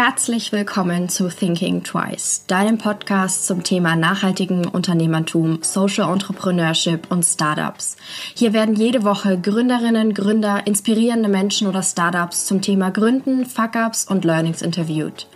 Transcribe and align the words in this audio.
Herzlich 0.00 0.52
willkommen 0.52 1.08
zu 1.08 1.28
Thinking 1.28 1.82
Twice, 1.82 2.44
deinem 2.46 2.78
Podcast 2.78 3.48
zum 3.48 3.64
Thema 3.64 3.96
nachhaltigen 3.96 4.64
Unternehmertum, 4.64 5.58
Social 5.62 6.12
Entrepreneurship 6.12 7.10
und 7.10 7.24
Startups. 7.24 7.96
Hier 8.32 8.52
werden 8.52 8.76
jede 8.76 9.02
Woche 9.02 9.40
Gründerinnen, 9.40 10.14
Gründer, 10.14 10.64
inspirierende 10.68 11.28
Menschen 11.28 11.66
oder 11.66 11.82
Startups 11.82 12.46
zum 12.46 12.62
Thema 12.62 12.92
Gründen, 12.92 13.44
Fuck-ups 13.44 14.04
und 14.04 14.24
Learnings 14.24 14.62
interviewt. 14.62 15.26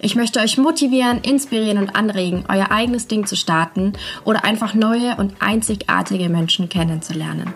Ich 0.00 0.16
möchte 0.16 0.40
euch 0.40 0.58
motivieren, 0.58 1.20
inspirieren 1.20 1.78
und 1.78 1.94
anregen, 1.94 2.44
euer 2.48 2.72
eigenes 2.72 3.06
Ding 3.06 3.24
zu 3.24 3.36
starten 3.36 3.92
oder 4.24 4.44
einfach 4.44 4.74
neue 4.74 5.14
und 5.14 5.34
einzigartige 5.38 6.28
Menschen 6.28 6.68
kennenzulernen. 6.68 7.54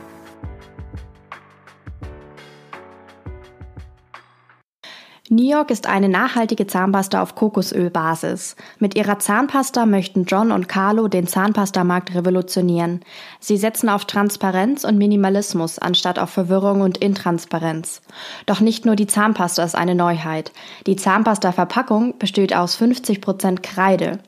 New 5.33 5.49
York 5.49 5.71
ist 5.71 5.87
eine 5.87 6.11
nachhaltige 6.11 6.67
Zahnpasta 6.67 7.23
auf 7.23 7.35
Kokosölbasis. 7.35 8.55
Mit 8.79 8.97
ihrer 8.97 9.19
Zahnpasta 9.19 9.87
möchten 9.87 10.25
John 10.25 10.53
und 10.53 10.69
Carlo 10.69 11.09
den 11.09 11.27
Zahnpastamarkt 11.27 12.15
revolutionieren. 12.15 13.01
Sie 13.41 13.57
setzen 13.57 13.89
auf 13.89 14.05
Transparenz 14.05 14.85
und 14.85 14.99
Minimalismus 14.99 15.79
anstatt 15.79 16.19
auf 16.19 16.29
Verwirrung 16.29 16.83
und 16.83 16.99
Intransparenz. 16.99 18.03
Doch 18.45 18.61
nicht 18.61 18.85
nur 18.85 18.95
die 18.95 19.07
Zahnpasta 19.07 19.65
ist 19.65 19.75
eine 19.75 19.95
Neuheit. 19.95 20.53
Die 20.87 20.97
Zahnpasta-Verpackung 20.97 22.19
besteht 22.19 22.55
aus 22.55 22.79
50% 22.79 23.63
Kreide. 23.63 24.19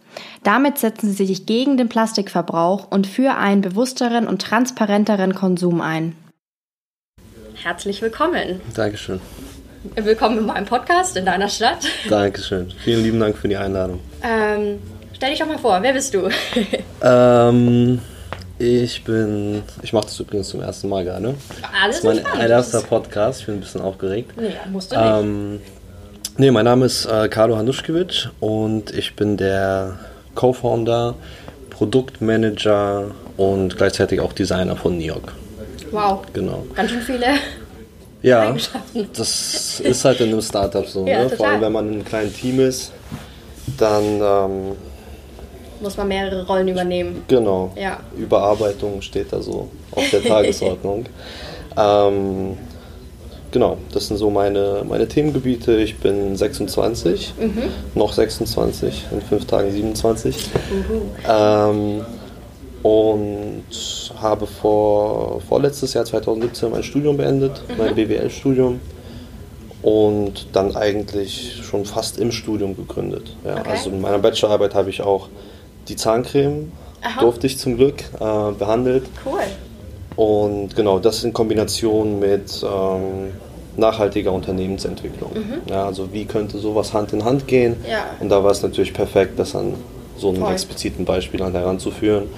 Damit 0.42 0.78
setzen 0.78 1.12
sie 1.12 1.26
sich 1.26 1.44
gegen 1.44 1.76
den 1.76 1.90
Plastikverbrauch 1.90 2.90
und 2.90 3.06
für 3.06 3.34
einen 3.34 3.60
bewussteren 3.60 4.26
und 4.26 4.40
transparenteren 4.40 5.34
Konsum 5.34 5.82
ein. 5.82 6.16
Herzlich 7.62 8.00
willkommen. 8.00 8.62
Dankeschön. 8.74 9.20
Willkommen 9.84 10.38
in 10.38 10.46
meinem 10.46 10.64
Podcast 10.64 11.14
in 11.14 11.26
deiner 11.26 11.48
Stadt. 11.48 11.86
Dankeschön. 12.08 12.72
Vielen 12.82 13.02
lieben 13.02 13.20
Dank 13.20 13.36
für 13.36 13.48
die 13.48 13.56
Einladung. 13.56 14.00
Ähm, 14.22 14.78
stell 15.12 15.28
dich 15.30 15.38
doch 15.38 15.46
mal 15.46 15.58
vor, 15.58 15.82
wer 15.82 15.92
bist 15.92 16.14
du? 16.14 16.30
ähm, 17.02 17.98
ich 18.58 19.04
bin. 19.04 19.62
Ich 19.82 19.92
mache 19.92 20.06
das 20.06 20.18
übrigens 20.18 20.48
zum 20.48 20.62
ersten 20.62 20.88
Mal 20.88 21.04
gerade. 21.04 21.34
Alles 21.82 22.00
Das 22.00 22.16
ist 22.16 22.24
mein 22.34 22.50
erster 22.50 22.80
Podcast. 22.80 23.40
Ich 23.40 23.46
bin 23.46 23.56
ein 23.56 23.60
bisschen 23.60 23.82
aufgeregt. 23.82 24.32
Nee, 24.38 24.54
musst 24.72 24.90
du 24.90 24.96
nicht. 24.96 25.06
Ähm, 25.06 25.60
nee, 26.38 26.50
mein 26.50 26.64
Name 26.64 26.86
ist 26.86 27.04
äh, 27.04 27.28
Carlo 27.28 27.58
Hanuschkiewicz 27.58 28.30
und 28.40 28.90
ich 28.90 29.14
bin 29.16 29.36
der 29.36 29.98
Co-Founder, 30.34 31.14
Produktmanager 31.68 33.10
und 33.36 33.76
gleichzeitig 33.76 34.20
auch 34.20 34.32
Designer 34.32 34.76
von 34.76 34.96
New 34.96 35.04
York. 35.04 35.34
Wow. 35.90 36.22
Genau. 36.32 36.64
Ganz 36.74 36.90
schön 36.90 37.02
viele 37.02 37.26
Ja, 38.24 38.48
Eigenschaften. 38.48 39.08
das 39.16 39.80
ist 39.80 40.04
halt 40.04 40.20
in 40.20 40.30
einem 40.30 40.40
Startup 40.42 40.86
so. 40.86 41.06
Ja, 41.06 41.24
ne? 41.24 41.30
Vor 41.30 41.46
allem, 41.46 41.60
wenn 41.60 41.72
man 41.72 41.86
in 41.88 41.94
einem 41.94 42.04
kleinen 42.04 42.32
Team 42.34 42.58
ist, 42.60 42.90
dann 43.78 44.02
ähm, 44.22 44.76
Muss 45.80 45.96
man 45.96 46.08
mehrere 46.08 46.46
Rollen 46.46 46.68
übernehmen. 46.68 47.22
Genau. 47.28 47.72
Ja. 47.76 48.00
Überarbeitung 48.16 49.02
steht 49.02 49.32
da 49.32 49.42
so 49.42 49.68
auf 49.92 50.08
der 50.10 50.22
Tagesordnung. 50.26 51.04
ähm, 51.76 52.56
genau, 53.50 53.76
das 53.92 54.08
sind 54.08 54.16
so 54.16 54.30
meine, 54.30 54.84
meine 54.88 55.06
Themengebiete. 55.06 55.76
Ich 55.76 55.98
bin 55.98 56.34
26, 56.36 57.34
Mhm. 57.38 57.62
noch 57.94 58.12
26, 58.14 59.04
in 59.12 59.20
fünf 59.20 59.44
Tagen 59.46 59.70
27. 59.70 60.48
Ähm, 61.28 62.04
und 62.84 63.64
habe 64.20 64.46
vor, 64.46 65.40
vorletztes 65.48 65.94
Jahr 65.94 66.04
2017 66.04 66.70
mein 66.70 66.82
Studium 66.82 67.16
beendet, 67.16 67.62
Mhm. 67.68 67.74
mein 67.78 67.94
BWL-Studium. 67.94 68.78
Und 69.80 70.46
dann 70.52 70.76
eigentlich 70.76 71.60
schon 71.62 71.84
fast 71.86 72.18
im 72.18 72.30
Studium 72.30 72.76
gegründet. 72.76 73.34
Ja, 73.44 73.58
Okay. 73.60 73.70
Also 73.70 73.90
in 73.90 74.00
meiner 74.02 74.18
Bachelorarbeit 74.18 74.74
habe 74.74 74.90
ich 74.90 75.00
auch 75.02 75.28
die 75.88 75.96
Zahncreme, 75.96 76.72
Aha. 77.02 77.20
durfte 77.20 77.46
ich 77.46 77.58
zum 77.58 77.76
Glück, 77.76 78.02
äh, 78.20 78.52
behandelt. 78.58 79.04
Cool. 79.24 79.40
Und 80.16 80.76
genau, 80.76 80.98
das 80.98 81.24
in 81.24 81.32
Kombination 81.32 82.18
mit 82.20 82.62
ähm, 82.62 83.32
nachhaltiger 83.76 84.32
Unternehmensentwicklung. 84.32 85.30
Ja, 85.70 85.86
also 85.86 86.12
wie 86.12 86.26
könnte 86.26 86.58
sowas 86.58 86.92
Hand 86.92 87.12
in 87.14 87.24
Hand 87.24 87.46
gehen? 87.48 87.76
Ja. 87.90 88.04
Und 88.20 88.28
da 88.28 88.44
war 88.44 88.52
es 88.52 88.62
natürlich 88.62 88.92
perfekt, 88.92 89.38
das 89.38 89.54
an 89.56 89.74
so 90.18 90.28
einem 90.28 90.42
Voll. 90.42 90.52
expliziten 90.52 91.04
Beispiel 91.06 91.42
an 91.42 91.52
heranzuführen. 91.52 92.28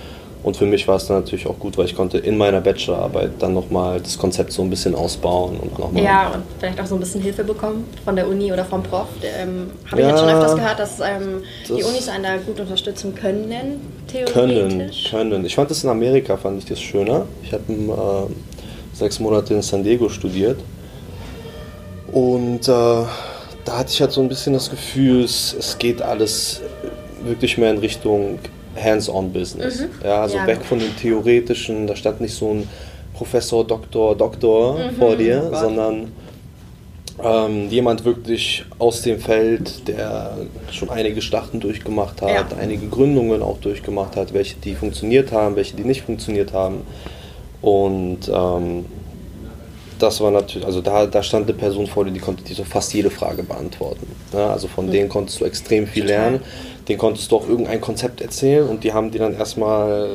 Und 0.47 0.57
für 0.57 0.65
mich 0.65 0.87
war 0.87 0.95
es 0.95 1.09
dann 1.09 1.17
natürlich 1.19 1.45
auch 1.49 1.59
gut, 1.59 1.77
weil 1.77 1.87
ich 1.87 1.97
konnte 1.97 2.19
in 2.19 2.39
meiner 2.39 2.61
Bachelorarbeit 2.61 3.31
dann 3.41 3.53
nochmal 3.53 4.01
das 4.01 4.17
Konzept 4.17 4.53
so 4.53 4.63
ein 4.63 4.71
bisschen 4.71 4.95
ausbauen 4.95 5.57
und 5.57 5.77
nochmal 5.77 6.01
Ja, 6.05 6.29
und 6.29 6.45
vielleicht 6.61 6.81
auch 6.81 6.87
so 6.87 6.95
ein 6.95 7.01
bisschen 7.01 7.21
Hilfe 7.21 7.43
bekommen 7.43 7.85
von 8.05 8.15
der 8.15 8.29
Uni 8.29 8.53
oder 8.53 8.65
vom 8.65 8.81
Prof. 8.81 9.09
Ähm, 9.25 9.73
Habe 9.91 10.01
ich 10.03 10.07
Ja, 10.07 10.11
jetzt 10.13 10.21
schon 10.21 10.29
öfters 10.29 10.55
gehört, 10.55 10.79
dass 10.79 11.01
ähm, 11.01 11.43
die 11.69 11.81
das- 11.83 11.91
Unis 11.91 12.09
einen 12.09 12.23
da 12.23 12.37
gut 12.37 12.61
unterstützen 12.61 13.13
können, 13.13 13.81
theoretisch. 14.07 14.33
können, 14.33 14.89
können. 15.31 15.45
Ich 15.45 15.57
fand 15.57 15.69
das 15.69 15.83
in 15.83 15.91
Amerika, 15.91 16.37
fand 16.37 16.59
ich 16.59 16.65
das 16.65 16.81
schöner. 16.81 17.27
Ich 17.43 17.53
habe 17.53 17.65
äh, 17.73 18.97
sechs 18.97 19.19
Monate 19.19 19.53
in 19.53 19.63
San 19.63 19.83
Diego 19.83 20.09
studiert 20.09 20.61
und 22.13 22.61
äh, 22.69 22.69
da 22.69 23.07
hatte 23.79 23.91
ich 23.91 24.01
halt 24.01 24.13
so 24.13 24.21
ein 24.21 24.29
bisschen 24.29 24.53
das 24.53 24.71
Gefühl, 24.71 25.25
es, 25.25 25.57
es 25.59 25.77
geht 25.77 26.01
alles 26.03 26.61
wirklich 27.25 27.59
mehr 27.59 27.73
in 27.73 27.79
Richtung 27.79 28.39
Hands-on-Business. 28.77 29.85
Ja, 30.05 30.23
also 30.23 30.39
Ja. 30.39 30.47
weg 30.47 30.65
von 30.65 30.79
dem 30.79 30.95
Theoretischen, 30.97 31.87
da 31.87 31.97
stand 31.97 32.21
nicht 32.21 32.35
so 32.35 32.51
ein 32.53 32.69
Professor, 33.15 33.67
Doktor, 33.67 34.15
Doktor 34.17 34.79
vor 34.99 35.17
dir, 35.17 35.43
oh 35.47 35.51
Gott. 35.51 35.61
sondern 35.61 36.13
ähm, 37.25 37.71
jemand 37.71 38.05
wirklich 38.05 38.65
aus 38.79 39.01
dem 39.01 39.19
Feld, 39.19 39.89
der 39.89 40.37
schon 40.71 40.91
einige 40.91 41.23
Schlachten 41.23 41.61
durchgemacht 41.61 42.21
hat, 42.21 42.53
Ja. 42.53 42.59
einige 42.59 42.89
Gründungen 42.89 43.43
auch 43.43 43.57
durchgemacht 43.59 44.17
hat, 44.17 44.35
welche 44.35 44.57
die 44.57 44.75
funktioniert 44.75 45.33
haben, 45.33 45.57
welche 45.57 45.77
die 45.77 45.85
nicht 45.85 46.03
funktioniert 46.03 46.53
haben. 46.53 46.83
Und 47.63 48.29
ähm, 48.31 48.85
das 49.99 50.21
war 50.21 50.31
natürlich, 50.31 50.67
also 50.67 50.83
da, 50.83 51.07
da 51.07 51.23
stand 51.23 51.49
eine 51.49 51.55
Person 51.59 51.87
vor 51.87 52.05
dir, 52.05 52.11
die 52.11 52.21
konnte 52.21 52.45
dir 52.45 52.55
so 52.55 52.65
fast 52.65 52.93
jede 52.93 53.09
Frage 53.09 53.43
beantworten. 53.43 54.07
Ja, 54.35 54.51
also 54.51 54.69
von 54.69 54.91
denen 54.91 55.09
konntest 55.09 55.41
du 55.41 55.47
extrem 55.47 55.87
viel 55.87 56.05
lernen. 56.05 56.41
Den 56.89 56.99
konntest 56.99 57.31
du 57.33 57.37
auch 57.37 57.49
irgendein 57.49 57.81
Konzept 57.81 58.21
erzählen 58.21 58.69
und 58.69 58.85
die 58.85 58.93
haben 58.93 59.11
dir 59.11 59.19
dann 59.21 59.35
erstmal 59.35 60.09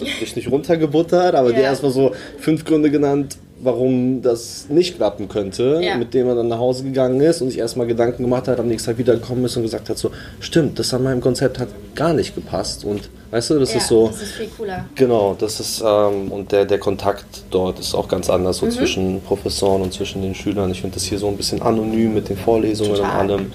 dich 0.00 0.36
nicht 0.36 0.50
runtergebuttert, 0.50 1.34
aber 1.34 1.52
dir 1.52 1.60
Ja. 1.60 1.64
erstmal 1.68 1.90
so 1.92 2.12
fünf 2.38 2.64
Gründe 2.64 2.90
genannt, 2.90 3.38
warum 3.62 4.20
das 4.20 4.66
nicht 4.68 4.96
klappen 4.96 5.28
könnte, 5.28 5.80
Ja. 5.82 5.96
mit 5.96 6.12
dem 6.12 6.28
er 6.28 6.34
dann 6.34 6.48
nach 6.48 6.58
Hause 6.58 6.84
gegangen 6.84 7.18
ist 7.22 7.40
und 7.40 7.48
sich 7.48 7.58
erstmal 7.58 7.86
Gedanken 7.86 8.22
gemacht 8.22 8.46
hat, 8.48 8.60
am 8.60 8.68
nächsten 8.68 8.90
Tag 8.90 8.98
wiedergekommen 8.98 9.44
ist 9.46 9.56
und 9.56 9.62
gesagt 9.62 9.88
hat 9.88 9.96
so, 9.96 10.10
stimmt, 10.40 10.78
das 10.78 10.92
an 10.92 11.02
meinem 11.02 11.22
Konzept 11.22 11.58
hat 11.58 11.68
gar 11.94 12.12
nicht 12.12 12.34
gepasst 12.34 12.84
und 12.84 13.08
weißt 13.30 13.50
du, 13.50 13.58
das 13.58 13.70
ja, 13.72 13.78
ist 13.78 13.88
so, 13.88 14.08
Das 14.08 14.20
ist 14.22 14.32
viel 14.32 14.48
cooler. 14.58 14.84
genau, 14.94 15.34
das 15.38 15.58
ist 15.60 15.82
ähm, 15.86 16.30
und 16.30 16.52
der, 16.52 16.66
der 16.66 16.78
Kontakt 16.78 17.24
dort 17.50 17.78
ist 17.80 17.94
auch 17.94 18.08
ganz 18.08 18.28
anders, 18.28 18.60
Mhm. 18.60 18.70
so 18.70 18.76
zwischen 18.76 19.20
Professoren 19.22 19.80
und 19.80 19.92
zwischen 19.94 20.20
den 20.20 20.34
Schülern. 20.34 20.70
Ich 20.70 20.82
finde 20.82 20.94
das 20.96 21.04
hier 21.04 21.18
so 21.18 21.28
ein 21.28 21.36
bisschen 21.38 21.62
anonym 21.62 22.12
mit 22.12 22.28
den 22.28 22.36
Vorlesungen 22.36 22.94
Total. 22.96 23.30
und 23.30 23.30
allem. 23.30 23.52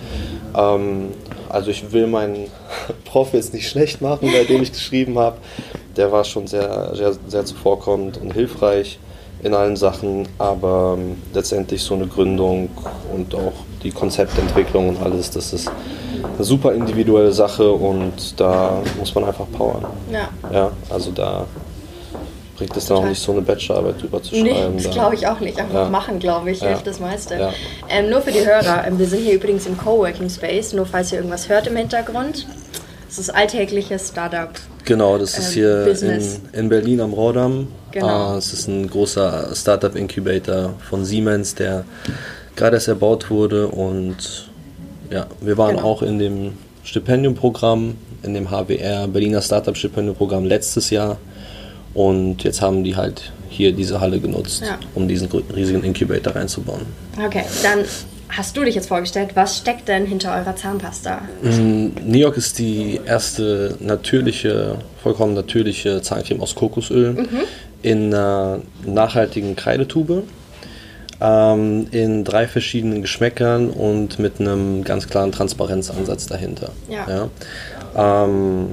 Ähm, 0.81 1.07
also 1.51 1.71
ich 1.71 1.91
will 1.91 2.07
meinen 2.07 2.47
Prof 3.05 3.33
jetzt 3.33 3.53
nicht 3.53 3.69
schlecht 3.69 4.01
machen, 4.01 4.29
bei 4.31 4.43
dem 4.43 4.61
ich 4.61 4.71
geschrieben 4.71 5.17
habe. 5.19 5.37
Der 5.97 6.11
war 6.11 6.23
schon 6.23 6.47
sehr, 6.47 6.95
sehr, 6.95 7.13
sehr 7.27 7.45
zuvorkommend 7.45 8.17
und 8.17 8.33
hilfreich 8.33 8.99
in 9.43 9.53
allen 9.53 9.75
Sachen, 9.75 10.27
aber 10.37 10.95
ähm, 10.97 11.17
letztendlich 11.33 11.81
so 11.81 11.95
eine 11.95 12.07
Gründung 12.07 12.69
und 13.13 13.33
auch 13.33 13.53
die 13.83 13.91
Konzeptentwicklung 13.91 14.89
und 14.89 15.01
alles, 15.01 15.31
das 15.31 15.51
ist 15.53 15.71
eine 16.35 16.43
super 16.43 16.73
individuelle 16.73 17.31
Sache 17.31 17.71
und 17.71 18.39
da 18.39 18.81
muss 18.99 19.13
man 19.15 19.25
einfach 19.25 19.47
powern. 19.51 19.85
Ja. 20.11 20.29
Ja, 20.53 20.71
also 20.89 21.11
da 21.11 21.45
bringt 22.61 22.77
es 22.77 22.85
dann 22.85 22.97
auch 22.97 23.05
nicht 23.05 23.19
so 23.19 23.31
eine 23.31 23.41
Bachelorarbeit 23.41 23.99
drüber 24.03 24.21
zu 24.21 24.35
Nee, 24.35 24.51
schreiben. 24.51 24.75
das 24.75 24.83
da- 24.83 24.91
glaube 24.91 25.15
ich 25.15 25.25
auch 25.27 25.39
nicht. 25.39 25.57
Einfach 25.59 25.73
Ja. 25.85 25.89
machen, 25.89 26.19
glaube 26.19 26.51
ich, 26.51 26.61
hilft 26.61 26.85
das 26.85 26.99
meiste. 26.99 27.49
Ähm, 27.89 28.09
nur 28.11 28.21
für 28.21 28.31
die 28.31 28.45
Hörer, 28.45 28.85
ähm, 28.87 28.99
wir 28.99 29.07
sind 29.07 29.21
hier 29.23 29.33
übrigens 29.33 29.65
im 29.65 29.75
Coworking 29.77 30.29
Space, 30.29 30.73
nur 30.73 30.85
falls 30.85 31.11
ihr 31.11 31.17
irgendwas 31.17 31.49
hört 31.49 31.65
im 31.65 31.75
Hintergrund. 31.75 32.45
Das 33.07 33.17
ist 33.17 33.31
alltägliches 33.33 34.09
Startup. 34.09 34.49
Genau, 34.85 35.17
das 35.17 35.37
ist 35.39 35.47
ähm, 35.47 35.53
hier 35.53 35.87
in, 36.03 36.23
in 36.53 36.69
Berlin 36.69 37.01
am 37.01 37.13
Rohrdamm. 37.13 37.67
Genau. 37.91 38.07
Ah, 38.07 38.35
es 38.37 38.53
ist 38.53 38.67
ein 38.67 38.87
großer 38.89 39.49
Startup-Incubator 39.55 40.75
von 40.87 41.03
Siemens, 41.03 41.55
der 41.55 41.83
gerade 42.55 42.75
erst 42.77 42.87
erbaut 42.87 43.31
wurde. 43.31 43.67
Und 43.69 44.49
ja, 45.09 45.25
wir 45.41 45.57
waren 45.57 45.77
Genau. 45.77 45.87
auch 45.87 46.03
in 46.03 46.19
dem 46.19 46.53
Stipendiumprogramm, 46.83 47.95
in 48.23 48.33
dem 48.35 48.49
HWR 48.51 49.07
Berliner 49.07 49.41
Startup-Stipendiumprogramm 49.41 50.45
letztes 50.45 50.91
Jahr. 50.91 51.17
Und 51.93 52.43
jetzt 52.43 52.61
haben 52.61 52.83
die 52.83 52.95
halt 52.95 53.31
hier 53.49 53.73
diese 53.73 53.99
Halle 53.99 54.19
genutzt, 54.19 54.63
Ja. 54.65 54.77
um 54.95 55.07
diesen 55.07 55.27
riesigen 55.53 55.83
Incubator 55.83 56.35
reinzubauen. 56.35 56.81
Okay, 57.23 57.43
dann 57.63 57.79
hast 58.29 58.55
du 58.55 58.63
dich 58.63 58.75
jetzt 58.75 58.87
vorgestellt. 58.87 59.31
Was 59.35 59.57
steckt 59.57 59.89
denn 59.89 60.05
hinter 60.05 60.33
eurer 60.33 60.55
Zahnpasta? 60.55 61.21
New 61.43 62.17
York 62.17 62.37
ist 62.37 62.59
die 62.59 63.01
erste 63.05 63.75
natürliche, 63.81 64.77
vollkommen 65.03 65.33
natürliche 65.33 66.01
Zahncreme 66.01 66.39
aus 66.41 66.55
Kokosöl 66.55 67.27
in 67.81 68.13
einer 68.13 68.59
nachhaltigen 68.85 69.55
Kreidetube. 69.55 70.23
ähm, 71.23 71.85
in 71.91 72.23
drei 72.23 72.47
verschiedenen 72.47 73.03
Geschmäckern 73.03 73.69
und 73.69 74.17
mit 74.17 74.39
einem 74.39 74.83
ganz 74.83 75.07
klaren 75.07 75.31
Transparenzansatz 75.31 76.25
dahinter. 76.25 76.71
Ja. 76.89 77.29
Ja? 77.95 78.23
Ähm, 78.25 78.69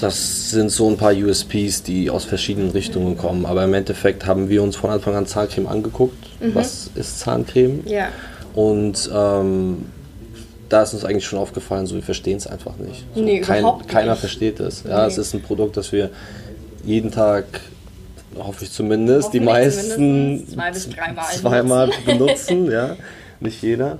das 0.00 0.50
sind 0.50 0.70
so 0.70 0.88
ein 0.88 0.96
paar 0.96 1.12
USPs, 1.14 1.82
die 1.82 2.10
aus 2.10 2.24
verschiedenen 2.24 2.70
Richtungen 2.70 3.16
kommen. 3.16 3.46
Aber 3.46 3.64
im 3.64 3.74
Endeffekt 3.74 4.26
haben 4.26 4.48
wir 4.48 4.62
uns 4.62 4.76
von 4.76 4.90
Anfang 4.90 5.14
an 5.14 5.26
Zahncreme 5.26 5.66
angeguckt. 5.68 6.16
Was 6.52 6.90
ist 6.94 7.20
Zahncreme? 7.20 7.82
Ja. 7.86 8.08
Und 8.54 9.08
ähm, 9.14 9.86
da 10.68 10.82
ist 10.82 10.94
uns 10.94 11.04
eigentlich 11.04 11.24
schon 11.26 11.38
aufgefallen, 11.38 11.86
so 11.86 11.94
wir 11.94 12.02
verstehen 12.02 12.36
es 12.36 12.46
einfach 12.46 12.76
nicht. 12.76 13.04
So, 13.14 13.22
Nee, 13.22 13.38
überhaupt 13.38 13.80
nicht. 13.82 13.90
Keiner 13.90 14.16
versteht 14.16 14.60
es. 14.60 14.82
Ja, 14.82 15.02
Nee. 15.02 15.12
es 15.12 15.18
ist 15.18 15.34
ein 15.34 15.42
Produkt, 15.42 15.76
das 15.76 15.92
wir 15.92 16.10
jeden 16.84 17.10
Tag, 17.10 17.44
hoffe 18.36 18.64
ich 18.64 18.72
zumindest, 18.72 19.32
die 19.32 19.40
meisten 19.40 20.46
zwei 20.48 20.70
bis 20.70 20.88
dreimal 20.90 21.24
zweimal 21.34 21.90
benutzen. 22.04 22.70
ja, 22.70 22.96
nicht 23.40 23.62
jeder. 23.62 23.98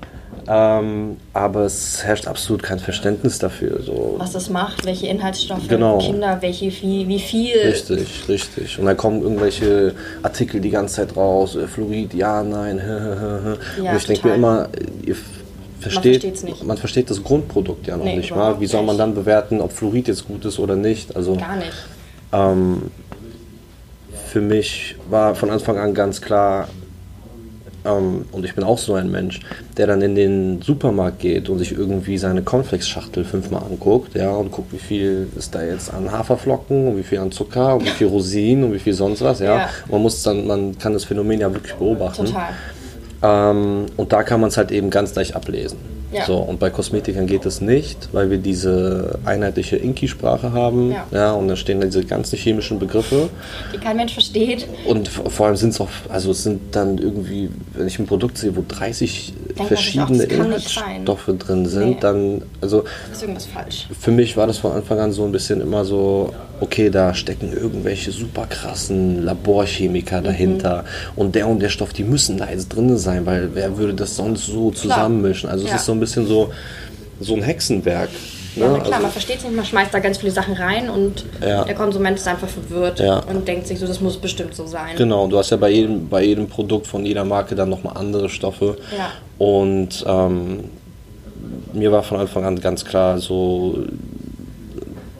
Ähm, 0.49 1.17
aber 1.33 1.61
es 1.65 2.03
herrscht 2.05 2.27
absolut 2.27 2.63
kein 2.63 2.79
Verständnis 2.79 3.39
dafür. 3.39 3.81
So. 3.83 4.15
Was 4.19 4.33
das 4.33 4.51
macht, 4.51 4.85
welche 4.85 5.07
Inhaltsstoffe, 5.07 5.69
Genau. 5.69 5.99
Kinder, 5.99 6.39
welche, 6.41 6.67
wie, 6.83 7.07
wie 7.09 7.19
viel. 7.19 7.57
Richtig, 7.59 8.29
richtig. 8.29 8.79
Und 8.79 8.87
dann 8.87 8.97
kommen 8.97 9.23
irgendwelche 9.23 9.95
Artikel 10.23 10.61
die 10.61 10.71
ganze 10.71 10.97
Zeit 10.97 11.17
raus, 11.17 11.57
äh, 11.57 11.67
Fluorid, 11.67 12.15
ja, 12.15 12.43
nein, 12.43 12.79
Ja, 13.83 13.91
und 13.93 13.97
ich 13.97 14.07
denke 14.07 14.29
mir 14.29 14.35
immer, 14.35 14.69
ihr 15.05 15.17
versteht, 15.81 16.25
nicht. 16.45 16.65
man 16.65 16.77
versteht 16.79 17.11
das 17.11 17.23
Grundprodukt 17.23 17.87
ja 17.87 17.97
noch 17.97 18.05
Nee, 18.05 18.17
nicht 18.17 18.35
mal. 18.35 18.59
Wie 18.61 18.67
soll 18.67 18.83
man 18.83 18.97
dann 18.99 19.15
bewerten, 19.15 19.61
ob 19.61 19.73
Fluorid 19.73 20.09
jetzt 20.09 20.27
gut 20.27 20.45
ist 20.45 20.59
oder 20.59 20.77
nicht? 20.77 21.15
Also 21.15 21.37
Gar 21.37 21.57
nicht. 21.57 21.73
ähm, 22.33 22.83
für 24.29 24.41
mich 24.41 24.97
war 25.09 25.35
von 25.35 25.51
Anfang 25.51 25.79
an 25.79 25.95
ganz 25.95 26.21
klar, 26.21 26.69
ähm, 27.85 28.25
und 28.33 28.45
ich 28.45 28.55
bin 28.55 28.65
auch 28.65 28.79
so 28.79 28.95
ein 28.95 29.11
Mensch, 29.11 29.41
der 29.77 29.87
dann 29.87 30.03
in 30.03 30.15
den 30.15 30.63
Supermarkt 30.63 31.21
geht 31.21 31.49
und 31.49 31.59
sich 31.59 31.73
irgendwie 31.73 32.19
seine 32.19 32.43
Cornflakes-Schachtel 32.43 33.25
fünfmal 33.25 33.63
anguckt, 33.65 34.15
ja, 34.15 34.31
und 34.31 34.51
guckt, 34.51 34.73
wie 34.73 34.79
viel 34.79 35.29
ist 35.37 35.55
da 35.55 35.63
jetzt 35.63 35.93
an 35.93 36.11
Haferflocken 36.11 36.89
und 36.89 36.97
wie 36.97 37.03
viel 37.03 37.19
an 37.19 37.33
Zucker 37.33 37.75
und 37.75 37.85
wie 37.85 37.91
viel 37.91 38.07
Rosinen 38.07 38.65
und 38.65 38.73
wie 38.73 38.79
viel 38.79 38.95
sonst 38.95 39.23
was, 39.23 39.41
ja. 39.41 39.57
Ja. 39.57 39.69
Man 39.91 40.03
muss 40.03 40.23
dann, 40.23 40.47
man 40.47 40.79
kann 40.79 40.93
das 40.93 41.05
Phänomen 41.05 41.41
ja 41.41 41.53
wirklich 41.53 41.75
beobachten. 41.75 42.27
Total. 42.27 42.51
Ähm, 43.23 43.87
und 43.97 44.13
da 44.13 44.23
kann 44.23 44.41
man 44.41 44.49
es 44.49 44.57
halt 44.57 44.71
eben 44.71 44.91
ganz 44.91 45.15
leicht 45.15 45.35
ablesen. 45.35 45.79
Ja. 46.15 46.25
So, 46.27 46.37
und 46.37 46.59
bei 46.61 46.71
Kosmetikern 46.71 47.27
geht 47.27 47.45
es 47.47 47.61
nicht, 47.61 48.09
weil 48.13 48.31
wir 48.31 48.39
diese 48.39 49.19
einheitliche 49.25 49.77
Inki-Sprache 49.77 50.53
haben. 50.53 50.95
Ja. 51.11 51.33
und 51.33 51.49
da 51.49 51.57
stehen 51.57 51.81
dann 51.81 51.91
diese 51.91 52.05
ganzen 52.05 52.37
chemischen 52.39 52.79
Begriffe. 52.79 53.29
Die 53.75 53.79
kein 53.79 53.97
Mensch 53.97 54.13
versteht. 54.15 54.67
Und 54.87 55.09
vor 55.09 55.47
allem 55.47 55.57
sind 55.57 55.71
es 55.71 55.81
auch, 55.81 55.89
also 56.09 56.31
es 56.31 56.43
sind 56.45 56.75
dann 56.77 56.99
irgendwie, 56.99 57.51
wenn 57.75 57.87
ich 57.87 57.99
ein 57.99 58.07
Produkt 58.07 58.39
sehe, 58.39 58.55
wo 58.57 58.65
30 58.67 59.33
man 59.35 59.55
sich 59.55 59.61
auch, 59.61 59.67
verschiedene 59.67 60.19
das 60.27 60.29
sein. 60.29 60.47
Inhaltsstoffe 60.47 61.31
drin 61.39 61.67
sind, 61.67 61.85
Nee. 61.89 61.97
dann, 62.01 62.43
also 62.61 62.85
Ist 63.13 63.23
irgendwas 63.23 63.47
falsch. 63.47 63.87
für 63.99 64.11
mich 64.11 64.37
war 64.37 64.47
das 64.47 64.59
von 64.59 64.73
Anfang 64.73 64.99
an 65.01 65.13
so 65.13 65.25
ein 65.25 65.33
bisschen 65.33 65.61
immer 65.61 65.85
so, 65.85 66.33
okay, 66.61 66.91
da 66.91 67.15
stecken 67.15 67.53
irgendwelche 67.53 68.13
super 68.13 68.47
krassen 68.47 69.25
Laborchemiker 69.25 70.21
Mhm. 70.21 70.25
dahinter 70.25 70.85
und 71.17 71.35
der 71.35 71.49
und 71.49 71.61
der 71.61 71.69
Stoff, 71.69 71.93
die 71.93 72.05
müssen 72.05 72.37
da 72.39 72.49
jetzt 72.51 72.69
drin 72.69 72.97
sein, 72.97 73.27
weil 73.27 73.51
wer 73.55 73.77
würde 73.77 73.95
das 73.95 74.17
sonst 74.17 74.47
so 74.47 74.71
zusammenmischen? 74.71 75.49
Also 75.51 75.65
es 75.65 75.71
Ja. 75.71 75.77
ist 75.77 75.85
so 75.87 75.93
ein 75.93 76.01
bisschen 76.01 76.27
so, 76.27 76.53
so 77.21 77.35
ein 77.35 77.43
Hexenwerk. 77.43 78.09
Ne? 78.57 78.63
Ja, 78.67 78.69
klar, 78.75 78.85
also, 78.85 79.03
man 79.03 79.11
versteht 79.11 79.39
es 79.39 79.45
nicht, 79.45 79.57
man 79.57 79.65
schmeißt 79.65 79.93
da 79.93 79.99
ganz 79.99 80.19
viele 80.19 80.31
Sachen 80.31 80.55
rein 80.55 80.89
und 80.89 81.25
Ja. 81.45 81.65
der 81.65 81.75
Konsument 81.75 82.17
ist 82.17 82.29
einfach 82.29 82.47
verwirrt 82.49 83.01
Ja. 83.01 83.19
und 83.19 83.49
denkt 83.49 83.67
sich 83.67 83.81
so, 83.81 83.87
das 83.87 84.01
muss 84.01 84.17
bestimmt 84.17 84.55
so 84.55 84.65
sein. 84.67 84.97
Genau, 84.97 85.27
du 85.27 85.37
hast 85.39 85.51
ja 85.51 85.57
bei 85.57 85.71
jedem, 85.71 86.09
bei 86.09 86.23
jedem 86.23 86.47
Produkt 86.47 86.87
von 86.87 87.05
jeder 87.05 87.25
Marke 87.25 87.57
dann 87.57 87.69
nochmal 87.69 87.97
andere 87.97 88.29
Stoffe. 88.29 88.77
Und 89.39 90.05
ähm, 90.07 90.61
mir 91.73 91.91
war 91.91 92.05
von 92.05 92.19
Anfang 92.21 92.45
an 92.45 92.61
ganz 92.61 92.85
klar, 92.85 93.19
so 93.19 93.79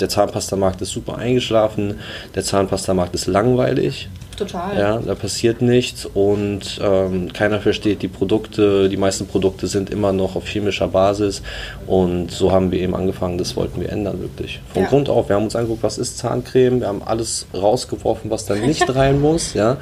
der 0.01 0.09
Zahnpastamarkt 0.09 0.81
ist 0.83 0.91
super 0.91 1.17
eingeschlafen, 1.19 2.01
der 2.35 2.43
Zahnpastamarkt 2.43 3.15
ist 3.15 3.27
langweilig. 3.27 4.09
Total. 4.37 4.77
Ja, 4.77 4.99
da 4.99 5.15
passiert 5.15 5.63
nichts 5.63 6.07
und 6.07 6.81
ähm, 6.83 7.33
keiner 7.33 7.61
versteht 7.61 8.03
die 8.03 8.09
Produkte. 8.09 8.89
Die 8.89 8.97
meisten 8.97 9.27
Produkte 9.27 9.69
sind 9.69 9.91
immer 9.91 10.13
noch 10.13 10.35
auf 10.35 10.49
chemischer 10.49 10.89
Basis 10.89 11.43
und 11.87 12.33
so 12.33 12.51
haben 12.51 12.73
wir 12.73 12.81
eben 12.81 12.97
angefangen, 12.97 13.39
das 13.39 13.55
wollten 13.55 13.81
wir 13.81 13.91
ändern, 13.91 14.21
wirklich. 14.21 14.61
Von 14.73 14.83
Ja. 14.83 14.89
Grund 14.89 15.09
auf. 15.09 15.29
Wir 15.29 15.37
haben 15.37 15.45
uns 15.45 15.55
angeguckt, 15.55 15.85
was 15.85 15.99
ist 15.99 16.19
Zahncreme, 16.19 16.81
wir 16.81 16.89
haben 16.89 17.03
alles 17.05 17.47
rausgeworfen, 17.55 18.29
was 18.31 18.45
da 18.45 18.57
nicht 18.57 18.93
rein 18.97 19.21
muss, 19.21 19.55
ja. 19.55 19.77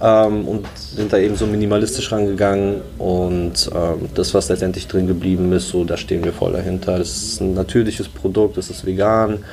Ähm, 0.00 0.46
und 0.46 0.66
sind 0.76 1.12
da 1.12 1.18
eben 1.18 1.34
so 1.34 1.46
minimalistisch 1.46 2.12
rangegangen 2.12 2.82
und 2.98 3.68
ähm, 3.74 4.08
das, 4.14 4.32
was 4.32 4.48
letztendlich 4.48 4.86
drin 4.86 5.08
geblieben 5.08 5.52
ist, 5.52 5.70
so 5.70 5.84
da 5.84 5.96
stehen 5.96 6.24
wir 6.24 6.32
voll 6.32 6.52
dahinter. 6.52 6.98
Das 6.98 7.08
ist 7.08 7.40
ein 7.40 7.54
natürliches 7.54 8.08
Produkt, 8.08 8.58
es 8.58 8.70
ist 8.70 8.86
vegan. 8.86 9.44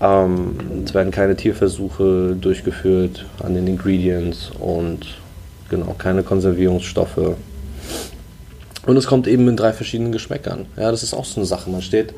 Ähm, 0.00 0.82
es 0.84 0.92
werden 0.92 1.10
keine 1.10 1.34
Tierversuche 1.34 2.36
durchgeführt 2.38 3.24
an 3.42 3.54
den 3.54 3.66
Ingredients 3.66 4.50
und 4.58 5.06
genau 5.70 5.94
keine 5.96 6.22
Konservierungsstoffe. 6.22 7.36
Und 8.86 8.96
es 8.96 9.06
kommt 9.06 9.26
eben 9.26 9.48
in 9.48 9.56
drei 9.56 9.72
verschiedenen 9.72 10.12
Geschmäckern. 10.12 10.66
Ja, 10.76 10.90
das 10.90 11.02
ist 11.02 11.14
auch 11.14 11.24
so 11.24 11.40
eine 11.40 11.46
Sache. 11.46 11.70
Man 11.70 11.80
steht 11.82 12.14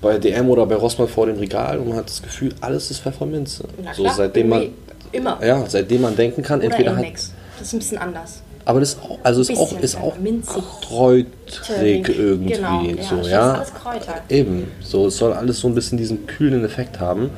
bei 0.00 0.18
DM 0.18 0.48
oder 0.48 0.66
bei 0.66 0.76
Rossmann 0.76 1.08
vor 1.08 1.26
dem 1.26 1.38
Regal 1.38 1.78
und 1.78 1.88
man 1.88 1.98
hat 1.98 2.08
das 2.08 2.22
Gefühl, 2.22 2.54
alles 2.60 2.90
ist 2.90 3.00
Pfefferminze. 3.00 3.64
So 3.94 4.08
seitdem 4.08 4.48
man 4.48 4.68
Immer. 5.16 5.38
ja, 5.44 5.64
seitdem 5.68 6.02
man 6.02 6.16
denken 6.16 6.42
kann, 6.42 6.60
Oder 6.60 6.70
entweder 6.70 6.92
hat 6.96 7.02
Elmex. 7.04 7.32
Das 7.58 7.68
ist 7.68 7.72
ein 7.74 7.78
bisschen 7.78 7.98
anders. 7.98 8.42
aber 8.64 8.80
das 8.80 8.90
ist 8.94 9.02
auch, 9.02 9.18
also 9.22 9.40
ist 9.40 9.56
auch, 9.56 9.80
ist 9.80 9.96
auch 9.96 10.18
minzig. 10.18 10.62
kräutrig 10.82 12.08
irgendwie 12.08 12.52
Genau, 12.54 12.82
so, 13.00 13.16
ja. 13.28 13.52
ist 13.52 13.58
alles 13.58 13.74
Kräuter. 13.74 14.14
Eben, 14.28 14.70
so 14.80 15.06
es 15.06 15.16
soll 15.16 15.32
alles 15.32 15.60
so 15.60 15.68
ein 15.68 15.74
bisschen 15.74 15.98
diesen 15.98 16.26
kühlen 16.26 16.64
Effekt 16.64 17.00
haben. 17.00 17.30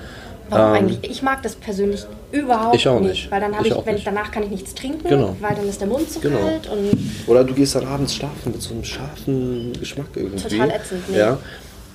Warum 0.50 0.74
Ähm, 0.76 0.82
eigentlich? 0.84 1.10
Ich 1.10 1.22
mag 1.22 1.42
das 1.42 1.54
persönlich 1.56 2.06
überhaupt 2.32 2.74
Ich 2.74 2.88
auch 2.88 3.00
nicht. 3.00 3.10
nicht. 3.10 3.30
Weil 3.30 3.40
dann 3.42 3.54
habe 3.54 3.68
Ich 3.68 3.74
ich, 3.76 3.86
wenn 3.86 4.02
danach 4.02 4.30
kann 4.30 4.42
ich 4.44 4.48
nichts 4.50 4.74
trinken, 4.74 5.06
Genau. 5.06 5.36
weil 5.40 5.54
dann 5.54 5.68
ist 5.68 5.78
der 5.80 5.88
Mund 5.88 6.10
zu 6.10 6.20
Genau. 6.20 6.38
kalt 6.38 6.68
und 6.70 6.98
Oder 7.26 7.44
du 7.44 7.52
gehst 7.52 7.74
dann 7.74 7.86
abends 7.86 8.14
schlafen 8.14 8.52
mit 8.52 8.62
so 8.62 8.72
einem 8.72 8.82
scharfen 8.84 9.74
Geschmack 9.78 10.06
irgendwie. 10.14 10.42
Total 10.42 10.70
ätzend, 10.70 11.08
nee. 11.10 11.18
Ja. 11.18 11.38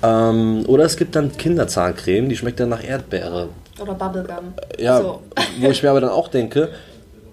Ähm, 0.04 0.66
oder 0.68 0.84
es 0.84 0.98
gibt 0.98 1.16
dann 1.16 1.32
Kinderzahncreme, 1.36 2.28
die 2.30 2.36
schmeckt 2.36 2.60
dann 2.60 2.70
nach 2.70 2.84
Erdbeere. 2.84 3.50
oder 3.82 3.94
Bubblegum. 3.96 4.54
Ja, 4.78 5.02
So. 5.02 5.22
wo 5.60 5.70
ich 5.70 5.82
mir 5.82 5.90
aber 5.90 6.02
dann 6.02 6.12
auch 6.12 6.28
denke, 6.28 6.70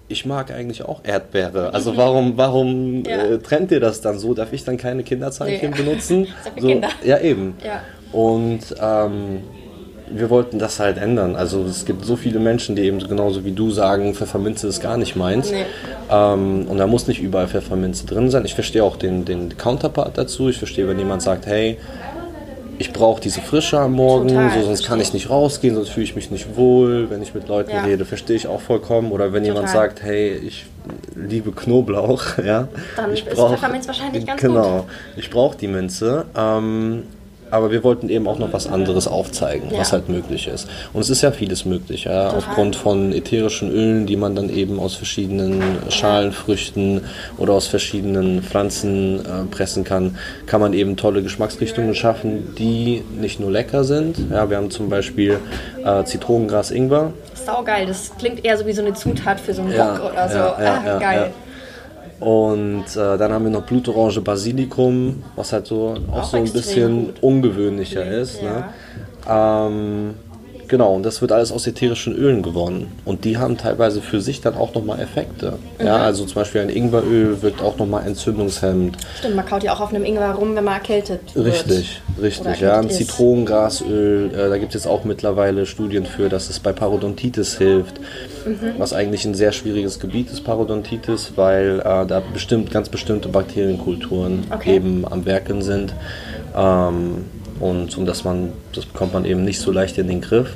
ich 0.07 0.25
mag 0.25 0.51
eigentlich 0.51 0.83
auch 0.83 1.01
Erdbeere. 1.03 1.73
Also 1.73 1.95
warum, 1.97 2.33
warum 2.37 3.03
Ja. 3.05 3.17
äh, 3.17 3.37
trennt 3.39 3.71
ihr 3.71 3.79
das 3.79 4.01
dann 4.01 4.17
so? 4.19 4.33
Darf 4.33 4.51
ich 4.53 4.63
dann 4.65 4.77
keine 4.77 5.03
Kinderzahncreme 5.03 5.71
Nee. 5.71 5.83
benutzen? 5.83 6.27
So, 6.59 6.67
Kinder. 6.67 6.89
Ja, 7.03 7.19
eben. 7.19 7.55
Ja. 7.63 7.81
Und 8.11 8.59
ähm, 8.81 9.41
wir 10.13 10.29
wollten 10.29 10.59
das 10.59 10.79
halt 10.81 10.97
ändern. 10.97 11.37
Also 11.37 11.63
es 11.63 11.85
gibt 11.85 12.03
so 12.03 12.17
viele 12.17 12.39
Menschen, 12.39 12.75
die 12.75 12.81
eben 12.81 12.99
genauso 12.99 13.45
wie 13.45 13.51
du 13.51 13.71
sagen, 13.71 14.13
Pfefferminze 14.13 14.67
ist 14.67 14.81
gar 14.81 14.97
nicht 14.97 15.15
meins. 15.15 15.49
Nee. 15.51 15.63
Ähm, 16.09 16.65
und 16.67 16.77
da 16.77 16.87
muss 16.87 17.07
nicht 17.07 17.21
überall 17.21 17.47
Pfefferminze 17.47 18.05
drin 18.05 18.29
sein. 18.29 18.43
Ich 18.43 18.53
verstehe 18.55 18.83
auch 18.83 18.97
den, 18.97 19.23
den 19.23 19.57
Counterpart 19.57 20.17
dazu. 20.17 20.49
Ich 20.49 20.57
verstehe, 20.57 20.87
wenn 20.89 20.99
jemand 20.99 21.21
sagt, 21.21 21.45
hey, 21.45 21.77
ich 22.81 22.91
brauche 22.93 23.21
diese 23.21 23.41
Frische 23.41 23.79
am 23.79 23.93
Morgen, 23.93 24.27
Total, 24.29 24.51
so, 24.59 24.65
sonst 24.65 24.85
kann 24.85 24.99
ich 24.99 25.13
nicht 25.13 25.29
rausgehen, 25.29 25.75
sonst 25.75 25.89
fühle 25.89 26.03
ich 26.03 26.15
mich 26.15 26.31
nicht 26.31 26.55
wohl, 26.57 27.09
wenn 27.09 27.21
ich 27.21 27.33
mit 27.33 27.47
Leuten 27.47 27.71
Ja. 27.71 27.83
rede, 27.83 28.03
verstehe 28.05 28.35
ich 28.35 28.47
auch 28.47 28.59
vollkommen. 28.61 29.11
Oder 29.11 29.31
wenn 29.33 29.45
jemand 29.45 29.67
Total. 29.67 29.87
sagt, 29.89 30.03
hey, 30.03 30.31
ich 30.35 30.65
liebe 31.15 31.51
Knoblauch, 31.51 32.37
ja, 32.43 32.67
Dann 32.97 33.13
ich 33.13 33.25
ist 33.25 33.35
brauch- 33.35 33.51
Pfefferminz 33.53 33.87
wahrscheinlich 33.87 34.25
ganz 34.25 34.41
genau, 34.41 34.77
gut. 34.81 34.85
ich 35.17 35.29
brauche 35.29 35.57
die 35.57 35.67
Minze. 35.67 36.25
Ähm, 36.35 37.03
aber 37.51 37.69
wir 37.71 37.83
wollten 37.83 38.09
eben 38.09 38.27
auch 38.27 38.39
noch 38.39 38.51
was 38.53 38.65
anderes 38.67 39.07
aufzeigen, 39.07 39.69
Ja. 39.71 39.79
was 39.79 39.91
halt 39.93 40.09
möglich 40.09 40.47
ist. 40.47 40.67
Und 40.93 41.01
es 41.01 41.09
ist 41.09 41.21
ja 41.21 41.31
vieles 41.31 41.65
möglich, 41.65 42.05
ja, 42.05 42.25
Total. 42.31 42.37
aufgrund 42.39 42.75
von 42.75 43.11
ätherischen 43.13 43.69
Ölen, 43.71 44.05
die 44.07 44.15
man 44.15 44.35
dann 44.35 44.49
eben 44.49 44.79
aus 44.79 44.95
verschiedenen 44.95 45.61
Schalenfrüchten 45.89 47.01
oder 47.37 47.53
aus 47.53 47.67
verschiedenen 47.67 48.41
Pflanzen 48.41 49.19
äh, 49.19 49.43
pressen 49.49 49.83
kann, 49.83 50.17
kann 50.45 50.61
man 50.61 50.73
eben 50.73 50.97
tolle 50.97 51.21
Geschmacksrichtungen 51.23 51.95
schaffen, 51.95 52.55
die 52.57 53.03
nicht 53.19 53.39
nur 53.39 53.51
lecker 53.51 53.83
sind. 53.83 54.17
Ja, 54.31 54.49
wir 54.49 54.57
haben 54.57 54.71
zum 54.71 54.89
Beispiel 54.89 55.39
äh, 55.85 56.03
Zitronengras 56.03 56.71
Ingwer. 56.71 57.11
Saugeil, 57.45 57.87
das 57.87 58.11
klingt 58.19 58.45
eher 58.45 58.57
so 58.57 58.65
wie 58.65 58.73
so 58.73 58.81
eine 58.81 58.93
Zutat 58.93 59.39
für 59.39 59.53
so 59.53 59.61
einen 59.63 59.73
Ja, 59.73 59.95
Rock 59.95 60.11
oder 60.13 60.29
so. 60.29 60.35
ja, 60.37 60.55
ja, 60.63 60.73
ah, 60.83 60.87
ja, 60.87 60.99
geil. 60.99 61.31
Und 62.21 62.85
äh, 62.95 63.17
dann 63.17 63.33
haben 63.33 63.45
wir 63.45 63.51
noch 63.51 63.63
Blutorange 63.63 64.21
Basilikum, 64.21 65.23
was 65.35 65.51
halt 65.53 65.65
so 65.65 65.95
auch, 66.11 66.19
Auch 66.19 66.23
so 66.23 66.37
ein 66.37 66.43
bisschen 66.43 67.09
ungewöhnlicher 67.19 68.05
ist. 68.05 68.41
Ja. 68.43 68.51
Ne? 68.51 68.65
Ähm, 69.27 70.13
genau, 70.71 70.95
und 70.95 71.03
das 71.03 71.21
wird 71.21 71.31
alles 71.31 71.51
aus 71.51 71.67
ätherischen 71.67 72.15
Ölen 72.15 72.41
gewonnen. 72.41 72.91
Und 73.05 73.25
die 73.25 73.37
haben 73.37 73.57
teilweise 73.57 74.01
für 74.01 74.21
sich 74.21 74.41
dann 74.41 74.55
auch 74.55 74.73
nochmal 74.73 74.99
Effekte. 74.99 75.59
Mhm. 75.77 75.85
Ja, 75.85 75.97
also 75.97 76.25
zum 76.25 76.35
Beispiel 76.35 76.61
ein 76.61 76.69
Ingweröl 76.69 77.43
wirkt 77.43 77.61
auch 77.61 77.77
nochmal 77.77 78.07
entzündungshemmend. 78.07 78.97
Stimmt, 79.19 79.35
man 79.35 79.45
kaut 79.45 79.61
ja 79.63 79.73
auch 79.73 79.81
auf 79.81 79.93
einem 79.93 80.05
Ingwer 80.05 80.31
rum, 80.31 80.55
wenn 80.55 80.63
man 80.63 80.75
erkältet 80.75 81.35
wird. 81.35 81.45
Richtig, 81.45 82.01
richtig. 82.19 82.61
Ja, 82.61 82.79
ein 82.79 82.89
Zitronengrasöl, 82.89 84.31
äh, 84.33 84.49
da 84.49 84.57
gibt 84.57 84.73
es 84.73 84.83
jetzt 84.83 84.91
auch 84.91 85.03
mittlerweile 85.03 85.65
Studien 85.65 86.05
für, 86.05 86.29
dass 86.29 86.49
es 86.49 86.59
bei 86.59 86.71
Parodontitis 86.71 87.57
hilft. 87.57 87.99
Mhm. 88.45 88.75
Was 88.77 88.93
eigentlich 88.93 89.25
ein 89.25 89.35
sehr 89.35 89.51
schwieriges 89.51 89.99
Gebiet 89.99 90.31
ist, 90.31 90.43
Parodontitis, 90.45 91.33
weil 91.35 91.81
äh, 91.81 92.05
da 92.07 92.23
bestimmt, 92.33 92.71
ganz 92.71 92.87
bestimmte 92.87 93.27
Bakterienkulturen 93.27 94.45
okay. 94.51 94.75
eben 94.75 95.05
am 95.05 95.25
Werken 95.25 95.61
sind. 95.61 95.93
Ähm, 96.55 97.25
und 97.61 97.97
um 97.97 98.05
das 98.05 98.23
man, 98.23 98.51
das 98.73 98.85
bekommt 98.85 99.13
man 99.13 99.23
eben 99.23 99.45
nicht 99.45 99.59
so 99.59 99.71
leicht 99.71 99.97
in 99.97 100.07
den 100.07 100.21
Griff. 100.21 100.55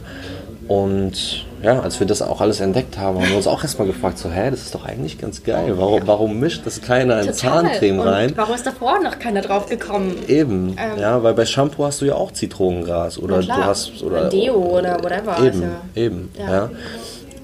Und 0.68 1.46
ja, 1.62 1.80
als 1.80 2.00
wir 2.00 2.08
das 2.08 2.24
auch 2.24 2.42
alles 2.42 2.60
entdeckt 2.60 2.98
haben, 2.98 3.20
haben 3.20 3.30
wir 3.30 3.38
uns 3.38 3.46
auch 3.46 3.62
erstmal 3.62 3.88
gefragt, 3.88 4.18
so, 4.18 4.32
hä, 4.32 4.50
das 4.50 4.62
ist 4.62 4.74
doch 4.74 4.84
eigentlich 4.84 5.20
ganz 5.20 5.44
geil. 5.44 5.74
Warum, 5.78 6.02
warum 6.06 6.40
mischt 6.40 6.66
das 6.66 6.82
keiner 6.82 7.22
in 7.22 7.34
Zahncreme 7.34 8.00
rein? 8.00 8.30
Und 8.30 8.38
warum 8.38 8.56
ist 8.56 8.66
davor 8.66 9.00
noch 9.04 9.20
keiner 9.20 9.42
drauf 9.42 9.68
gekommen? 9.68 10.16
Eben, 10.28 10.76
ähm, 10.78 11.00
ja, 11.00 11.22
weil 11.22 11.36
bei 11.36 11.46
Shampoo 11.46 11.86
hast 11.86 12.02
du 12.02 12.06
ja 12.06 12.16
auch 12.16 12.32
Zitronengras 12.32 13.20
oder 13.20 13.42
du 13.42 13.54
hast 13.54 14.02
oder 14.02 14.30
Deo 14.30 14.56
oder 14.56 14.96
whatever. 15.04 15.38
Eben, 15.38 15.46
also, 15.46 15.64
eben, 15.96 16.30
ja. 16.40 16.52
ja. 16.52 16.70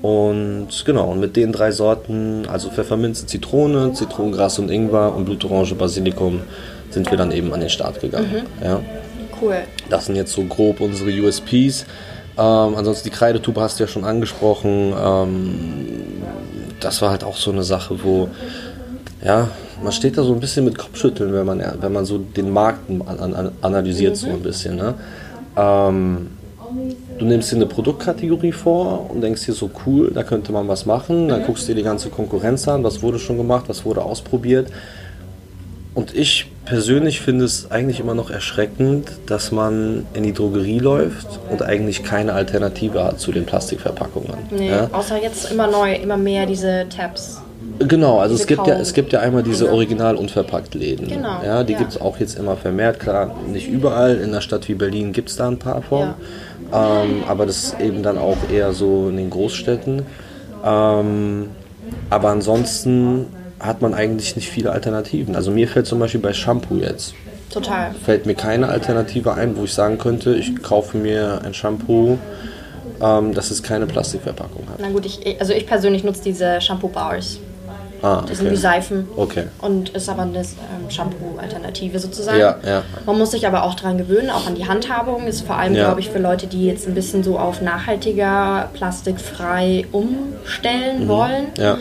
Und 0.01 0.69
genau, 0.83 1.11
und 1.11 1.19
mit 1.19 1.35
den 1.35 1.51
drei 1.51 1.71
Sorten, 1.71 2.47
also 2.51 2.71
Pfefferminze, 2.71 3.27
Zitrone, 3.27 3.93
Zitronengras 3.93 4.57
und 4.57 4.71
Ingwer 4.71 5.15
und 5.15 5.25
Blutorange, 5.25 5.75
Basilikum, 5.75 6.41
sind 6.89 7.09
wir 7.11 7.17
dann 7.17 7.31
eben 7.31 7.53
an 7.53 7.59
den 7.59 7.69
Start 7.69 8.01
gegangen. 8.01 8.47
Mhm. 8.59 8.65
Ja. 8.65 8.79
Cool. 9.41 9.63
Das 9.89 10.05
sind 10.05 10.15
jetzt 10.15 10.33
so 10.33 10.43
grob 10.43 10.79
unsere 10.81 11.09
USPs. 11.09 11.85
Ähm, 12.37 12.75
ansonsten 12.75 13.09
die 13.09 13.15
Kreidetube 13.15 13.59
hast 13.59 13.79
du 13.79 13.83
ja 13.83 13.87
schon 13.87 14.05
angesprochen. 14.05 14.93
Ähm, 14.97 15.85
das 16.79 17.01
war 17.01 17.09
halt 17.11 17.23
auch 17.23 17.37
so 17.37 17.51
eine 17.51 17.63
Sache, 17.63 18.03
wo 18.03 18.29
ja, 19.23 19.49
man 19.83 19.91
steht 19.91 20.17
da 20.17 20.23
so 20.23 20.33
ein 20.33 20.39
bisschen 20.39 20.65
mit 20.65 20.77
Kopfschütteln, 20.77 21.33
wenn 21.33 21.45
man, 21.45 21.63
wenn 21.79 21.93
man 21.93 22.05
so 22.05 22.17
den 22.17 22.51
Markt 22.51 22.89
an, 22.89 23.33
an, 23.33 23.51
analysiert, 23.61 24.13
mhm. 24.13 24.15
so 24.15 24.29
ein 24.29 24.41
bisschen. 24.41 24.75
Ne? 24.75 24.93
Ähm, 25.55 26.27
du 27.17 27.25
nimmst 27.25 27.51
dir 27.51 27.57
eine 27.57 27.65
Produktkategorie 27.65 28.51
vor 28.51 29.09
und 29.11 29.21
denkst 29.21 29.45
dir 29.45 29.53
so, 29.53 29.69
cool, 29.85 30.11
da 30.13 30.23
könnte 30.23 30.51
man 30.51 30.67
was 30.67 30.85
machen. 30.85 31.27
Dann 31.27 31.45
guckst 31.45 31.63
du 31.63 31.73
dir 31.73 31.79
die 31.79 31.83
ganze 31.83 32.09
Konkurrenz 32.09 32.67
an, 32.67 32.83
was 32.83 33.01
wurde 33.01 33.19
schon 33.19 33.37
gemacht, 33.37 33.65
was 33.67 33.85
wurde 33.85 34.03
ausprobiert. 34.03 34.71
Und 35.93 36.15
ich 36.15 36.50
persönlich 36.65 37.21
finde 37.21 37.45
es 37.45 37.71
eigentlich 37.71 37.99
immer 37.99 38.13
noch 38.13 38.29
erschreckend, 38.29 39.11
dass 39.25 39.51
man 39.51 40.05
in 40.13 40.23
die 40.23 40.33
Drogerie 40.33 40.79
läuft 40.79 41.39
und 41.49 41.61
eigentlich 41.63 42.03
keine 42.03 42.33
Alternative 42.33 43.03
hat 43.03 43.19
zu 43.19 43.31
den 43.31 43.45
Plastikverpackungen. 43.45 44.33
Nee, 44.51 44.69
ja? 44.69 44.89
außer 44.91 45.21
jetzt 45.21 45.51
immer 45.51 45.67
neu, 45.67 45.93
immer 45.93 46.17
mehr 46.17 46.45
diese 46.45 46.85
Tabs. 46.95 47.41
Genau, 47.79 48.19
also 48.19 48.35
es 48.35 48.45
gibt, 48.45 48.67
ja, 48.67 48.75
es 48.79 48.93
gibt 48.93 49.11
ja 49.11 49.21
einmal 49.21 49.43
diese 49.43 49.71
Original- 49.71 50.15
unverpackt 50.15 50.75
Läden. 50.75 51.07
Genau. 51.07 51.41
Ja, 51.43 51.63
die 51.63 51.73
ja. 51.73 51.79
gibt 51.79 51.91
es 51.91 52.01
auch 52.01 52.17
jetzt 52.17 52.37
immer 52.37 52.55
vermehrt. 52.55 52.99
Klar, 52.99 53.35
nicht 53.47 53.67
überall. 53.67 54.17
In 54.17 54.29
einer 54.29 54.41
Stadt 54.41 54.67
wie 54.67 54.75
Berlin 54.75 55.13
gibt 55.13 55.29
es 55.29 55.35
da 55.35 55.47
ein 55.47 55.57
paar 55.57 55.81
von. 55.81 56.13
Ja. 56.71 57.03
Ähm, 57.03 57.23
aber 57.27 57.45
das 57.45 57.63
ist 57.63 57.79
eben 57.79 58.03
dann 58.03 58.17
auch 58.17 58.37
eher 58.51 58.73
so 58.73 59.09
in 59.09 59.17
den 59.17 59.29
Großstädten. 59.29 60.03
Ähm, 60.63 61.49
aber 62.09 62.29
ansonsten 62.29 63.27
hat 63.61 63.81
man 63.81 63.93
eigentlich 63.93 64.35
nicht 64.35 64.49
viele 64.49 64.71
Alternativen. 64.71 65.35
Also 65.35 65.51
mir 65.51 65.67
fällt 65.67 65.87
zum 65.87 65.99
Beispiel 65.99 66.21
bei 66.21 66.33
Shampoo 66.33 66.75
jetzt. 66.77 67.13
Total. 67.51 67.93
Fällt 67.93 68.25
mir 68.25 68.35
keine 68.35 68.69
Alternative 68.69 69.33
ein, 69.33 69.57
wo 69.57 69.65
ich 69.65 69.73
sagen 69.73 69.97
könnte, 69.97 70.35
ich 70.35 70.61
kaufe 70.63 70.97
mir 70.97 71.41
ein 71.43 71.53
Shampoo, 71.53 72.17
ähm, 73.01 73.33
das 73.33 73.51
es 73.51 73.61
keine 73.61 73.87
Plastikverpackung 73.87 74.67
hat. 74.69 74.77
Na 74.79 74.89
gut, 74.89 75.05
ich, 75.05 75.39
also 75.39 75.53
ich 75.53 75.67
persönlich 75.67 76.03
nutze 76.03 76.23
diese 76.23 76.61
Shampoo-Bars. 76.61 77.39
Ah, 78.01 78.17
okay. 78.17 78.25
Das 78.29 78.37
sind 78.39 78.51
wie 78.51 78.55
Seifen. 78.55 79.07
Okay. 79.15 79.43
Und 79.59 79.89
ist 79.89 80.09
aber 80.09 80.23
eine 80.23 80.39
ähm, 80.39 80.89
Shampoo-Alternative 80.89 81.99
sozusagen. 81.99 82.39
Ja, 82.39 82.57
ja. 82.65 82.83
Man 83.05 83.17
muss 83.17 83.31
sich 83.31 83.45
aber 83.45 83.63
auch 83.63 83.75
daran 83.75 83.97
gewöhnen, 83.97 84.31
auch 84.31 84.47
an 84.47 84.55
die 84.55 84.67
Handhabung. 84.67 85.27
Ist 85.27 85.41
vor 85.41 85.57
allem, 85.57 85.75
ja. 85.75 85.85
glaube 85.85 85.99
ich, 85.99 86.09
für 86.09 86.17
Leute, 86.17 86.47
die 86.47 86.65
jetzt 86.65 86.87
ein 86.87 86.95
bisschen 86.95 87.23
so 87.23 87.37
auf 87.37 87.61
nachhaltiger, 87.61 88.69
plastikfrei 88.73 89.85
umstellen 89.91 91.03
mhm. 91.03 91.07
wollen. 91.09 91.47
Ja. 91.57 91.77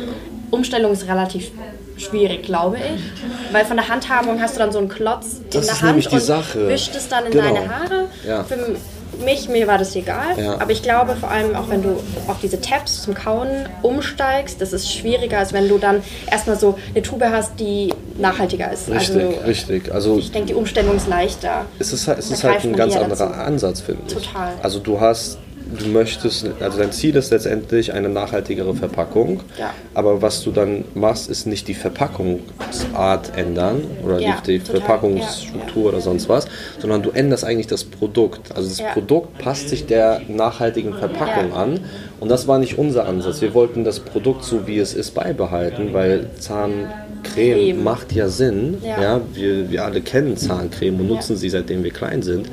Umstellung 0.50 0.92
ist 0.92 1.06
relativ 1.06 1.50
schwierig, 1.96 2.42
glaube 2.42 2.76
ich. 2.76 3.52
Weil 3.52 3.64
von 3.64 3.76
der 3.76 3.88
Handhabung 3.88 4.40
hast 4.40 4.56
du 4.56 4.58
dann 4.58 4.72
so 4.72 4.78
einen 4.78 4.88
Klotz 4.88 5.40
das 5.50 5.68
in 5.68 5.74
der 5.74 5.82
Hand 5.82 6.12
und 6.12 6.20
Sache. 6.20 6.68
wischt 6.68 6.94
es 6.94 7.08
dann 7.08 7.26
in 7.26 7.32
genau. 7.32 7.44
deine 7.44 7.68
Haare. 7.68 8.08
Ja. 8.26 8.44
Für 8.44 8.76
mich, 9.24 9.48
mir 9.48 9.66
war 9.66 9.78
das 9.78 9.94
egal. 9.96 10.38
Ja. 10.38 10.54
Aber 10.54 10.70
ich 10.70 10.82
glaube 10.82 11.16
vor 11.16 11.30
allem 11.30 11.54
auch, 11.54 11.68
wenn 11.68 11.82
du 11.82 12.00
auf 12.28 12.36
diese 12.40 12.60
Tabs 12.60 13.02
zum 13.02 13.14
Kauen 13.14 13.68
umsteigst, 13.82 14.60
das 14.60 14.72
ist 14.72 14.90
schwieriger, 14.90 15.38
als 15.38 15.52
wenn 15.52 15.68
du 15.68 15.78
dann 15.78 16.02
erstmal 16.30 16.58
so 16.58 16.78
eine 16.94 17.02
Tube 17.02 17.24
hast, 17.24 17.58
die 17.58 17.92
nachhaltiger 18.18 18.72
ist. 18.72 18.88
Richtig, 18.88 19.16
also, 19.16 19.40
richtig. 19.46 19.92
Also 19.92 20.18
ich 20.18 20.30
denke, 20.32 20.48
die 20.48 20.54
Umstellung 20.54 20.96
ist 20.96 21.08
leichter. 21.08 21.66
Es 21.78 21.92
ist, 21.92 22.08
es 22.08 22.30
ist 22.30 22.44
halt 22.44 22.64
ein 22.64 22.76
ganz 22.76 22.96
anderer 22.96 23.28
dazu. 23.28 23.40
Ansatz, 23.40 23.80
finde 23.80 24.02
ich. 24.06 24.14
Total. 24.14 24.52
Also 24.62 24.78
du 24.78 25.00
hast 25.00 25.38
du 25.78 25.88
möchtest, 25.88 26.46
also 26.60 26.78
dein 26.78 26.92
Ziel 26.92 27.16
ist 27.16 27.30
letztendlich 27.30 27.92
eine 27.92 28.08
nachhaltigere 28.08 28.74
Verpackung. 28.74 29.40
Ja. 29.58 29.72
Aber 29.94 30.22
was 30.22 30.42
du 30.42 30.50
dann 30.50 30.84
machst, 30.94 31.30
ist 31.30 31.46
nicht 31.46 31.68
die 31.68 31.74
Verpackungsart 31.74 33.36
ändern 33.36 33.82
oder 34.04 34.20
ja, 34.20 34.40
die, 34.46 34.58
die 34.58 34.60
Verpackungsstruktur 34.60 35.84
ja, 35.84 35.88
oder 35.90 36.00
sonst 36.00 36.28
was, 36.28 36.46
sondern 36.78 37.02
du 37.02 37.10
änderst 37.10 37.44
eigentlich 37.44 37.66
das 37.66 37.84
Produkt. 37.84 38.54
Also 38.54 38.68
das 38.68 38.92
Produkt 38.92 39.38
passt 39.38 39.68
sich 39.68 39.86
der 39.86 40.20
nachhaltigen 40.28 40.94
Verpackung 40.94 41.52
an. 41.52 41.80
Und 42.20 42.28
das 42.28 42.46
war 42.46 42.58
nicht 42.58 42.78
unser 42.78 43.06
Ansatz. 43.06 43.40
Wir 43.40 43.54
wollten 43.54 43.84
das 43.84 44.00
Produkt 44.00 44.44
so 44.44 44.66
wie 44.66 44.78
es 44.78 44.94
ist 44.94 45.14
beibehalten, 45.14 45.92
weil 45.92 46.30
Zahncreme 46.38 47.00
Creme. 47.22 47.82
macht 47.82 48.12
ja 48.12 48.28
Sinn. 48.28 48.78
Ja. 48.84 49.20
wir, 49.32 49.70
wir 49.70 49.84
alle 49.84 50.00
kennen 50.00 50.36
Zahncreme 50.36 51.00
und 51.00 51.08
nutzen 51.08 51.36
sie 51.36 51.48
seitdem 51.48 51.84
wir 51.84 51.92
klein 51.92 52.22
sind. 52.22 52.48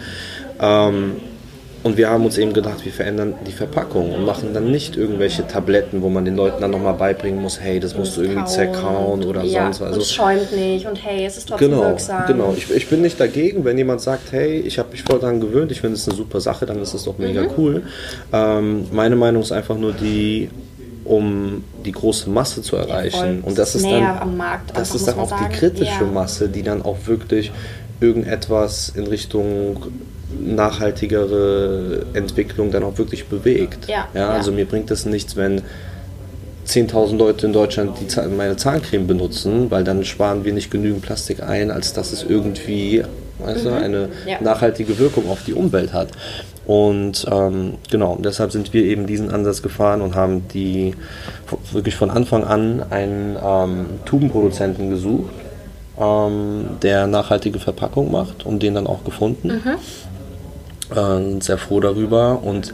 Ähm, 0.59 1.17
und 1.87 1.95
wir 1.95 2.09
haben 2.09 2.25
uns 2.25 2.37
eben 2.37 2.51
gedacht, 2.51 2.83
wir 2.83 2.91
verändern 2.91 3.35
die 3.47 3.53
Verpackung 3.53 4.13
und 4.13 4.25
machen 4.25 4.53
dann 4.53 4.69
nicht 4.69 4.97
irgendwelche 4.97 5.47
Tabletten, 5.47 6.01
wo 6.01 6.09
man 6.09 6.25
den 6.25 6.35
Leuten 6.35 6.59
dann 6.59 6.71
nochmal 6.71 6.95
beibringen 6.95 7.41
muss, 7.41 7.61
hey, 7.61 7.79
das 7.79 7.95
musst 7.95 8.17
du 8.17 8.23
irgendwie 8.23 8.43
zerkauen 8.43 9.23
oder 9.23 9.41
ja, 9.43 9.63
sonst 9.63 9.79
was. 9.79 9.87
Also, 9.87 10.01
es 10.01 10.11
schäumt 10.11 10.51
nicht 10.51 10.85
und 10.85 10.97
hey, 11.01 11.25
es 11.25 11.37
ist 11.37 11.47
trotzdem 11.47 11.71
genau, 11.71 11.83
wirksam. 11.83 12.25
Genau, 12.27 12.53
ich, 12.57 12.69
ich 12.69 12.89
bin 12.89 13.01
nicht 13.01 13.17
dagegen, 13.17 13.63
wenn 13.63 13.77
jemand 13.77 14.01
sagt, 14.01 14.33
hey, 14.33 14.59
ich 14.59 14.79
habe 14.79 14.91
mich 14.91 15.03
voll 15.03 15.19
daran 15.19 15.39
gewöhnt, 15.39 15.71
ich 15.71 15.79
finde 15.79 15.95
es 15.95 16.05
eine 16.09 16.17
super 16.17 16.41
Sache, 16.41 16.65
dann 16.65 16.81
ist 16.81 16.93
es 16.93 17.05
doch 17.05 17.17
mega 17.17 17.43
mhm. 17.43 17.49
cool. 17.57 17.83
Ähm, 18.33 18.87
meine 18.91 19.15
Meinung 19.15 19.41
ist 19.41 19.53
einfach 19.53 19.77
nur 19.77 19.93
die, 19.93 20.49
um 21.05 21.63
die 21.85 21.93
große 21.93 22.29
Masse 22.29 22.61
zu 22.63 22.75
erreichen. 22.75 23.43
und 23.45 23.57
das 23.57 23.75
ist 23.75 23.85
dann, 23.85 24.37
das 24.73 24.93
ist 24.93 25.07
dann 25.07 25.19
auch 25.19 25.31
die 25.31 25.55
kritische 25.55 26.03
ja. 26.03 26.11
Masse, 26.13 26.49
die 26.49 26.63
dann 26.63 26.81
auch 26.81 26.97
wirklich 27.05 27.53
irgendetwas 28.01 28.91
in 28.93 29.07
Richtung 29.07 29.77
nachhaltigere 30.29 32.05
Entwicklung 32.13 32.71
dann 32.71 32.83
auch 32.83 32.97
wirklich 32.97 33.27
bewegt. 33.27 33.87
Ja, 33.87 34.07
ja 34.13 34.29
also 34.29 34.51
mir 34.51 34.65
bringt 34.65 34.91
es 34.91 35.05
nichts, 35.05 35.35
wenn 35.35 35.61
10.000 36.67 37.17
Leute 37.17 37.45
in 37.45 37.53
Deutschland 37.53 37.97
die, 37.99 38.35
meine 38.35 38.57
Zahncreme 38.57 39.07
benutzen, 39.07 39.71
weil 39.71 39.83
dann 39.83 40.03
sparen 40.03 40.43
wir 40.43 40.53
nicht 40.53 40.69
genügend 40.69 41.01
Plastik 41.01 41.41
ein, 41.41 41.71
als 41.71 41.93
dass 41.93 42.11
es 42.11 42.23
irgendwie 42.23 43.03
weißt 43.39 43.65
mhm. 43.65 43.73
eine 43.73 44.09
ja. 44.25 44.41
nachhaltige 44.41 44.97
Wirkung 44.97 45.29
auf 45.29 45.43
die 45.45 45.53
Umwelt 45.53 45.93
hat. 45.93 46.09
Und 46.65 47.25
ähm, 47.31 47.75
genau, 47.89 48.17
deshalb 48.19 48.51
sind 48.51 48.73
wir 48.73 48.83
eben 48.83 49.07
diesen 49.07 49.31
Ansatz 49.31 49.61
gefahren 49.61 50.01
und 50.01 50.15
haben 50.15 50.49
die 50.49 50.95
wirklich 51.71 51.95
von 51.95 52.09
Anfang 52.09 52.43
an 52.43 52.83
einen 52.89 53.37
ähm, 53.41 53.85
Tubenproduzenten 54.03 54.89
gesucht, 54.89 55.31
ähm, 55.97 56.65
der 56.81 57.07
nachhaltige 57.07 57.59
Verpackung 57.59 58.11
macht 58.11 58.45
und 58.45 58.61
den 58.61 58.73
dann 58.73 58.87
auch 58.87 59.05
gefunden. 59.05 59.61
Mhm 59.63 59.77
äh, 60.95 61.41
sehr 61.41 61.57
froh 61.57 61.79
darüber. 61.79 62.41
Und 62.43 62.73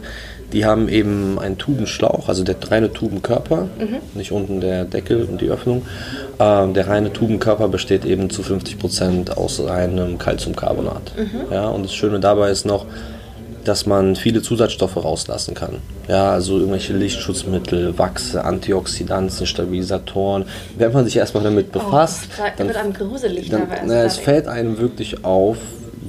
die 0.54 0.64
haben 0.64 0.88
eben 0.88 1.38
einen 1.38 1.58
Tubenschlauch, 1.58 2.28
also 2.28 2.44
der 2.44 2.56
reine 2.70 2.92
Tubenkörper, 2.92 3.68
mhm. 3.78 3.96
nicht 4.14 4.30
unten 4.30 4.60
der 4.60 4.84
Deckel 4.84 5.24
und 5.24 5.40
die 5.40 5.48
Öffnung. 5.48 5.82
Äh, 6.38 6.72
der 6.72 6.86
reine 6.86 7.12
Tubenkörper 7.12 7.68
besteht 7.68 8.04
eben 8.04 8.30
zu 8.30 8.42
50 8.42 8.78
Prozent 8.78 9.36
aus 9.36 9.60
reinem 9.60 10.16
Calciumcarbonat. 10.16 11.12
Mhm. 11.16 11.52
Ja, 11.52 11.68
und 11.68 11.84
das 11.84 11.94
Schöne 11.94 12.20
dabei 12.20 12.50
ist 12.50 12.66
noch, 12.66 12.86
dass 13.64 13.86
man 13.86 14.14
viele 14.14 14.42
Zusatzstoffe 14.42 14.96
rauslassen 14.96 15.54
kann. 15.54 15.78
Ja, 16.06 16.30
also 16.30 16.58
irgendwelche 16.58 16.92
Lichtschutzmittel, 16.92 17.98
Wachse, 17.98 18.44
Antioxidantien, 18.44 19.46
Stabilisatoren. 19.46 20.44
Wenn 20.78 20.92
man 20.92 21.04
sich 21.06 21.16
erstmal 21.16 21.42
damit 21.42 21.68
oh, 21.70 21.78
befasst, 21.78 22.28
oh, 22.38 22.62
dann 22.72 22.92
gruselig. 22.92 23.48
Dann, 23.48 23.66
na, 23.86 24.04
es 24.04 24.18
fällt 24.18 24.46
einem 24.46 24.78
wirklich 24.78 25.24
auf, 25.24 25.56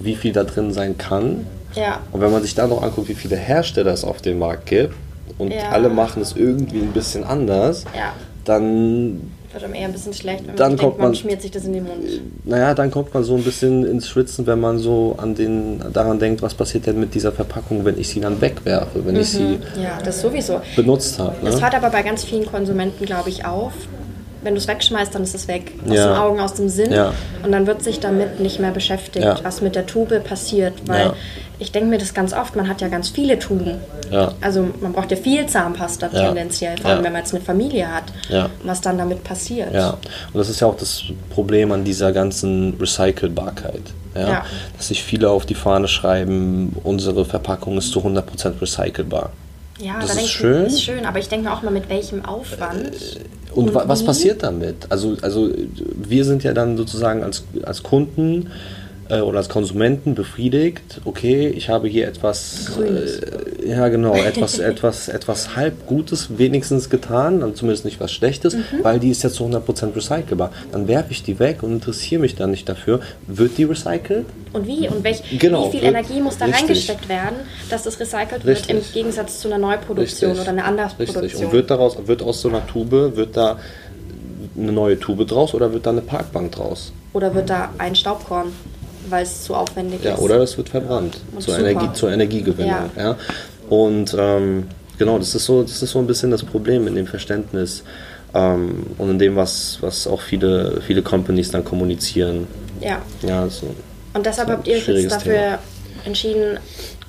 wie 0.03 0.15
viel 0.15 0.33
da 0.33 0.43
drin 0.43 0.73
sein 0.73 0.97
kann 0.97 1.47
ja. 1.75 1.99
Und 2.11 2.21
wenn 2.21 2.31
man 2.31 2.41
sich 2.41 2.55
dann 2.55 2.69
noch 2.69 2.81
anguckt, 2.81 3.09
wie 3.09 3.15
viele 3.15 3.35
Hersteller 3.35 3.91
es 3.93 4.03
auf 4.03 4.21
dem 4.21 4.39
Markt 4.39 4.65
gibt 4.67 4.93
und 5.37 5.51
ja. 5.51 5.69
alle 5.71 5.89
machen 5.89 6.21
es 6.21 6.35
irgendwie 6.35 6.79
ein 6.79 6.91
bisschen 6.93 7.23
anders, 7.23 7.83
ja. 7.95 8.13
dann 8.45 9.21
Wird 9.51 9.63
einem 9.63 9.73
eher 9.73 9.85
ein 9.85 9.93
bisschen 9.93 10.13
schlecht, 10.13 10.39
wenn 10.41 10.47
man, 10.47 10.55
Dann 10.57 10.69
kommt 10.71 10.81
denkt, 10.81 10.97
man 10.99 11.07
man- 11.09 11.15
schmiert 11.15 11.41
sich 11.41 11.51
das 11.51 11.63
in 11.65 11.73
den 11.73 11.83
Mund. 11.85 12.03
Naja, 12.43 12.73
dann 12.73 12.91
kommt 12.91 13.13
man 13.13 13.23
so 13.23 13.35
ein 13.35 13.43
bisschen 13.43 13.85
ins 13.85 14.07
Schwitzen, 14.09 14.45
wenn 14.47 14.59
man 14.59 14.79
so 14.79 15.15
an 15.17 15.33
den, 15.35 15.81
daran 15.93 16.19
denkt, 16.19 16.41
was 16.41 16.53
passiert 16.53 16.85
denn 16.87 16.99
mit 16.99 17.13
dieser 17.15 17.31
Verpackung, 17.31 17.85
wenn 17.85 17.97
ich 17.99 18.09
sie 18.09 18.19
dann 18.19 18.39
wegwerfe, 18.41 19.05
wenn 19.05 19.15
ich 19.15 19.29
sie 19.29 19.59
Ja, 19.81 19.97
das 20.03 20.21
sowieso. 20.21 20.59
benutzt 20.75 21.19
habe. 21.19 21.35
Das 21.43 21.55
Ne? 21.55 21.61
hört 21.61 21.75
aber 21.75 21.89
bei 21.89 22.03
ganz 22.03 22.23
vielen 22.23 22.45
Konsumenten, 22.45 23.05
glaube 23.05 23.29
ich, 23.29 23.45
auf. 23.45 23.73
Wenn 24.45 24.53
du 24.53 24.59
es 24.59 24.67
wegschmeißt, 24.67 25.13
dann 25.15 25.23
ist 25.23 25.33
es 25.33 25.47
weg. 25.47 25.71
Aus 25.89 25.95
Ja. 25.95 26.07
den 26.09 26.17
Augen, 26.17 26.39
aus 26.39 26.53
dem 26.53 26.69
Sinn. 26.69 26.91
Ja. 26.93 27.13
Und 27.43 27.51
dann 27.51 27.65
wird 27.65 27.83
sich 27.83 27.99
damit 27.99 28.39
nicht 28.39 28.59
mehr 28.59 28.69
beschäftigt, 28.71 29.25
Ja. 29.25 29.39
was 29.43 29.59
mit 29.61 29.75
der 29.75 29.87
Tube 29.87 30.23
passiert. 30.23 30.73
Weil 30.85 31.13
ich 31.57 31.71
denke 31.71 31.89
mir 31.89 31.97
das 31.97 32.13
ganz 32.13 32.31
oft, 32.31 32.55
man 32.55 32.67
hat 32.69 32.79
ja 32.79 32.87
ganz 32.87 33.09
viele 33.09 33.39
Tuben. 33.39 33.77
Also 34.41 34.67
man 34.81 34.93
braucht 34.93 35.09
ja 35.09 35.17
viel 35.17 35.47
Zahnpasta 35.47 36.09
tendenziell, 36.09 36.77
vor 36.77 36.91
allem 36.91 37.03
wenn 37.03 37.11
man 37.13 37.21
jetzt 37.23 37.33
eine 37.33 37.43
Familie 37.43 37.87
hat. 37.91 38.03
Was 38.63 38.81
dann 38.81 38.99
damit 38.99 39.23
passiert. 39.23 39.73
Ja, 39.73 39.91
und 40.31 40.35
das 40.37 40.47
ist 40.49 40.59
ja 40.61 40.67
auch 40.67 40.77
das 40.77 41.01
Problem 41.31 41.71
an 41.71 41.83
dieser 41.83 42.11
ganzen 42.11 42.75
Recycelbarkeit. 42.79 43.81
Ja? 44.13 44.29
Ja. 44.29 44.45
Dass 44.77 44.89
sich 44.89 45.03
viele 45.03 45.29
auf 45.31 45.45
die 45.47 45.55
Fahne 45.55 45.87
schreiben, 45.87 46.75
unsere 46.83 47.25
Verpackung 47.25 47.77
ist 47.79 47.91
zu 47.91 47.99
100% 48.03 48.61
recycelbar. 48.61 49.31
Ja, 49.77 49.95
Das 49.99 50.13
da 50.15 50.21
ist 50.21 50.29
schön. 50.29 50.65
ist 50.67 50.83
schön, 50.83 51.05
aber 51.05 51.19
ich 51.19 51.27
denke 51.27 51.49
mir 51.49 51.53
auch 51.53 51.61
mal, 51.61 51.71
mit 51.71 51.89
welchem 51.89 52.23
Aufwand. 52.23 52.91
Und, 53.55 53.67
Und 53.69 53.75
wa 53.75 53.83
was 53.87 54.01
wie? 54.01 54.05
passiert 54.05 54.43
damit? 54.43 54.75
Also, 54.89 55.15
also 55.21 55.49
wir 55.95 56.25
sind 56.25 56.43
ja 56.43 56.53
dann 56.53 56.75
sozusagen 56.77 57.23
als, 57.23 57.43
als 57.63 57.83
Kunden 57.83 58.47
äh, 59.09 59.21
oder 59.21 59.37
als 59.37 59.49
Konsumenten 59.49 60.13
befriedigt, 60.13 61.01
okay, 61.05 61.47
ich 61.47 61.69
habe 61.69 61.87
hier 61.87 62.07
etwas, 62.07 62.71
Grünes. 62.75 63.19
äh, 63.19 63.54
ja 63.65 63.87
genau, 63.89 64.13
etwas, 64.15 64.59
etwas, 64.59 65.07
etwas 65.07 65.55
halb 65.55 65.85
Gutes 65.87 66.37
wenigstens 66.37 66.89
getan, 66.89 67.39
dann 67.41 67.55
zumindest 67.55 67.85
nicht 67.85 67.99
was 67.99 68.11
Schlechtes, 68.11 68.53
Mhm. 68.55 68.61
weil 68.83 68.99
die 68.99 69.09
ist 69.09 69.23
ja 69.23 69.29
zu 69.29 69.43
100% 69.45 69.95
recycelbar. 69.95 70.51
Dann 70.71 70.87
werfe 70.87 71.11
ich 71.11 71.23
die 71.23 71.39
weg 71.39 71.63
und 71.63 71.71
interessiere 71.73 72.21
mich 72.21 72.35
dann 72.35 72.51
nicht 72.51 72.67
dafür. 72.69 72.99
Wird 73.27 73.57
die 73.57 73.63
recycelt? 73.63 74.25
Und 74.53 74.67
wie? 74.67 74.87
Und 74.87 75.03
welch, 75.03 75.21
Genau, 75.39 75.67
wie 75.67 75.71
viel 75.71 75.81
wird- 75.81 75.93
Energie 75.95 76.21
muss 76.21 76.37
da 76.37 76.45
richtig. 76.45 76.61
reingesteckt 76.63 77.09
werden, 77.09 77.35
dass 77.69 77.85
es 77.85 77.99
recycelt 77.99 78.45
wird 78.45 78.57
Richtig. 78.69 78.75
im 78.75 78.93
Gegensatz 78.93 79.39
zu 79.39 79.47
einer 79.49 79.57
Neuproduktion 79.57 80.39
oder 80.39 80.49
einer 80.49 80.65
Andersproduktion? 80.65 81.23
Richtig. 81.23 81.45
Und 81.45 81.51
wird 81.51 81.69
daraus, 81.71 81.97
wird 82.05 82.21
aus 82.21 82.41
so 82.41 82.49
einer 82.49 82.65
Tube, 82.65 83.15
wird 83.15 83.35
da 83.35 83.57
eine 84.57 84.71
neue 84.71 84.99
Tube 84.99 85.25
draus 85.27 85.53
oder 85.53 85.73
wird 85.73 85.85
da 85.85 85.89
eine 85.89 86.01
Parkbank 86.01 86.53
draus? 86.53 86.93
Oder 87.13 87.33
wird 87.35 87.49
da 87.49 87.69
ein 87.77 87.95
Staubkorn, 87.95 88.47
weil 89.09 89.23
es 89.23 89.43
zu 89.43 89.53
aufwendig 89.53 90.03
Ja, 90.03 90.13
ist? 90.13 90.19
oder 90.21 90.37
das 90.39 90.55
wird 90.57 90.69
verbrannt 90.69 91.17
zur. 91.39 91.59
Energie, 91.59 91.89
zur 91.93 92.11
Energiegewinnung. 92.11 92.71
Ja. 92.95 93.03
Ja. 93.03 93.15
Und 93.69 94.15
ähm, 94.17 94.67
genau, 94.97 95.17
das 95.17 95.33
ist, 95.35 95.45
so, 95.45 95.61
das 95.63 95.81
ist 95.81 95.91
so 95.91 95.99
ein 95.99 96.07
bisschen 96.07 96.31
das 96.31 96.43
Problem 96.43 96.87
in 96.87 96.95
dem 96.95 97.07
Verständnis 97.07 97.83
ähm, 98.33 98.85
und 98.97 99.09
in 99.11 99.19
dem, 99.19 99.35
was, 99.35 99.77
was 99.81 100.07
auch 100.07 100.21
viele, 100.21 100.81
viele 100.85 101.01
Companies 101.01 101.51
dann 101.51 101.63
kommunizieren. 101.63 102.47
Ja. 102.81 103.01
Ja, 103.21 103.47
so. 103.47 103.67
Und 104.13 104.25
deshalb 104.25 104.49
habt 104.49 104.67
ihr 104.67 104.75
euch 104.77 104.87
jetzt 104.87 105.11
dafür 105.11 105.33
Thema. 105.33 105.59
entschieden, 106.05 106.59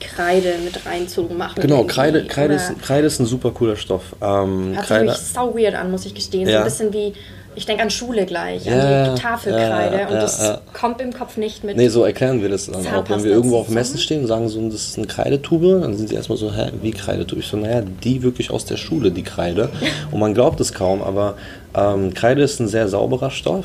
Kreide 0.01 0.55
mit 0.65 0.85
reinzumachen. 0.87 1.61
Genau, 1.63 1.85
Kreide, 1.85 2.27
Kreide, 2.27 2.55
ist, 2.55 2.81
Kreide 2.83 3.07
ist 3.07 3.19
ein 3.21 3.27
super 3.27 3.51
cooler 3.51 3.77
Stoff. 3.77 4.15
Ähm, 4.21 4.69
Hört 4.75 4.79
sich 4.79 4.87
Kreide, 4.87 5.15
sau 5.15 5.55
weird 5.57 5.75
an, 5.75 5.91
muss 5.91 6.05
ich 6.07 6.15
gestehen. 6.15 6.47
So 6.47 6.53
Ja. 6.53 6.59
ein 6.59 6.65
bisschen 6.65 6.93
wie, 6.93 7.15
ich 7.57 7.67
denke 7.67 7.83
an 7.83 7.91
Schule 7.91 8.27
gleich, 8.27 8.65
Ja, 8.65 9.05
an 9.07 9.15
die 9.17 9.21
Tafelkreide. 9.21 9.97
ja, 9.99 10.07
und 10.07 10.15
ja, 10.15 10.21
das 10.21 10.41
ja. 10.41 10.61
kommt 10.73 11.01
im 11.01 11.13
Kopf 11.13 11.37
nicht 11.37 11.65
mit. 11.65 11.77
Nee, 11.77 11.89
so 11.89 12.05
erklären 12.05 12.41
wir 12.43 12.49
das 12.49 12.67
dann 12.67 12.87
auch. 12.87 13.09
Wenn 13.09 13.25
wir 13.25 13.33
irgendwo 13.33 13.59
auf? 13.59 13.69
Messen 13.69 13.99
stehen 13.99 14.21
und 14.21 14.27
sagen 14.29 14.49
so, 14.49 14.61
das 14.69 14.75
ist 14.89 14.99
eine 14.99 15.07
Kreidetube, 15.07 15.81
dann 15.81 15.97
sind 15.97 16.09
sie 16.09 16.15
erstmal 16.15 16.39
so, 16.39 16.53
hä, 16.53 16.71
wie 16.83 16.91
Kreidetube? 16.93 17.41
Ich 17.41 17.49
so, 17.49 17.57
naja, 17.57 17.83
die 18.05 18.23
wirklich 18.23 18.51
aus 18.51 18.65
der 18.67 18.77
Schule, 18.77 19.11
die 19.11 19.23
Kreide. 19.23 19.71
Und 20.13 20.21
man 20.21 20.35
glaubt 20.35 20.61
es 20.61 20.73
kaum, 20.73 21.03
aber 21.03 21.35
ähm, 21.75 22.15
Kreide 22.15 22.43
ist 22.43 22.61
ein 22.61 22.69
sehr 22.69 22.89
sauberer 22.89 23.31
Stoff. 23.31 23.65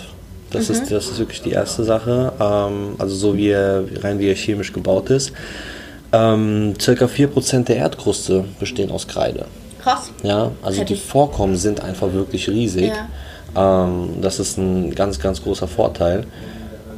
Das, 0.52 0.68
Mhm. 0.70 0.76
ist, 0.76 0.92
das 0.92 1.06
ist 1.08 1.20
wirklich 1.20 1.42
die 1.42 1.52
erste 1.52 1.84
Sache. 1.84 2.34
Ähm, 2.40 2.96
also 2.98 3.16
so 3.16 3.38
wie 3.38 3.50
er, 3.50 3.84
rein 4.04 4.20
wie 4.20 4.28
er 4.30 4.36
chemisch 4.36 4.74
gebaut 4.74 5.10
ist. 5.10 5.32
Ähm, 6.14 6.74
circa 6.80 7.06
4% 7.06 7.64
der 7.66 7.78
Erdkruste 7.78 8.44
bestehen 8.60 8.92
aus 8.92 9.08
Kreide. 9.08 9.46
Krass. 9.82 10.12
Ja, 10.24 10.52
also 10.62 10.84
die 10.84 10.96
Vorkommen 10.96 11.56
sind 11.56 11.82
einfach 11.82 12.12
wirklich 12.14 12.50
riesig. 12.50 12.92
Ähm, 13.56 14.22
das 14.22 14.40
ist 14.40 14.58
ein 14.58 14.94
ganz, 14.96 15.20
ganz 15.20 15.44
großer 15.44 15.68
Vorteil. 15.68 16.26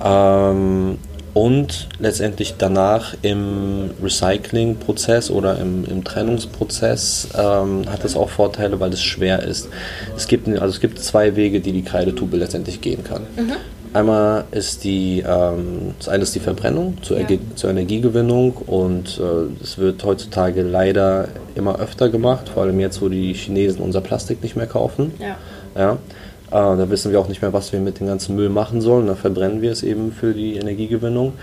Ähm, 0.04 0.98
und 1.34 1.88
letztendlich 2.00 2.56
danach 2.60 3.16
im 3.24 3.90
Recyclingprozess 4.04 5.32
oder 5.32 5.58
im, 5.58 5.84
im 5.86 6.04
Trennungsprozess 6.04 7.30
ähm, 7.36 7.90
hat 7.90 8.06
es 8.06 8.16
auch 8.16 8.30
Vorteile, 8.30 8.80
weil 8.80 8.94
es 8.94 9.02
schwer 9.02 9.42
ist. 9.42 9.68
Es 10.16 10.28
gibt, 10.28 10.48
also 10.48 10.68
es 10.68 10.80
gibt 10.80 11.00
zwei 11.00 11.36
Wege, 11.36 11.60
die 11.60 11.72
die 11.72 11.82
Kreidetube 11.82 12.38
letztendlich 12.38 12.82
gehen 12.82 13.04
kann. 13.04 13.24
Einmal 13.94 14.46
ist 14.52 14.84
die, 14.84 15.24
ähm, 15.28 15.94
das 15.98 16.10
eine 16.10 16.24
ist 16.24 16.36
die 16.36 16.40
Verbrennung 16.40 16.98
zur, 17.02 17.20
Ja. 17.20 17.28
Zur 17.56 17.70
Energiegewinnung 17.72 18.54
und 18.54 19.20
äh, 19.20 19.64
es 19.64 19.80
wird 19.80 20.04
heutzutage 20.04 20.62
leider 20.62 21.30
immer 21.56 21.80
öfter 21.80 22.10
gemacht, 22.10 22.50
vor 22.50 22.64
allem 22.64 22.80
jetzt, 22.80 23.02
wo 23.02 23.10
die 23.10 23.34
Chinesen 23.34 23.82
unser 23.82 24.02
Plastik 24.02 24.42
nicht 24.44 24.56
mehr 24.56 24.68
kaufen. 24.68 25.14
Ja. 25.20 25.36
Ja, 25.76 25.98
äh, 26.54 26.78
da 26.78 26.90
wissen 26.90 27.12
wir 27.12 27.20
auch 27.20 27.28
nicht 27.28 27.42
mehr, 27.42 27.52
was 27.54 27.74
wir 27.74 27.80
mit 27.80 28.00
dem 28.00 28.08
ganzen 28.08 28.36
Müll 28.36 28.50
machen 28.50 28.80
sollen. 28.82 29.08
Da 29.08 29.16
verbrennen 29.16 29.62
wir 29.62 29.72
es 29.72 29.84
eben 29.84 30.12
für 30.12 30.34
die 30.34 30.56
Energiegewinnung. 30.56 31.34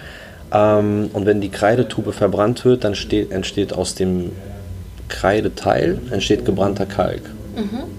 Ähm, 0.53 1.11
und 1.12 1.27
wenn 1.27 1.40
die 1.40 1.51
Kreidetube 1.51 2.12
verbrannt 2.12 2.64
wird, 2.64 2.85
dann 2.85 2.94
steht, 2.94 3.31
entsteht 3.33 3.73
aus 3.73 3.94
dem 3.94 4.33
Kreideteil 5.09 5.99
entsteht 6.11 6.44
gebrannter 6.44 6.87
Kalk. 6.87 7.23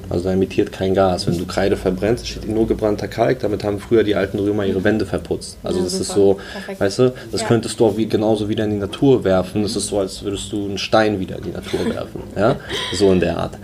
Also 0.10 0.24
da 0.24 0.32
emittiert 0.34 0.72
kein 0.72 0.96
Gas. 0.96 1.28
Wenn 1.28 1.38
du 1.38 1.46
Kreide 1.46 1.78
verbrennst, 1.78 2.24
entsteht 2.24 2.50
nur 2.50 2.68
gebrannter 2.68 3.08
Kalk. 3.08 3.40
Damit 3.42 3.64
haben 3.64 3.80
früher 3.80 4.04
die 4.04 4.16
alten 4.16 4.40
Römer 4.40 4.66
ihre 4.66 4.84
Wände 4.84 5.06
verputzt. 5.06 5.58
Also 5.62 5.80
Ja, 5.80 5.84
das 5.84 5.94
ist 5.94 6.08
super. 6.08 6.20
so, 6.20 6.38
Perfekt. 6.54 6.80
weißt 6.80 7.00
du, 7.00 7.14
das 7.32 7.42
Ja. 7.42 7.48
könntest 7.48 7.80
du 7.80 7.86
auch 7.86 7.98
wie, 7.98 8.08
genauso 8.08 8.50
wieder 8.50 8.64
in 8.64 8.72
die 8.72 8.78
Natur 8.78 9.24
werfen. 9.24 9.62
Das 9.62 9.76
ist 9.76 9.88
so, 9.88 10.00
als 10.00 10.24
würdest 10.24 10.52
du 10.52 10.66
einen 10.66 10.78
Stein 10.80 11.20
wieder 11.20 11.38
in 11.38 11.44
die 11.44 11.52
Natur 11.52 11.80
werfen. 11.94 12.22
Ja? 12.36 12.56
So 12.94 13.12
in 13.12 13.20
der 13.20 13.38
Art. 13.38 13.58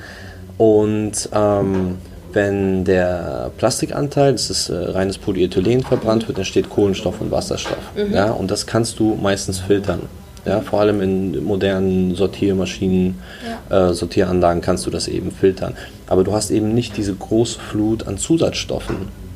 Und 0.58 1.14
ähm, 1.34 1.96
wenn 2.34 2.84
der 2.84 3.52
Plastikanteil, 3.58 4.34
das 4.34 4.50
ist 4.50 4.70
äh, 4.70 4.76
reines 4.76 5.18
Polyethylen, 5.18 5.82
verbrannt 5.82 6.28
wird, 6.28 6.38
entsteht 6.38 6.70
Kohlenstoff 6.70 7.22
und 7.22 7.32
Wasserstoff. 7.32 7.78
Ja? 8.12 8.32
Und 8.32 8.52
das 8.52 8.66
kannst 8.66 9.00
du 9.00 9.16
meistens 9.16 9.60
filtern. 9.60 10.02
Ja? 10.46 10.62
Vor 10.62 10.82
allem 10.82 11.02
in 11.02 11.44
modernen 11.44 12.16
Sortiermaschinen, 12.16 13.16
äh, 13.70 13.94
Sortieranlagen 13.94 14.62
kannst 14.62 14.86
du 14.86 14.90
das 14.90 15.08
eben 15.08 15.32
filtern. 15.32 15.74
Aber 16.08 16.24
du 16.24 16.34
hast 16.34 16.52
eben 16.52 16.74
nicht 16.74 16.96
diese 16.98 17.13
große 17.13 17.60
Flut 17.60 18.08
an 18.08 18.18
Zusatzstoffen, 18.18 18.96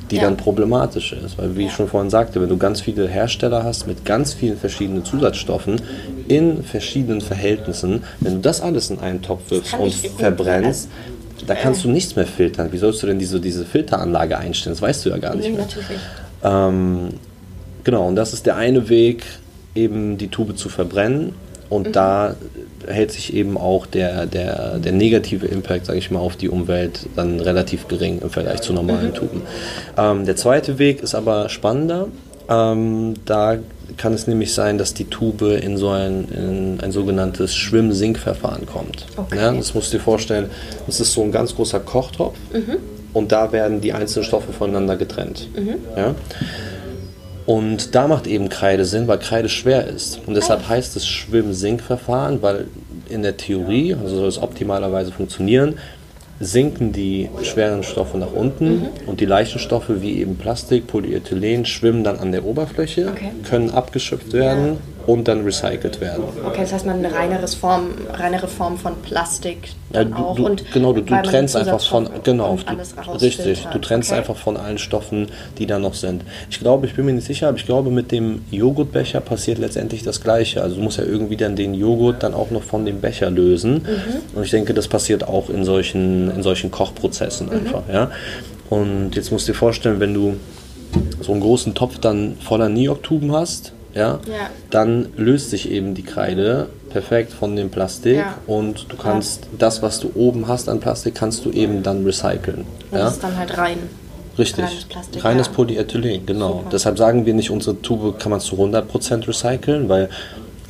die 0.10 0.18
Ja. 0.18 0.24
dann 0.24 0.38
problematisch 0.38 1.14
ist. 1.14 1.38
Weil, 1.38 1.56
wie 1.56 1.66
ich 1.66 1.72
schon 1.72 1.88
vorhin 1.88 2.10
sagte, 2.10 2.42
wenn 2.42 2.50
du 2.50 2.58
ganz 2.58 2.82
viele 2.82 3.08
Hersteller 3.08 3.64
hast 3.64 3.88
mit 3.88 4.04
ganz 4.06 4.34
vielen 4.34 4.58
verschiedenen 4.58 5.06
Zusatzstoffen 5.06 5.82
in 6.28 6.64
verschiedenen 6.64 7.22
Verhältnissen, 7.22 8.04
wenn 8.20 8.36
du 8.36 8.40
das 8.40 8.62
alles 8.62 8.90
in 8.90 9.00
einen 9.00 9.22
Topf 9.22 9.50
wirfst 9.50 9.74
und 9.74 9.94
verbrennst, 9.94 10.90
da 11.48 11.56
kannst 11.56 11.84
du 11.84 11.90
nichts 11.90 12.16
mehr 12.16 12.26
filtern. 12.28 12.72
Wie 12.72 12.78
sollst 12.78 13.02
du 13.04 13.08
denn 13.08 13.20
diese, 13.20 13.40
diese 13.40 13.66
Filteranlage 13.66 14.38
einstellen? 14.38 14.76
Das 14.76 14.82
weißt 14.82 15.06
du 15.06 15.10
ja 15.10 15.18
gar 15.18 15.36
nicht 15.36 15.46
Nee, 15.50 15.56
mehr. 15.56 15.66
natürlich. 15.66 16.00
Ähm, 16.44 17.10
genau, 17.84 18.08
und 18.08 18.16
das 18.16 18.34
ist 18.34 18.46
der 18.46 18.56
eine 18.58 18.90
Weg, 18.90 19.24
eben 19.76 20.18
die 20.18 20.28
Tube 20.28 20.58
zu 20.58 20.70
verbrennen. 20.70 21.34
Und 21.70 21.96
da 21.96 22.36
hält 22.86 23.14
sich 23.14 23.34
eben 23.34 23.58
auch 23.58 23.86
der, 23.86 24.26
der, 24.26 24.78
der 24.80 24.92
negative 24.92 25.46
Impact, 25.46 25.86
sage 25.86 26.00
ich 26.00 26.12
mal, 26.12 26.20
auf 26.20 26.36
die 26.36 26.50
Umwelt 26.50 27.08
dann 27.16 27.40
relativ 27.40 27.88
gering 27.88 28.20
im 28.22 28.30
Vergleich 28.30 28.60
zu 28.62 28.74
normalen 28.74 29.14
Tuben. 29.14 29.42
Ähm, 29.98 30.26
der 30.26 30.36
zweite 30.36 30.80
Weg 30.80 31.02
ist 31.02 31.16
aber 31.16 31.48
spannender. 31.48 32.10
Ähm, 32.50 33.14
da 33.24 33.58
kann 33.98 34.14
es 34.14 34.28
nämlich 34.28 34.54
sein, 34.54 34.78
dass 34.78 34.94
die 34.94 35.06
Tube 35.06 35.42
in 35.42 35.78
so 35.78 35.90
ein, 35.90 36.28
in 36.30 36.80
ein 36.82 36.92
sogenanntes 36.92 37.56
Schwimm-Sink-Verfahren 37.56 38.66
kommt. 38.66 39.06
Okay. 39.18 39.38
Ja, 39.38 39.54
das 39.54 39.74
musst 39.74 39.94
du 39.94 39.98
dir 39.98 40.04
vorstellen, 40.04 40.50
das 40.86 41.00
ist 41.00 41.14
so 41.14 41.24
ein 41.24 41.32
ganz 41.32 41.56
großer 41.56 41.80
Kochtopf 41.80 42.38
und 43.14 43.32
da 43.32 43.52
werden 43.52 43.82
die 43.82 43.94
einzelnen 43.94 44.26
Stoffe 44.26 44.54
voneinander 44.54 44.98
getrennt. 44.98 45.48
Ja? 45.96 46.16
Und 47.46 47.96
da 47.96 48.08
macht 48.08 48.28
eben 48.28 48.50
Kreide 48.50 48.86
Sinn, 48.86 49.08
weil 49.08 49.20
Kreide 49.20 49.50
schwer 49.50 49.88
ist. 49.88 50.20
Und 50.26 50.36
deshalb 50.36 50.70
heißt 50.70 50.96
es 50.96 51.08
Schwimm-Sink-Verfahren, 51.08 52.42
weil 52.42 52.68
in 53.10 53.24
der 53.24 53.36
Theorie, 53.36 53.96
also 53.96 54.16
soll 54.18 54.28
es 54.28 54.42
optimalerweise 54.42 55.12
funktionieren, 55.12 55.76
sinken 56.42 56.92
die 56.92 57.30
schweren 57.44 57.84
Stoffe 57.84 58.18
nach 58.18 58.34
unten 58.34 58.88
und 59.06 59.22
die 59.22 59.26
leichten 59.26 59.60
Stoffe 59.60 60.02
wie 60.02 60.20
eben 60.20 60.36
Plastik, 60.38 60.88
Polyethylen 60.88 61.66
schwimmen 61.66 62.04
dann 62.04 62.18
an 62.20 62.32
der 62.32 62.44
Oberfläche, 62.46 63.10
Okay. 63.12 63.32
können 63.48 63.70
abgeschöpft 63.70 64.34
werden 64.34 64.78
und 65.08 65.28
dann 65.28 65.44
recycelt 65.44 66.02
werden. 66.02 66.24
Okay, 66.46 66.62
das 66.62 66.74
heißt, 66.74 66.86
man 66.86 66.98
eine 66.98 67.14
reineres 67.14 67.56
Form, 67.56 67.90
reinere 68.12 68.48
Form 68.48 68.78
von 68.78 68.96
Plastik 69.02 69.70
Ja, 69.94 70.04
du, 70.04 70.16
auch. 70.16 70.36
du, 70.36 70.46
und 70.46 70.72
genau, 70.72 70.94
du, 70.94 71.02
du 71.02 71.22
trennst 71.22 71.56
einfach 71.56 71.82
von, 71.82 72.10
genau, 72.24 72.58
du, 72.58 73.12
richtig, 73.18 73.68
du 73.72 73.80
trennst 73.80 74.12
okay. 74.12 74.20
einfach 74.20 74.36
von 74.36 74.58
allen 74.58 74.78
Stoffen, 74.78 75.28
die 75.58 75.66
da 75.66 75.80
noch 75.80 75.94
sind. 75.94 76.24
Ich 76.50 76.60
glaube, 76.60 76.88
ich 76.88 76.96
bin 76.96 77.06
mir 77.06 77.14
nicht 77.14 77.28
sicher, 77.28 77.48
aber 77.48 77.58
ich 77.58 77.66
glaube, 77.66 77.92
mit 77.92 78.12
dem 78.12 78.44
Joghurtbecher 78.52 79.22
passiert 79.22 79.58
letztendlich 79.58 80.04
das 80.04 80.22
Gleiche. 80.22 80.62
Also 80.62 80.76
du 80.76 80.82
musst 80.82 80.98
ja 80.98 81.04
irgendwie 81.04 81.38
dann 81.38 81.56
den 81.56 81.74
Joghurt 81.74 82.24
dann 82.24 82.34
auch 82.34 82.52
noch 82.52 82.64
von 82.64 82.86
dem 82.86 83.02
Becher 83.02 83.30
lösen. 83.30 83.74
Mhm. 83.74 84.38
Und 84.38 84.44
ich 84.44 84.52
denke, 84.52 84.74
das 84.74 84.88
passiert 84.88 85.28
auch 85.28 85.50
in 85.50 85.66
solchen, 85.66 86.32
in 86.32 86.44
solchen 86.44 86.72
Kochprozessen 86.72 87.48
Mhm. 87.48 87.54
einfach, 87.54 87.84
ja. 87.92 88.12
Und 88.70 89.16
jetzt 89.16 89.32
musst 89.32 89.48
du 89.48 89.52
dir 89.52 89.58
vorstellen, 89.58 90.00
wenn 90.00 90.14
du 90.14 90.36
so 91.22 91.32
einen 91.34 91.42
großen 91.42 91.76
Topf 91.76 92.00
dann 92.00 92.38
voller 92.40 92.70
Neok-Tuben 92.70 93.34
hast, 93.34 93.74
ja, 93.94 94.20
Ja. 94.28 94.50
dann 94.70 95.08
löst 95.18 95.50
sich 95.50 95.70
eben 95.72 95.94
die 95.96 96.04
Kreide 96.04 96.68
perfekt 96.90 97.32
von 97.34 97.56
dem 97.56 97.70
Plastik 97.70 98.18
Ja. 98.18 98.36
und 98.48 98.86
du 98.90 98.98
kannst 98.98 99.48
das, 99.58 99.82
was 99.82 100.00
du 100.00 100.12
oben 100.16 100.48
hast 100.48 100.70
an 100.70 100.80
Plastik, 100.80 101.16
kannst 101.16 101.46
du 101.46 101.52
eben 101.52 101.84
dann 101.84 102.04
recyceln. 102.06 102.66
Und 102.92 102.98
ja? 102.98 103.06
das 103.06 103.14
ist 103.14 103.24
dann 103.24 103.38
halt 103.38 103.58
rein. 103.58 103.78
Richtig. 104.38 104.64
Reines 104.64 104.86
Plastik, 104.86 105.24
Reines 105.26 105.48
ja. 105.48 105.54
Polyethylen, 105.54 106.26
genau. 106.26 106.50
Super. 106.58 106.70
Deshalb 106.72 106.98
sagen 106.98 107.26
wir 107.26 107.34
nicht, 107.34 107.52
unsere 107.52 107.82
Tube 107.82 108.18
kann 108.18 108.32
man 108.32 108.40
zu 108.40 108.56
100% 108.56 109.28
recyceln, 109.28 109.90
weil, 109.90 110.10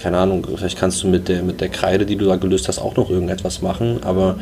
keine 0.01 0.17
Ahnung, 0.17 0.45
vielleicht 0.55 0.77
kannst 0.79 1.03
du 1.03 1.07
mit 1.07 1.27
der, 1.27 1.43
mit 1.43 1.61
der 1.61 1.69
Kreide, 1.69 2.05
die 2.07 2.15
du 2.15 2.25
da 2.25 2.37
gelöst 2.37 2.67
hast, 2.67 2.79
auch 2.79 2.95
noch 2.95 3.09
irgendetwas 3.11 3.61
machen. 3.61 3.99
Aber 4.03 4.39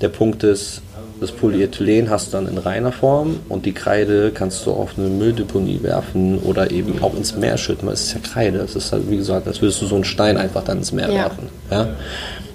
der 0.00 0.08
Punkt 0.08 0.44
ist, 0.44 0.82
das 1.20 1.32
Polyethylen 1.32 2.08
hast 2.10 2.28
du 2.28 2.32
dann 2.38 2.48
in 2.48 2.56
reiner 2.58 2.92
Form 2.92 3.40
und 3.48 3.66
die 3.66 3.72
Kreide 3.72 4.30
kannst 4.32 4.64
du 4.66 4.72
auf 4.72 4.92
eine 4.96 5.08
Mülldeponie 5.08 5.82
werfen 5.82 6.38
oder 6.38 6.70
eben 6.70 7.02
auch 7.02 7.14
ins 7.14 7.36
Meer 7.36 7.58
schütten, 7.58 7.86
weil 7.86 7.94
es 7.94 8.04
ist 8.04 8.14
ja 8.14 8.20
Kreide. 8.20 8.58
Es 8.58 8.74
ist 8.74 8.90
halt, 8.92 9.10
wie 9.10 9.16
gesagt, 9.18 9.46
als 9.46 9.60
würdest 9.60 9.82
du 9.82 9.86
so 9.86 9.94
einen 9.96 10.04
Stein 10.04 10.36
einfach 10.38 10.64
dann 10.64 10.78
ins 10.78 10.92
Meer 10.92 11.08
Ja. 11.08 11.14
werfen. 11.14 11.48
Ja? 11.70 11.88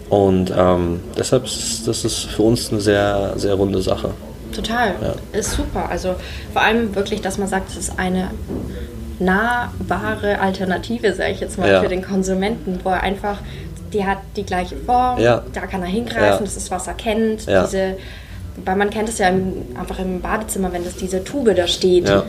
Und 0.10 0.52
ähm, 0.56 1.00
deshalb 1.18 1.46
ist 1.46 1.88
das 1.88 2.06
ist 2.06 2.26
für 2.26 2.44
uns 2.44 2.72
eine 2.72 2.82
sehr, 2.82 3.34
sehr 3.38 3.54
runde 3.56 3.82
Sache. 3.82 4.12
Total. 4.56 4.94
Ist 5.34 5.52
super. 5.54 5.90
Also 5.90 6.16
vor 6.54 6.62
allem 6.62 6.96
wirklich, 6.96 7.22
dass 7.22 7.38
man 7.38 7.48
sagt, 7.48 7.70
es 7.72 7.78
ist 7.78 8.00
eine 8.00 8.30
nahbare 9.20 10.40
Alternative, 10.40 11.14
sage 11.14 11.32
ich 11.32 11.40
jetzt 11.40 11.58
mal, 11.58 11.70
Ja. 11.70 11.82
für 11.82 11.88
den 11.88 12.02
Konsumenten, 12.04 12.80
wo 12.84 12.90
er 12.90 13.02
einfach, 13.02 13.38
die 13.94 14.06
hat 14.06 14.18
die 14.36 14.44
gleiche 14.44 14.76
Form, 14.78 15.20
Ja. 15.20 15.44
da 15.54 15.62
kann 15.62 15.82
er 15.82 15.88
hingreifen, 15.88 16.24
Ja. 16.24 16.38
das 16.40 16.58
ist, 16.58 16.72
was 16.72 16.88
er 16.88 16.94
kennt. 16.94 17.46
Ja. 17.46 17.64
Diese, 17.64 17.98
weil 18.64 18.76
man 18.76 18.90
kennt 18.90 19.10
es 19.10 19.18
ja 19.18 19.30
im, 19.30 19.54
einfach 19.78 20.00
im 20.00 20.22
Badezimmer, 20.22 20.72
wenn 20.72 20.84
das 20.84 20.96
diese 20.96 21.24
Tube 21.24 21.56
da 21.56 21.68
steht. 21.68 22.08
Ja. 22.08 22.24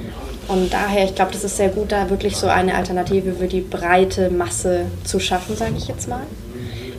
Und 0.49 0.73
daher, 0.73 1.05
ich 1.05 1.15
glaube, 1.15 1.33
das 1.33 1.45
ist 1.45 1.57
sehr 1.57 1.69
gut, 1.69 1.93
da 1.93 2.09
wirklich 2.09 2.37
so 2.37 2.47
eine 2.47 2.75
Alternative 2.75 3.33
für 3.33 3.49
die 3.49 3.61
breite 3.61 4.31
Masse 4.31 4.87
zu 5.05 5.19
schaffen, 5.19 5.57
sage 5.57 5.75
ich 5.77 5.89
jetzt 5.89 6.09
mal. 6.09 6.23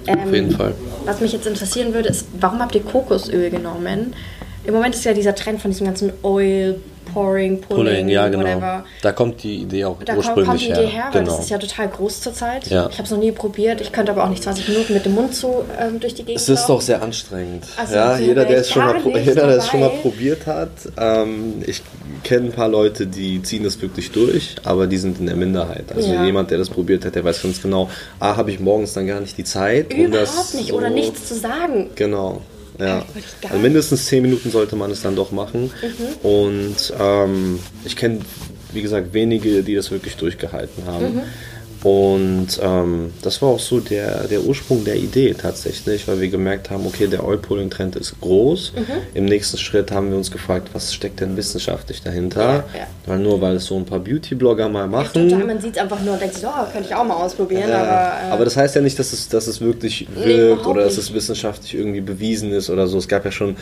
Auf 0.07 0.33
jeden 0.33 0.51
Fall. 0.51 0.73
Was 1.05 1.19
mich 1.21 1.33
jetzt 1.33 1.47
interessieren 1.47 1.93
würde, 1.93 2.09
ist, 2.09 2.27
warum 2.39 2.59
habt 2.59 2.75
ihr 2.75 2.83
Kokosöl 2.83 3.49
genommen? 3.49 4.13
Im 4.65 4.73
Moment 4.73 4.95
ist 4.95 5.05
ja 5.05 5.13
dieser 5.13 5.35
Trend 5.35 5.61
von 5.61 5.71
diesem 5.71 5.87
ganzen 5.87 6.11
Oil, 6.23 6.79
Pouring, 7.13 7.61
Pulling, 7.61 7.85
Pulling, 7.85 8.09
ja 8.09 8.27
genau. 8.29 8.43
whatever. 8.43 8.85
Da 9.01 9.11
kommt 9.11 9.43
die 9.43 9.57
Idee 9.63 9.85
auch 9.85 9.97
Da 10.03 10.15
ursprünglich 10.15 10.45
kommt 10.47 10.61
die 10.61 10.65
Idee 10.69 10.85
her, 10.87 11.05
weil 11.11 11.21
genau. 11.23 11.35
das 11.35 11.43
ist 11.45 11.49
ja 11.49 11.57
total 11.57 11.87
groß 11.89 12.21
zurzeit. 12.21 12.67
Ja. 12.67 12.87
Ich 12.89 12.93
habe 12.97 13.03
es 13.03 13.11
noch 13.11 13.17
nie 13.19 13.31
probiert. 13.31 13.81
Ich 13.81 13.91
könnte 13.91 14.11
aber 14.11 14.23
auch 14.25 14.29
nicht 14.29 14.43
20 14.43 14.67
Minuten 14.69 14.93
mit 14.93 15.05
dem 15.05 15.15
Mund 15.15 15.33
zu 15.35 15.63
ähm, 15.79 15.99
durch 15.99 16.13
die 16.13 16.23
Gegend 16.23 16.41
es 16.41 16.49
ist 16.49 16.59
laufen. 16.61 16.71
doch 16.73 16.81
sehr 16.81 17.01
anstrengend. 17.01 17.65
Also, 17.77 17.95
ja, 17.95 18.17
jeder, 18.17 18.45
der 18.45 18.57
es 18.59 18.69
schon 18.71 18.85
mal, 18.85 18.99
jeder, 19.05 19.47
der 19.47 19.57
es 19.57 19.67
schon 19.67 19.79
mal 19.79 19.89
probiert 19.89 20.45
hat, 20.45 20.69
ähm, 20.97 21.63
ich 21.65 21.81
kenne 22.23 22.47
ein 22.47 22.51
paar 22.51 22.69
Leute, 22.69 23.07
die 23.07 23.41
ziehen 23.43 23.63
das 23.63 23.81
wirklich 23.81 24.11
durch, 24.11 24.55
aber 24.63 24.87
die 24.87 24.97
sind 24.97 25.19
in 25.19 25.25
der 25.27 25.35
Minderheit. 25.35 25.85
Also 25.95 26.11
Ja. 26.11 26.23
jemand, 26.25 26.51
der 26.51 26.57
das 26.57 26.69
probiert 26.69 27.05
hat, 27.05 27.15
der 27.15 27.23
weiß 27.23 27.41
ganz 27.43 27.61
genau, 27.61 27.89
A, 28.19 28.35
habe 28.35 28.51
ich 28.51 28.59
morgens 28.59 28.93
dann 28.93 29.07
gar 29.07 29.19
nicht 29.19 29.37
die 29.37 29.43
Zeit. 29.43 29.93
um 29.93 29.99
Überhaupt 30.05 30.27
das 30.27 30.53
nicht 30.53 30.69
so- 30.69 30.75
oder 30.75 30.89
nichts 30.89 31.27
zu 31.27 31.35
sagen. 31.35 31.89
Genau. 31.95 32.41
Ja. 32.79 33.05
Gar 33.41 33.51
Also 33.51 33.61
mindestens 33.61 34.05
10 34.05 34.21
Minuten 34.21 34.51
sollte 34.51 34.75
man 34.75 34.91
es 34.91 35.01
dann 35.01 35.15
doch 35.15 35.31
machen. 35.31 35.71
Mhm. 35.81 36.27
Und 36.27 36.93
ähm, 36.99 37.59
ich 37.85 37.95
kenne, 37.95 38.19
wie 38.73 38.81
gesagt, 38.81 39.13
wenige, 39.13 39.63
die 39.63 39.75
das 39.75 39.91
wirklich 39.91 40.15
durchgehalten 40.15 40.85
haben. 40.85 41.15
Mhm. 41.15 41.21
Und 41.83 42.47
ähm, 42.61 43.13
das 43.21 43.41
war 43.41 43.49
auch 43.49 43.59
so 43.59 43.79
der, 43.79 44.27
der 44.27 44.41
Ursprung 44.41 44.83
der 44.83 44.95
Idee 44.95 45.33
tatsächlich, 45.35 46.07
weil 46.07 46.19
wir 46.19 46.27
gemerkt 46.27 46.69
haben, 46.71 46.85
okay, 46.87 47.07
der 47.07 47.23
Oil-Pulling-Trend 47.23 47.95
ist 47.95 48.19
groß. 48.19 48.73
Mhm. 48.75 48.83
Im 49.13 49.25
nächsten 49.25 49.57
Schritt 49.57 49.91
haben 49.91 50.09
wir 50.09 50.17
uns 50.17 50.31
gefragt, 50.31 50.69
was 50.73 50.93
steckt 50.93 51.19
denn 51.19 51.37
wissenschaftlich 51.37 52.01
dahinter? 52.01 52.41
Ja, 52.41 52.79
ja. 52.79 52.87
Weil 53.05 53.19
nur 53.19 53.39
weil 53.41 53.57
es 53.57 53.65
so 53.65 53.75
ein 53.77 53.85
paar 53.85 53.99
Beauty-Blogger 53.99 54.69
mal 54.69 54.87
machen. 54.87 55.29
Total, 55.29 55.45
man 55.45 55.61
sieht 55.61 55.75
es 55.75 55.81
einfach 55.81 56.01
nur 56.01 56.13
und 56.13 56.21
denkt 56.21 56.35
sich, 56.35 56.45
oh, 56.45 56.71
könnte 56.71 56.89
ich 56.89 56.95
auch 56.95 57.03
mal 57.05 57.15
ausprobieren. 57.15 57.69
Ja, 57.69 57.81
aber, 57.83 58.27
äh, 58.29 58.31
aber 58.33 58.45
das 58.45 58.57
heißt 58.57 58.75
ja 58.75 58.81
nicht, 58.81 58.97
dass 58.97 59.13
es, 59.13 59.29
dass 59.29 59.45
es 59.47 59.61
wirklich 59.61 60.07
Nee, 60.15 60.25
wirkt 60.25 60.39
überhaupt 60.61 60.67
oder 60.67 60.83
dass 60.83 60.97
es 60.97 61.13
wissenschaftlich 61.13 61.75
irgendwie 61.75 62.01
bewiesen 62.01 62.51
ist 62.53 62.69
oder 62.69 62.87
so. 62.87 62.97
Es 62.97 63.07
gab 63.07 63.23
ja 63.23 63.31
schon, 63.31 63.55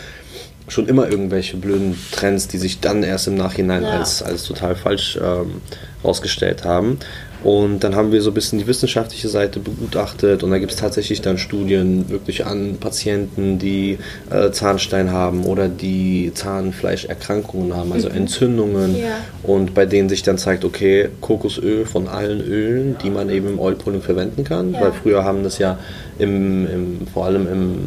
schon 0.68 0.88
immer 0.88 1.10
irgendwelche 1.10 1.58
blöden 1.58 1.98
Trends, 2.12 2.48
die 2.48 2.58
sich 2.58 2.80
dann 2.80 3.04
erst 3.04 3.28
im 3.28 3.36
Nachhinein 3.36 3.84
Ja. 3.84 3.90
als, 4.00 4.24
als 4.24 4.44
total 4.46 4.76
falsch 4.76 5.20
ähm, 5.22 5.62
rausgestellt 6.04 6.64
haben. 6.64 6.98
Und 7.46 7.84
dann 7.84 7.96
haben 7.96 8.12
wir 8.12 8.24
so 8.24 8.32
ein 8.32 8.34
bisschen 8.34 8.58
die 8.58 8.66
wissenschaftliche 8.66 9.30
Seite 9.30 9.60
begutachtet 9.60 10.42
und 10.42 10.50
da 10.50 10.58
gibt 10.58 10.72
es 10.72 10.78
tatsächlich 10.80 11.22
dann 11.22 11.38
Studien 11.38 12.10
wirklich 12.10 12.44
an 12.48 12.78
Patienten, 12.80 13.60
die 13.60 14.00
äh, 14.32 14.50
Zahnstein 14.50 15.12
haben 15.12 15.46
oder 15.46 15.68
die 15.68 16.32
Zahnfleischerkrankungen 16.34 17.76
haben, 17.76 17.94
also 17.94 18.08
Entzündungen 18.10 18.94
Mhm. 18.94 18.98
Ja. 18.98 19.18
und 19.44 19.76
bei 19.76 19.86
denen 19.86 20.10
sich 20.10 20.24
dann 20.24 20.40
zeigt, 20.40 20.66
okay, 20.66 21.10
Kokosöl 21.22 21.86
von 21.86 22.08
allen 22.08 22.42
Ölen, 22.42 22.96
die 23.04 23.12
man 23.12 23.30
eben 23.30 23.48
im 23.48 23.60
Oilpulling 23.60 24.02
verwenden 24.02 24.44
kann, 24.44 24.74
Ja. 24.74 24.82
weil 24.82 24.92
früher 24.94 25.24
haben 25.24 25.44
das 25.44 25.60
ja 25.60 25.78
im, 26.18 26.66
im, 26.68 27.08
vor 27.14 27.26
allem 27.26 27.48
im, 27.48 27.78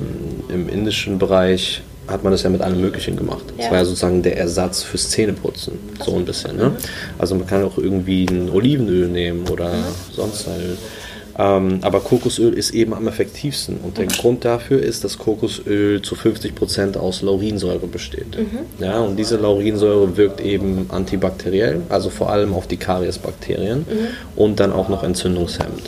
im 0.55 0.69
indischen 0.69 1.19
Bereich 1.19 1.83
hat 2.09 2.23
man 2.25 2.33
das 2.33 2.43
ja 2.43 2.51
mit 2.51 2.61
allem 2.63 2.81
Möglichen 2.81 3.17
gemacht. 3.17 3.45
Das 3.57 3.67
Ja. 3.67 3.71
war 3.73 3.79
ja 3.79 3.85
sozusagen 3.85 4.23
der 4.23 4.37
Ersatz 4.39 4.83
fürs 4.83 5.11
Zähneputzen, 5.11 5.75
so 6.05 6.15
ein 6.17 6.25
bisschen. 6.25 6.57
Ne? 6.57 6.73
Also 7.19 7.35
man 7.35 7.47
kann 7.47 7.63
auch 7.65 7.79
irgendwie 7.79 8.27
ein 8.27 8.51
Olivenöl 8.51 9.09
nehmen 9.09 9.47
oder 9.49 9.71
sonst 10.15 10.49
ein 10.49 10.61
Öl. 10.61 10.77
Ähm, 11.41 11.79
aber 11.83 12.01
Kokosöl 12.01 12.53
ist 12.55 12.71
eben 12.71 12.93
am 12.95 13.07
effektivsten. 13.07 13.77
Und 13.85 13.97
der 13.97 14.07
Grund 14.07 14.45
dafür 14.45 14.83
ist, 14.83 15.05
dass 15.05 15.19
Kokosöl 15.19 16.03
zu 16.03 16.17
50% 16.17 16.97
aus 16.97 17.23
Laurinsäure 17.23 17.87
besteht. 17.87 18.37
Ja, 18.81 18.99
und 19.01 19.17
diese 19.17 19.37
Laurinsäure 19.37 20.17
wirkt 20.17 20.41
eben 20.41 20.87
antibakteriell, 20.89 21.83
also 21.91 22.11
vor 22.11 22.31
allem 22.33 22.55
auf 22.55 22.67
die 22.67 22.77
Kariesbakterien 22.77 23.87
und 24.35 24.59
dann 24.59 24.73
auch 24.73 24.89
noch 24.89 25.05
entzündungshemmend. 25.05 25.83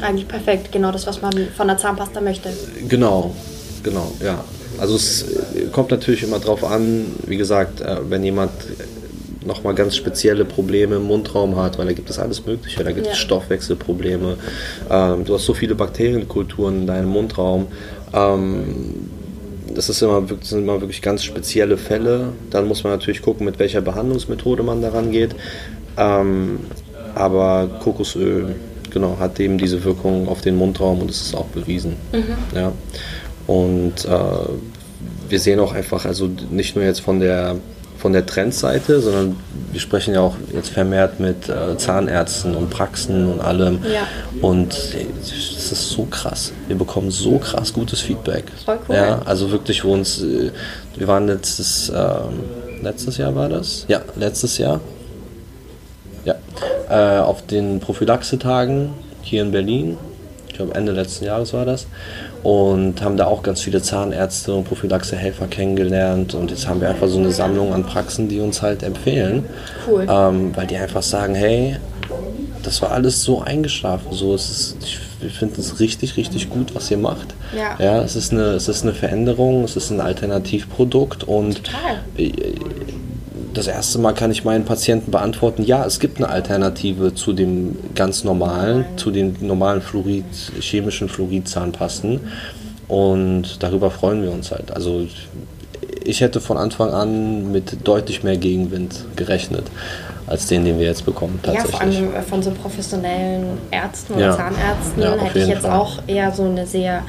Ja. 0.00 0.06
eigentlich 0.06 0.28
perfekt, 0.28 0.70
genau 0.72 0.92
das, 0.92 1.06
was 1.06 1.20
man 1.20 1.32
von 1.56 1.66
der 1.66 1.76
Zahnpasta 1.78 2.20
möchte. 2.20 2.48
Genau, 2.88 3.34
genau, 3.82 4.12
ja. 4.24 4.44
Also 4.78 4.96
es 4.96 5.24
kommt 5.72 5.90
natürlich 5.90 6.22
immer 6.22 6.38
drauf 6.38 6.64
an, 6.64 7.06
wie 7.26 7.36
gesagt, 7.36 7.80
äh, 7.80 7.96
wenn 8.08 8.22
jemand 8.24 8.52
nochmal 9.46 9.74
ganz 9.74 9.96
spezielle 9.96 10.44
Probleme 10.44 10.96
im 10.96 11.04
Mundraum 11.04 11.56
hat, 11.56 11.78
weil 11.78 11.86
da 11.86 11.92
gibt 11.92 12.10
es 12.10 12.18
alles 12.18 12.44
Mögliche, 12.44 12.84
da 12.84 12.92
gibt 12.92 13.06
Ja. 13.06 13.12
es 13.12 13.18
Stoffwechselprobleme, 13.18 14.36
ähm, 14.90 15.24
du 15.24 15.34
hast 15.34 15.44
so 15.46 15.54
viele 15.54 15.74
Bakterienkulturen 15.74 16.80
in 16.82 16.86
deinem 16.86 17.08
Mundraum, 17.08 17.66
ähm, 18.12 18.64
das, 19.74 19.88
ist 19.88 20.02
immer, 20.02 20.22
das 20.22 20.50
sind 20.50 20.62
immer 20.62 20.80
wirklich 20.80 21.02
ganz 21.02 21.24
spezielle 21.24 21.76
Fälle, 21.78 22.32
dann 22.50 22.66
muss 22.68 22.84
man 22.84 22.92
natürlich 22.92 23.22
gucken, 23.22 23.46
mit 23.46 23.58
welcher 23.58 23.80
Behandlungsmethode 23.80 24.62
man 24.62 24.82
daran 24.82 25.12
geht, 25.12 25.34
ähm, 25.96 26.60
aber 27.14 27.68
Kokosöl, 27.82 28.54
genau, 28.90 29.16
hat 29.18 29.40
eben 29.40 29.56
diese 29.58 29.82
Wirkung 29.84 30.28
auf 30.28 30.40
den 30.42 30.56
Mundraum 30.56 31.00
und 31.00 31.10
es 31.10 31.20
ist 31.22 31.34
auch 31.34 31.46
bewiesen. 31.46 31.96
Ja. 32.54 32.72
Und 33.48 34.04
äh, 34.04 34.08
wir 35.28 35.40
sehen 35.40 35.58
auch 35.58 35.72
einfach, 35.72 36.04
also 36.04 36.30
nicht 36.50 36.76
nur 36.76 36.84
jetzt 36.84 37.00
von 37.00 37.18
der 37.18 37.56
von 37.98 38.12
der 38.12 38.24
Trendseite, 38.24 39.00
sondern 39.00 39.36
wir 39.72 39.80
sprechen 39.80 40.14
ja 40.14 40.20
auch 40.20 40.36
jetzt 40.54 40.70
vermehrt 40.70 41.18
mit 41.18 41.48
äh, 41.48 41.76
Zahnärzten 41.76 42.54
und 42.54 42.70
Praxen 42.70 43.26
und 43.32 43.40
allem. 43.40 43.80
Ja. 43.92 44.06
Und 44.40 44.72
es 45.20 45.72
ist 45.72 45.90
so 45.90 46.04
krass. 46.04 46.52
Wir 46.68 46.76
bekommen 46.76 47.10
so 47.10 47.38
krass 47.38 47.72
gutes 47.72 48.00
Feedback. 48.00 48.44
Voll 48.64 48.78
cool. 48.88 48.94
Ja, 48.94 49.22
also 49.24 49.50
wirklich, 49.50 49.84
wo 49.84 49.92
uns, 49.92 50.22
äh, 50.22 50.52
wir 50.96 51.08
waren 51.08 51.26
letztes, 51.26 51.92
ähm, 51.94 52.44
letztes 52.82 53.16
Jahr 53.16 53.34
war 53.34 53.48
das? 53.48 53.84
Ja, 53.88 54.00
letztes 54.14 54.58
Jahr. 54.58 54.80
Ja, 56.24 56.36
äh, 56.88 57.20
auf 57.20 57.46
den 57.46 57.80
Prophylaxe-Tagen 57.80 58.90
hier 59.22 59.42
in 59.42 59.50
Berlin. 59.50 59.98
Ich 60.58 60.64
glaube, 60.64 60.74
Ende 60.74 60.90
letzten 60.90 61.24
Jahres 61.24 61.52
war 61.52 61.64
das. 61.64 61.86
Und 62.42 63.00
haben 63.00 63.16
da 63.16 63.26
auch 63.26 63.44
ganz 63.44 63.60
viele 63.60 63.80
Zahnärzte 63.80 64.52
und 64.52 64.64
Prophylaxe-Helfer 64.64 65.46
kennengelernt. 65.46 66.34
Und 66.34 66.50
jetzt 66.50 66.66
haben 66.66 66.80
wir 66.80 66.88
einfach 66.88 67.06
so 67.06 67.18
eine 67.18 67.30
Sammlung 67.30 67.72
an 67.72 67.84
Praxen, 67.84 68.28
die 68.28 68.40
uns 68.40 68.60
halt 68.60 68.82
empfehlen. 68.82 69.44
Cool. 69.86 70.04
Ähm, 70.10 70.50
weil 70.56 70.66
die 70.66 70.76
einfach 70.76 71.04
sagen, 71.04 71.36
hey, 71.36 71.76
das 72.64 72.82
war 72.82 72.90
alles 72.90 73.22
so 73.22 73.40
eingeschlafen. 73.40 74.08
So, 74.10 74.34
es 74.34 74.50
ist, 74.50 74.76
ich, 74.82 74.98
wir 75.20 75.30
finden 75.30 75.60
es 75.60 75.78
richtig, 75.78 76.16
richtig 76.16 76.50
gut, 76.50 76.74
was 76.74 76.90
ihr 76.90 76.98
macht. 76.98 77.36
Ja. 77.56 77.76
ja 77.78 78.02
es, 78.02 78.16
ist 78.16 78.32
eine, 78.32 78.54
es 78.54 78.66
ist 78.66 78.82
eine 78.82 78.94
Veränderung, 78.94 79.62
es 79.62 79.76
ist 79.76 79.90
ein 79.90 80.00
Alternativprodukt 80.00 81.22
und 81.22 81.62
Total. 81.62 82.00
Das 83.58 83.66
erste 83.66 83.98
Mal 83.98 84.12
kann 84.14 84.30
ich 84.30 84.44
meinen 84.44 84.64
Patienten 84.64 85.10
beantworten, 85.10 85.64
ja, 85.64 85.84
es 85.84 85.98
gibt 85.98 86.18
eine 86.18 86.28
Alternative 86.28 87.14
zu 87.14 87.32
dem 87.32 87.76
ganz 87.94 88.22
normalen, 88.24 88.84
zu 88.96 89.10
den 89.10 89.36
normalen 89.40 89.80
Fluorid, 89.82 90.24
chemischen 90.60 91.08
Fluorid-Zahnpasten. 91.08 92.20
Und 92.86 93.62
darüber 93.62 93.90
freuen 93.90 94.22
wir 94.22 94.30
uns 94.30 94.50
halt. 94.50 94.70
Also 94.70 95.06
ich 96.04 96.20
hätte 96.20 96.40
von 96.40 96.56
Anfang 96.56 96.90
an 96.90 97.52
mit 97.52 97.86
deutlich 97.86 98.22
mehr 98.22 98.36
Gegenwind 98.36 99.04
gerechnet, 99.16 99.64
als 100.26 100.46
den, 100.46 100.64
den 100.64 100.78
wir 100.78 100.86
jetzt 100.86 101.04
bekommen 101.04 101.38
Ja, 101.44 101.52
tatsächlich. 101.54 101.72
vor 101.72 101.80
allem 102.06 102.14
äh, 102.14 102.22
von 102.22 102.42
so 102.42 102.50
professionellen 102.52 103.58
Ärzten 103.70 104.14
oder 104.14 104.26
Ja. 104.26 104.36
Zahnärzten 104.36 105.02
Ja, 105.02 105.16
hätte 105.16 105.38
ich 105.40 105.48
jetzt 105.48 105.62
Fall. 105.62 105.72
auch 105.78 105.98
eher 106.06 106.32
so 106.32 106.44
eine 106.44 106.66
sehr 106.66 107.02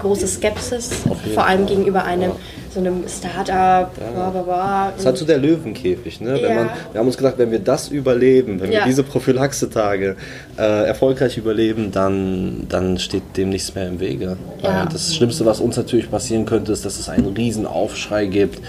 große 0.00 0.26
Skepsis, 0.26 0.90
vor 1.34 1.46
allem 1.46 1.60
Fall. 1.66 1.76
gegenüber 1.76 2.04
einem 2.04 2.32
so 2.72 2.80
einem 2.80 3.02
Startup, 3.08 3.90
bla 4.14 4.30
bla 4.30 4.42
bla. 4.42 4.90
Das 4.92 5.00
ist 5.00 5.06
halt 5.06 5.16
so 5.18 5.24
der 5.24 5.38
Löwenkäfig. 5.38 6.20
Ne? 6.20 6.40
Ja. 6.40 6.54
man, 6.54 6.70
wir 6.92 6.98
haben 7.00 7.06
uns 7.06 7.16
gedacht, 7.16 7.34
wenn 7.38 7.50
wir 7.50 7.58
das 7.58 7.88
überleben, 7.88 8.60
wenn 8.60 8.70
Ja. 8.70 8.80
wir 8.80 8.86
diese 8.86 9.02
Prophylaxe-Tage 9.02 10.16
äh, 10.56 10.62
erfolgreich 10.86 11.36
überleben, 11.36 11.90
dann, 11.90 12.66
dann 12.68 12.98
steht 12.98 13.22
dem 13.36 13.50
nichts 13.50 13.74
mehr 13.74 13.88
im 13.88 13.98
Wege. 13.98 14.36
Ja. 14.62 14.86
das 14.86 15.14
Schlimmste, 15.14 15.44
was 15.46 15.60
uns 15.60 15.76
natürlich 15.76 16.10
passieren 16.10 16.46
könnte, 16.46 16.72
ist, 16.72 16.84
dass 16.84 16.98
es 16.98 17.08
einen 17.08 17.26
riesen 17.34 17.66
Aufschrei 17.66 18.26
gibt. 18.26 18.60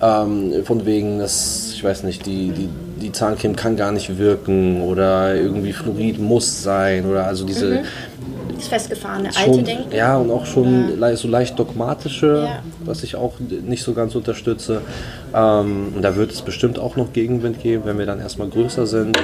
Ähm, 0.00 0.64
von 0.64 0.86
wegen, 0.86 1.18
dass, 1.18 1.72
ich 1.74 1.82
weiß 1.82 2.04
nicht, 2.04 2.26
die, 2.26 2.50
die, 2.50 2.68
die 3.00 3.12
Zahncreme 3.12 3.56
kann 3.56 3.76
gar 3.76 3.90
nicht 3.92 4.18
wirken 4.18 4.82
oder 4.82 5.34
irgendwie 5.34 5.72
Fluorid 5.72 6.18
muss 6.20 6.62
sein 6.62 7.06
oder 7.06 7.26
also 7.26 7.44
diese 7.44 7.82
Das 8.58 8.68
festgefahrene 8.68 9.28
alte 9.28 9.54
schon, 9.54 9.64
Denken. 9.64 9.94
ja 9.94 10.16
und 10.16 10.30
auch 10.30 10.44
schon 10.44 10.98
le 11.00 11.16
so 11.16 11.28
leicht 11.28 11.58
dogmatische, 11.58 12.44
Ja. 12.46 12.62
was 12.84 13.02
ich 13.04 13.16
auch 13.16 13.34
nicht 13.40 13.82
so 13.82 13.94
ganz 13.94 14.14
unterstütze. 14.14 14.82
Ähm, 15.34 15.92
und 15.94 16.02
da 16.02 16.16
wird 16.16 16.32
es 16.32 16.42
bestimmt 16.42 16.78
auch 16.78 16.96
noch 16.96 17.12
Gegenwind 17.12 17.62
geben, 17.62 17.82
wenn 17.86 17.98
wir 17.98 18.06
dann 18.06 18.20
erstmal 18.20 18.48
größer 18.48 18.86
sind. 18.86 19.16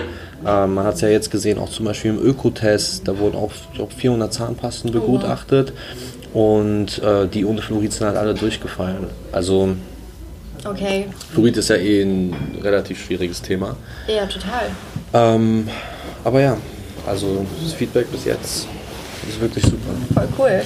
Ähm, 0.46 0.74
man 0.74 0.84
hat 0.84 0.94
es 0.94 1.00
ja 1.00 1.08
jetzt 1.08 1.30
gesehen, 1.30 1.58
auch 1.58 1.68
zum 1.70 1.84
Beispiel 1.84 2.12
im 2.12 2.22
Ökotest, 2.24 3.06
da 3.08 3.18
wurden 3.18 3.36
auch 3.36 3.50
glaub, 3.74 3.92
400 3.92 4.32
Zahnpasten 4.32 4.92
begutachtet 4.92 5.72
und 6.32 6.98
äh, 7.02 7.26
die 7.26 7.44
ohne 7.44 7.60
Fluorid 7.62 7.92
sind 7.92 8.06
halt 8.06 8.16
alle 8.16 8.34
durchgefallen. 8.34 9.06
Also 9.32 9.70
Okay, 10.66 11.08
Fluorid 11.34 11.56
ist 11.58 11.68
ja 11.68 11.76
eh 11.76 12.02
ein 12.02 12.34
relativ 12.62 13.04
schwieriges 13.04 13.42
Thema. 13.42 13.76
ja, 14.08 14.24
total. 14.26 14.70
Ähm, 15.12 15.68
aber 16.24 16.40
ja, 16.40 16.56
also 17.06 17.44
das 17.62 17.74
Feedback 17.74 18.10
bis 18.10 18.24
jetzt 18.24 18.66
ist 19.28 19.40
wirklich 19.40 19.64
super. 19.64 19.78
Voll 20.14 20.28
cool. 20.38 20.62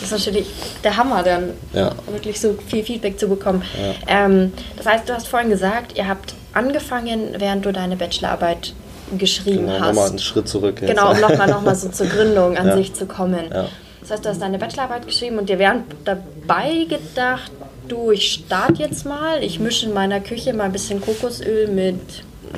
Das 0.00 0.10
ist 0.12 0.26
natürlich 0.26 0.46
der 0.84 0.96
Hammer, 0.96 1.22
dann 1.22 1.50
Ja. 1.72 1.92
wirklich 2.10 2.40
so 2.40 2.56
viel 2.68 2.82
Feedback 2.84 3.18
zu 3.18 3.28
bekommen. 3.28 3.62
Ähm, 4.06 4.52
das 4.76 4.86
heißt, 4.86 5.08
du 5.08 5.14
hast 5.14 5.28
vorhin 5.28 5.50
gesagt, 5.50 5.96
ihr 5.96 6.08
habt 6.08 6.34
angefangen, 6.52 7.34
während 7.38 7.64
du 7.64 7.72
deine 7.72 7.96
Bachelorarbeit 7.96 8.74
geschrieben 9.18 9.66
Genau, 9.66 9.72
hast. 9.80 9.88
nochmal 9.88 10.08
einen 10.10 10.18
Schritt 10.18 10.48
zurück. 10.48 10.80
Jetzt. 10.80 10.90
Genau, 10.90 11.12
um 11.12 11.20
nochmal 11.20 11.46
noch 11.50 11.62
mal 11.62 11.74
so 11.74 11.88
zur 11.88 12.06
Gründung 12.06 12.56
an 12.56 12.68
Ja. 12.68 12.76
sich 12.76 12.94
zu 12.94 13.06
kommen. 13.06 13.44
Ja. 13.52 13.66
Das 14.00 14.10
heißt, 14.10 14.24
du 14.24 14.28
hast 14.30 14.42
deine 14.42 14.58
Bachelorarbeit 14.58 15.06
geschrieben 15.06 15.38
und 15.38 15.48
dir 15.48 15.58
während 15.58 15.84
dabei 16.04 16.86
gedacht, 16.88 17.52
du, 17.88 18.10
ich 18.10 18.32
starte 18.46 18.82
jetzt 18.82 19.04
mal, 19.06 19.42
ich 19.42 19.60
mische 19.60 19.86
in 19.86 19.92
meiner 19.94 20.20
Küche 20.20 20.52
mal 20.54 20.64
ein 20.64 20.72
bisschen 20.72 21.00
Kokosöl 21.00 21.68
mit 21.68 21.98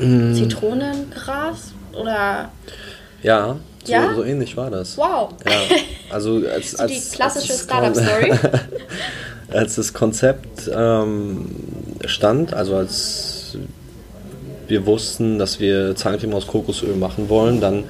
Mm. 0.00 0.34
Zitronengras 0.34 1.72
oder 1.92 2.50
Ja, 3.22 3.56
so, 3.84 3.92
Ja? 3.92 4.14
so 4.14 4.24
ähnlich 4.24 4.56
war 4.56 4.70
das. 4.70 4.96
wow. 4.96 5.30
Ja, 5.46 5.76
also 6.10 6.42
als, 6.52 6.72
So 6.72 6.82
als 6.82 6.92
die 6.92 7.16
klassische 7.16 7.52
Startup-Story. 7.52 8.32
als 9.52 9.76
das 9.76 9.92
Konzept 9.92 10.70
ähm, 10.74 11.46
stand, 12.06 12.54
also 12.54 12.76
als 12.76 13.56
wir 14.66 14.86
wussten, 14.86 15.38
dass 15.38 15.60
wir 15.60 15.94
Zahncreme 15.94 16.34
aus 16.34 16.46
Kokosöl 16.46 16.96
machen 16.96 17.28
wollen, 17.28 17.60
dann 17.60 17.84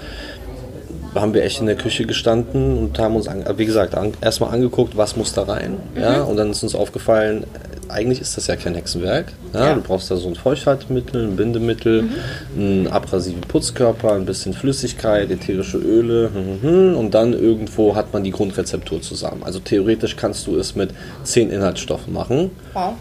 haben 1.14 1.32
wir 1.32 1.44
echt 1.44 1.60
in 1.60 1.66
der 1.66 1.76
Küche 1.76 2.06
gestanden 2.06 2.76
und 2.76 2.98
haben 2.98 3.14
uns, 3.14 3.28
an, 3.28 3.44
wie 3.56 3.66
gesagt, 3.66 3.94
an, 3.94 4.12
erstmal 4.20 4.52
angeguckt, 4.52 4.96
was 4.96 5.16
muss 5.16 5.32
da 5.32 5.42
rein. 5.44 5.76
Ja? 5.96 6.22
Und 6.22 6.36
dann 6.36 6.50
ist 6.50 6.62
uns 6.64 6.74
aufgefallen, 6.74 7.44
eigentlich 7.88 8.20
ist 8.20 8.36
das 8.36 8.46
ja 8.46 8.56
kein 8.56 8.74
Hexenwerk. 8.74 9.32
Ja? 9.52 9.68
Ja. 9.68 9.74
Du 9.74 9.80
brauchst 9.80 10.10
da 10.10 10.16
so 10.16 10.28
ein 10.28 10.34
Feuchthaltemittel, 10.34 11.26
ein 11.26 11.36
Bindemittel, 11.36 12.08
einen 12.56 12.86
abrasiven 12.86 13.40
Putzkörper, 13.42 14.12
ein 14.12 14.24
bisschen 14.24 14.54
Flüssigkeit, 14.54 15.30
ätherische 15.30 15.78
Öle 15.78 16.30
hm, 16.32 16.62
hm, 16.62 16.62
hm, 16.62 16.96
und 16.96 17.14
dann 17.14 17.32
irgendwo 17.32 17.94
hat 17.94 18.12
man 18.12 18.24
die 18.24 18.30
Grundrezeptur 18.30 19.02
zusammen. 19.02 19.42
Also 19.44 19.58
theoretisch 19.60 20.16
kannst 20.16 20.46
du 20.46 20.56
es 20.56 20.74
mit 20.74 20.90
zehn 21.22 21.50
Inhaltsstoffen 21.50 22.12
machen. 22.12 22.50
wow. 22.72 22.94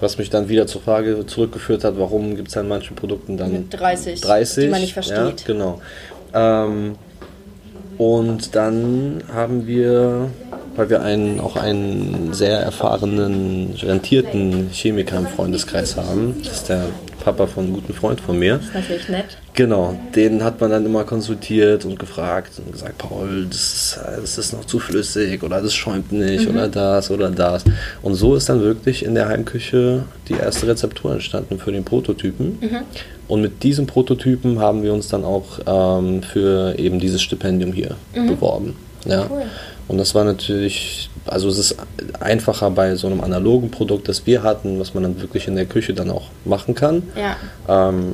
Was 0.00 0.16
mich 0.16 0.30
dann 0.30 0.48
wieder 0.48 0.66
zur 0.66 0.80
Frage 0.80 1.26
zurückgeführt 1.26 1.84
hat, 1.84 1.98
warum 1.98 2.34
gibt 2.34 2.48
es 2.48 2.56
an 2.56 2.68
manchen 2.68 2.96
Produkten 2.96 3.36
dann 3.36 3.52
Mit 3.52 3.78
30, 3.78 4.22
30, 4.22 4.64
die 4.64 4.70
man 4.70 4.80
nicht 4.80 4.94
versteht. 4.94 5.40
Ja, 5.40 5.46
genau. 5.46 5.82
Ähm, 6.32 6.96
und 8.00 8.54
dann 8.56 9.22
haben 9.30 9.66
wir, 9.66 10.30
weil 10.76 10.90
wir 10.90 11.02
einen, 11.02 11.40
auch 11.40 11.56
einen 11.56 12.32
sehr 12.32 12.58
erfahrenen, 12.60 13.74
rentierten 13.82 14.70
Chemiker 14.72 15.18
im 15.18 15.26
Freundeskreis 15.26 15.96
haben, 15.96 16.36
das 16.42 16.58
ist 16.58 16.68
der 16.68 16.86
Papa 17.20 17.46
von 17.46 17.64
einem 17.64 17.74
guten 17.74 17.92
Freund 17.92 18.20
von 18.20 18.38
mir. 18.38 18.56
Das 18.56 18.66
ist 18.66 18.74
natürlich 18.74 19.08
nett. 19.08 19.36
Genau, 19.54 19.94
den 20.14 20.42
hat 20.42 20.60
man 20.60 20.70
dann 20.70 20.86
immer 20.86 21.04
konsultiert 21.04 21.84
und 21.84 21.98
gefragt 21.98 22.52
und 22.64 22.72
gesagt, 22.72 22.98
Paul, 22.98 23.46
das 23.50 23.58
ist, 23.58 24.00
das 24.16 24.38
ist 24.38 24.52
noch 24.52 24.64
zu 24.64 24.78
flüssig 24.78 25.42
oder 25.42 25.60
das 25.60 25.74
schäumt 25.74 26.12
nicht 26.12 26.48
oder 26.48 26.68
das 26.68 27.10
oder 27.10 27.30
das. 27.30 27.64
Und 28.02 28.14
so 28.14 28.34
ist 28.36 28.48
dann 28.48 28.62
wirklich 28.62 29.04
in 29.04 29.14
der 29.14 29.28
Heimküche 29.28 30.04
die 30.28 30.34
erste 30.34 30.66
Rezeptur 30.66 31.12
entstanden 31.12 31.58
für 31.58 31.72
den 31.72 31.84
Prototypen. 31.84 32.58
Und 33.28 33.42
mit 33.42 33.62
diesem 33.62 33.86
Prototypen 33.86 34.58
haben 34.58 34.82
wir 34.82 34.92
uns 34.92 35.08
dann 35.08 35.24
auch 35.24 35.60
ähm, 35.66 36.22
für 36.22 36.78
eben 36.78 36.98
dieses 36.98 37.20
Stipendium 37.22 37.72
hier 37.72 37.96
beworben. 38.14 38.76
Ja. 39.04 39.26
Cool. 39.30 39.42
Und 39.90 39.98
das 39.98 40.14
war 40.14 40.22
natürlich, 40.22 41.10
also 41.26 41.48
es 41.48 41.58
ist 41.58 41.76
einfacher 42.20 42.70
bei 42.70 42.94
so 42.94 43.08
einem 43.08 43.20
analogen 43.22 43.72
Produkt, 43.72 44.08
das 44.08 44.24
wir 44.24 44.44
hatten, 44.44 44.78
was 44.78 44.94
man 44.94 45.02
dann 45.02 45.20
wirklich 45.20 45.48
in 45.48 45.56
der 45.56 45.66
Küche 45.66 45.94
dann 45.94 46.12
auch 46.12 46.28
machen 46.44 46.76
kann. 46.76 47.02
Ja. 47.16 47.36
Ähm, 47.88 48.12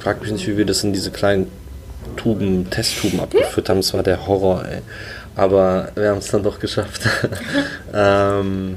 frag 0.00 0.20
mich 0.20 0.32
nicht, 0.32 0.48
wie 0.48 0.56
wir 0.56 0.66
das 0.66 0.82
in 0.82 0.92
diese 0.92 1.12
kleinen 1.12 1.46
Tuben, 2.16 2.68
Testtuben 2.70 3.20
abgeführt 3.20 3.68
haben. 3.68 3.76
Das 3.76 3.94
war 3.94 4.02
der 4.02 4.26
Horror, 4.26 4.64
ey. 4.64 4.80
Aber 5.36 5.92
wir 5.94 6.08
haben 6.08 6.18
es 6.18 6.26
dann 6.26 6.42
doch 6.42 6.58
geschafft. 6.58 7.02
ähm, 7.94 8.76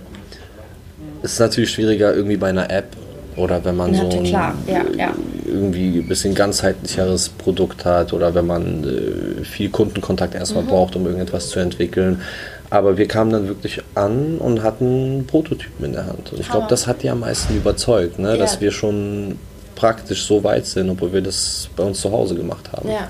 es 1.23 1.33
ist 1.33 1.39
natürlich 1.39 1.71
schwieriger 1.71 2.13
irgendwie 2.13 2.37
bei 2.37 2.49
einer 2.49 2.69
App 2.69 2.95
oder 3.35 3.63
wenn 3.65 3.75
man 3.75 3.93
so 3.93 4.09
ein 4.09 4.23
klar. 4.23 4.53
Ja, 4.67 4.83
ja. 4.97 5.13
irgendwie 5.45 5.99
ein 5.99 6.07
bisschen 6.07 6.35
ganzheitlicheres 6.35 7.29
Produkt 7.29 7.85
hat 7.85 8.13
oder 8.13 8.33
wenn 8.35 8.47
man 8.47 8.83
äh, 8.83 9.43
viel 9.43 9.69
Kundenkontakt 9.69 10.35
erstmal 10.35 10.63
braucht, 10.63 10.95
um 10.95 11.05
irgendetwas 11.05 11.49
zu 11.49 11.59
entwickeln. 11.59 12.21
Aber 12.69 12.97
wir 12.97 13.07
kamen 13.07 13.31
dann 13.31 13.47
wirklich 13.47 13.81
an 13.93 14.37
und 14.39 14.63
hatten 14.63 15.25
Prototypen 15.27 15.85
in 15.85 15.93
der 15.93 16.07
Hand. 16.07 16.31
Und 16.31 16.39
ich 16.39 16.45
glaube, 16.47 16.61
Hammer. 16.61 16.67
das 16.69 16.87
hat 16.87 17.03
die 17.03 17.09
am 17.09 17.19
meisten 17.19 17.55
überzeugt, 17.55 18.17
ne? 18.17 18.37
dass 18.37 18.55
Ja. 18.55 18.61
wir 18.61 18.71
schon 18.71 19.37
praktisch 19.75 20.25
so 20.25 20.43
weit 20.43 20.65
sind, 20.65 20.89
obwohl 20.89 21.13
wir 21.13 21.21
das 21.21 21.69
bei 21.75 21.83
uns 21.83 22.01
zu 22.01 22.11
Hause 22.11 22.35
gemacht 22.35 22.71
haben. 22.71 22.89
Ja. 22.89 23.07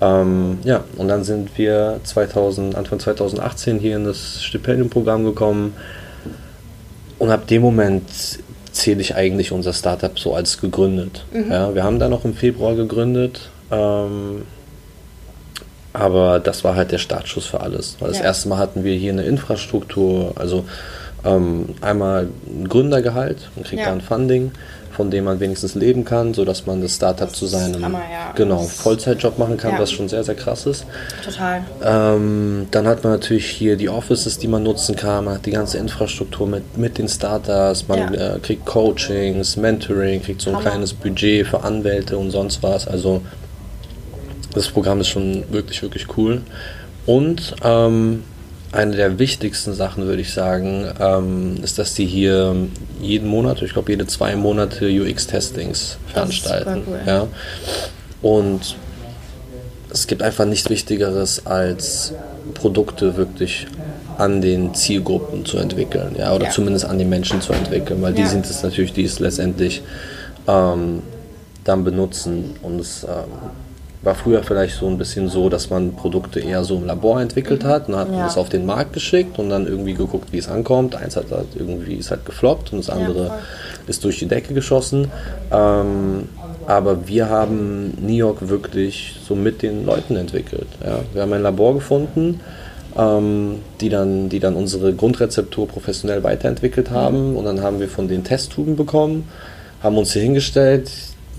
Ähm, 0.00 0.58
ja, 0.64 0.84
und 0.96 1.08
dann 1.08 1.24
sind 1.24 1.56
wir 1.56 2.00
2000, 2.04 2.74
Anfang 2.74 2.98
2018 2.98 3.78
hier 3.78 3.96
in 3.96 4.04
das 4.04 4.42
Stipendiumprogramm 4.42 5.24
gekommen 5.24 5.74
und 7.18 7.30
ab 7.30 7.46
dem 7.46 7.62
Moment 7.62 8.04
zähle 8.76 9.00
ich 9.00 9.14
eigentlich 9.16 9.52
unser 9.52 9.72
Startup 9.72 10.18
so 10.18 10.34
als 10.34 10.60
gegründet. 10.60 11.24
Ja, 11.50 11.74
wir 11.74 11.82
haben 11.84 11.98
da 11.98 12.08
noch 12.08 12.24
im 12.24 12.34
Februar 12.34 12.74
gegründet, 12.74 13.48
ähm, 13.70 14.42
aber 15.92 16.40
das 16.40 16.62
war 16.64 16.76
halt 16.76 16.92
der 16.92 16.98
Startschuss 16.98 17.46
für 17.46 17.60
alles. 17.60 17.96
Weil 18.00 18.08
das 18.08 18.18
Ja. 18.18 18.24
erste 18.24 18.48
Mal 18.48 18.58
hatten 18.58 18.84
wir 18.84 18.94
hier 18.94 19.12
eine 19.12 19.24
Infrastruktur, 19.24 20.32
also 20.36 20.64
ähm, 21.24 21.70
einmal 21.80 22.28
ein 22.46 22.68
Gründergehalt, 22.68 23.48
man 23.56 23.64
kriegt 23.64 23.80
Ja. 23.80 23.88
da 23.88 23.92
ein 23.94 24.00
Funding, 24.02 24.52
von 24.96 25.10
dem 25.10 25.24
man 25.24 25.38
wenigstens 25.40 25.74
leben 25.74 26.04
kann, 26.04 26.32
sodass 26.34 26.64
man 26.66 26.80
das 26.80 26.96
Startup 26.96 27.34
zu 27.34 27.46
seinem 27.46 27.84
Hammer, 27.84 27.98
ja. 28.10 28.32
genau, 28.34 28.62
Das- 28.62 28.72
Vollzeitjob 28.72 29.38
machen 29.38 29.56
kann, 29.58 29.72
Ja. 29.72 29.78
was 29.80 29.92
schon 29.92 30.08
sehr, 30.08 30.24
sehr 30.24 30.34
krass 30.34 30.64
ist. 30.66 30.86
Total. 31.24 31.62
Ähm, 31.84 32.66
dann 32.70 32.86
hat 32.86 33.04
man 33.04 33.12
natürlich 33.12 33.46
hier 33.46 33.76
die 33.76 33.88
Offices, 33.90 34.38
die 34.38 34.48
man 34.48 34.62
nutzen 34.62 34.96
kann, 34.96 35.26
man 35.26 35.34
hat 35.34 35.46
die 35.46 35.50
ganze 35.50 35.78
Infrastruktur 35.78 36.46
mit, 36.46 36.76
mit 36.78 36.96
den 36.98 37.08
Starters, 37.08 37.86
man 37.88 38.14
Ja. 38.14 38.36
äh, 38.36 38.38
kriegt 38.40 38.64
Coachings, 38.64 39.56
Mentoring, 39.56 40.22
kriegt 40.22 40.40
so 40.40 40.50
ein 40.50 40.56
Hammer. 40.56 40.70
kleines 40.70 40.94
Budget 40.94 41.46
für 41.46 41.62
Anwälte 41.62 42.16
und 42.16 42.30
sonst 42.30 42.62
was. 42.62 42.88
Also 42.88 43.20
das 44.54 44.68
Programm 44.68 45.00
ist 45.00 45.08
schon 45.08 45.44
wirklich, 45.50 45.82
wirklich 45.82 46.06
cool. 46.16 46.40
Und 47.04 47.54
ähm, 47.62 48.24
eine 48.76 48.94
der 48.96 49.18
wichtigsten 49.18 49.72
Sachen, 49.74 50.06
würde 50.06 50.20
ich 50.22 50.32
sagen, 50.32 50.86
ähm, 51.00 51.56
ist, 51.62 51.78
dass 51.78 51.94
die 51.94 52.06
hier 52.06 52.54
jeden 53.00 53.28
Monat, 53.28 53.62
ich 53.62 53.72
glaube 53.72 53.90
jede 53.92 54.06
zwei 54.06 54.36
Monate 54.36 54.86
UX-Testings 54.88 55.98
Das 56.14 56.28
ist 56.30 56.42
super 56.42 56.58
veranstalten. 56.58 56.82
cool. 56.86 56.98
Ja. 57.06 57.26
Und 58.22 58.76
es 59.90 60.06
gibt 60.06 60.22
einfach 60.22 60.44
nichts 60.44 60.68
Wichtigeres, 60.68 61.46
als 61.46 62.12
Produkte 62.54 63.16
wirklich 63.16 63.66
an 64.18 64.40
den 64.40 64.74
Zielgruppen 64.74 65.44
zu 65.44 65.58
entwickeln, 65.58 66.14
ja, 66.18 66.34
oder 66.34 66.46
Ja. 66.46 66.50
zumindest 66.50 66.84
an 66.86 66.98
den 66.98 67.08
Menschen 67.08 67.40
zu 67.40 67.52
entwickeln, 67.52 68.00
weil 68.02 68.12
die 68.14 68.22
Ja. 68.22 68.28
sind 68.28 68.46
es 68.46 68.62
natürlich, 68.62 68.92
die 68.92 69.04
es 69.04 69.18
letztendlich 69.20 69.82
ähm, 70.48 71.02
dann 71.64 71.82
benutzen. 71.84 72.54
Und 72.62 72.80
es 72.80 73.02
ähm, 73.04 73.10
war 74.06 74.14
früher 74.14 74.42
vielleicht 74.42 74.76
so 74.76 74.86
ein 74.86 74.96
bisschen 74.96 75.28
so, 75.28 75.48
dass 75.48 75.68
man 75.68 75.92
Produkte 75.94 76.40
eher 76.40 76.64
so 76.64 76.76
im 76.76 76.86
Labor 76.86 77.20
entwickelt 77.20 77.64
hat 77.64 77.88
und 77.88 77.96
hat 77.96 78.08
Mhm. 78.08 78.14
Ja. 78.14 78.24
das 78.24 78.38
auf 78.38 78.48
den 78.48 78.64
Markt 78.64 78.92
geschickt 78.94 79.38
und 79.38 79.50
dann 79.50 79.66
irgendwie 79.66 79.94
geguckt, 79.94 80.32
wie 80.32 80.38
es 80.38 80.48
ankommt. 80.48 80.94
Eins 80.94 81.16
hat 81.16 81.30
halt 81.32 81.48
irgendwie 81.56 81.94
ist 81.96 82.10
halt 82.10 82.24
gefloppt 82.24 82.72
und 82.72 82.78
das 82.78 82.88
andere 82.88 83.26
voll. 83.26 83.38
ist 83.88 84.04
durch 84.04 84.18
die 84.20 84.26
Decke 84.26 84.54
geschossen. 84.54 85.10
Ähm, 85.52 86.28
aber 86.68 87.06
wir 87.08 87.28
haben 87.28 87.94
New 88.00 88.14
York 88.14 88.48
wirklich 88.48 89.16
so 89.26 89.34
mit 89.34 89.60
den 89.62 89.84
Leuten 89.84 90.16
entwickelt. 90.16 90.68
Ja. 90.84 91.00
Wir 91.12 91.22
haben 91.22 91.32
ein 91.32 91.42
Labor 91.42 91.74
gefunden, 91.74 92.40
ähm, 92.96 93.56
die, 93.80 93.88
dann, 93.88 94.28
die 94.28 94.40
dann 94.40 94.54
unsere 94.54 94.92
Grundrezeptur 94.94 95.68
professionell 95.68 96.22
weiterentwickelt 96.22 96.90
haben. 96.90 97.36
Und 97.36 97.44
dann 97.44 97.60
haben 97.60 97.78
wir 97.80 97.88
von 97.88 98.08
den 98.08 98.24
Testtuben 98.24 98.76
bekommen, 98.76 99.28
haben 99.82 99.98
uns 99.98 100.12
hier 100.12 100.22
hingestellt. 100.22 100.90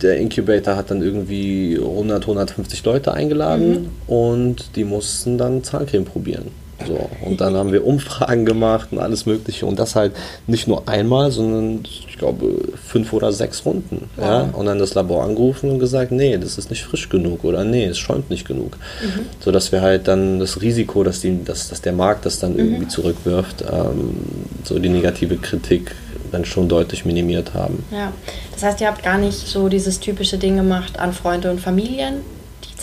Der 0.01 0.17
Incubator 0.17 0.75
hat 0.75 0.91
dann 0.91 1.01
irgendwie 1.01 1.77
100, 1.79 2.23
150 2.23 2.83
Leute 2.83 3.13
eingeladen 3.13 3.89
und 4.07 4.75
die 4.75 4.83
mussten 4.83 5.37
dann 5.37 5.63
Zahncreme 5.63 6.05
probieren. 6.05 6.51
So, 6.85 7.09
und 7.25 7.41
dann 7.41 7.55
haben 7.55 7.71
wir 7.71 7.85
Umfragen 7.85 8.45
gemacht 8.45 8.89
und 8.91 8.99
alles 8.99 9.25
Mögliche. 9.25 9.65
Und 9.65 9.79
das 9.79 9.95
halt 9.95 10.13
nicht 10.45 10.67
nur 10.67 10.87
einmal, 10.87 11.31
sondern 11.31 11.83
ich 11.83 12.17
glaube 12.17 12.55
fünf 12.75 13.13
oder 13.13 13.31
sechs 13.31 13.65
Runden. 13.65 14.09
Ja? 14.17 14.49
Und 14.53 14.67
dann 14.67 14.77
das 14.77 14.93
Labor 14.93 15.23
angerufen 15.23 15.71
und 15.71 15.79
gesagt, 15.79 16.11
nee, 16.11 16.37
das 16.37 16.57
ist 16.57 16.69
nicht 16.69 16.83
frisch 16.83 17.09
genug 17.09 17.43
oder 17.43 17.63
nee, 17.63 17.85
es 17.85 17.97
schäumt 17.97 18.29
nicht 18.29 18.47
genug. 18.47 18.77
Mhm. 19.01 19.25
So 19.39 19.51
dass 19.51 19.71
wir 19.71 19.81
halt 19.81 20.07
dann 20.07 20.39
das 20.39 20.61
Risiko, 20.61 21.03
dass, 21.03 21.21
die, 21.21 21.43
dass, 21.43 21.69
dass 21.69 21.81
der 21.81 21.93
Markt 21.93 22.25
das 22.25 22.39
dann 22.39 22.53
mhm. 22.53 22.59
irgendwie 22.59 22.87
zurückwirft, 22.87 23.63
ähm, 23.71 24.17
so 24.63 24.77
die 24.77 24.89
negative 24.89 25.37
Kritik 25.37 25.95
dann 26.31 26.45
schon 26.45 26.67
deutlich 26.67 27.05
minimiert 27.05 27.53
haben. 27.53 27.85
Ja, 27.91 28.11
das 28.51 28.63
heißt, 28.63 28.81
ihr 28.81 28.87
habt 28.87 29.03
gar 29.03 29.17
nicht 29.17 29.47
so 29.47 29.69
dieses 29.69 29.99
typische 29.99 30.37
Ding 30.37 30.55
gemacht 30.55 30.99
an 30.99 31.13
Freunde 31.13 31.51
und 31.51 31.59
Familien, 31.59 32.21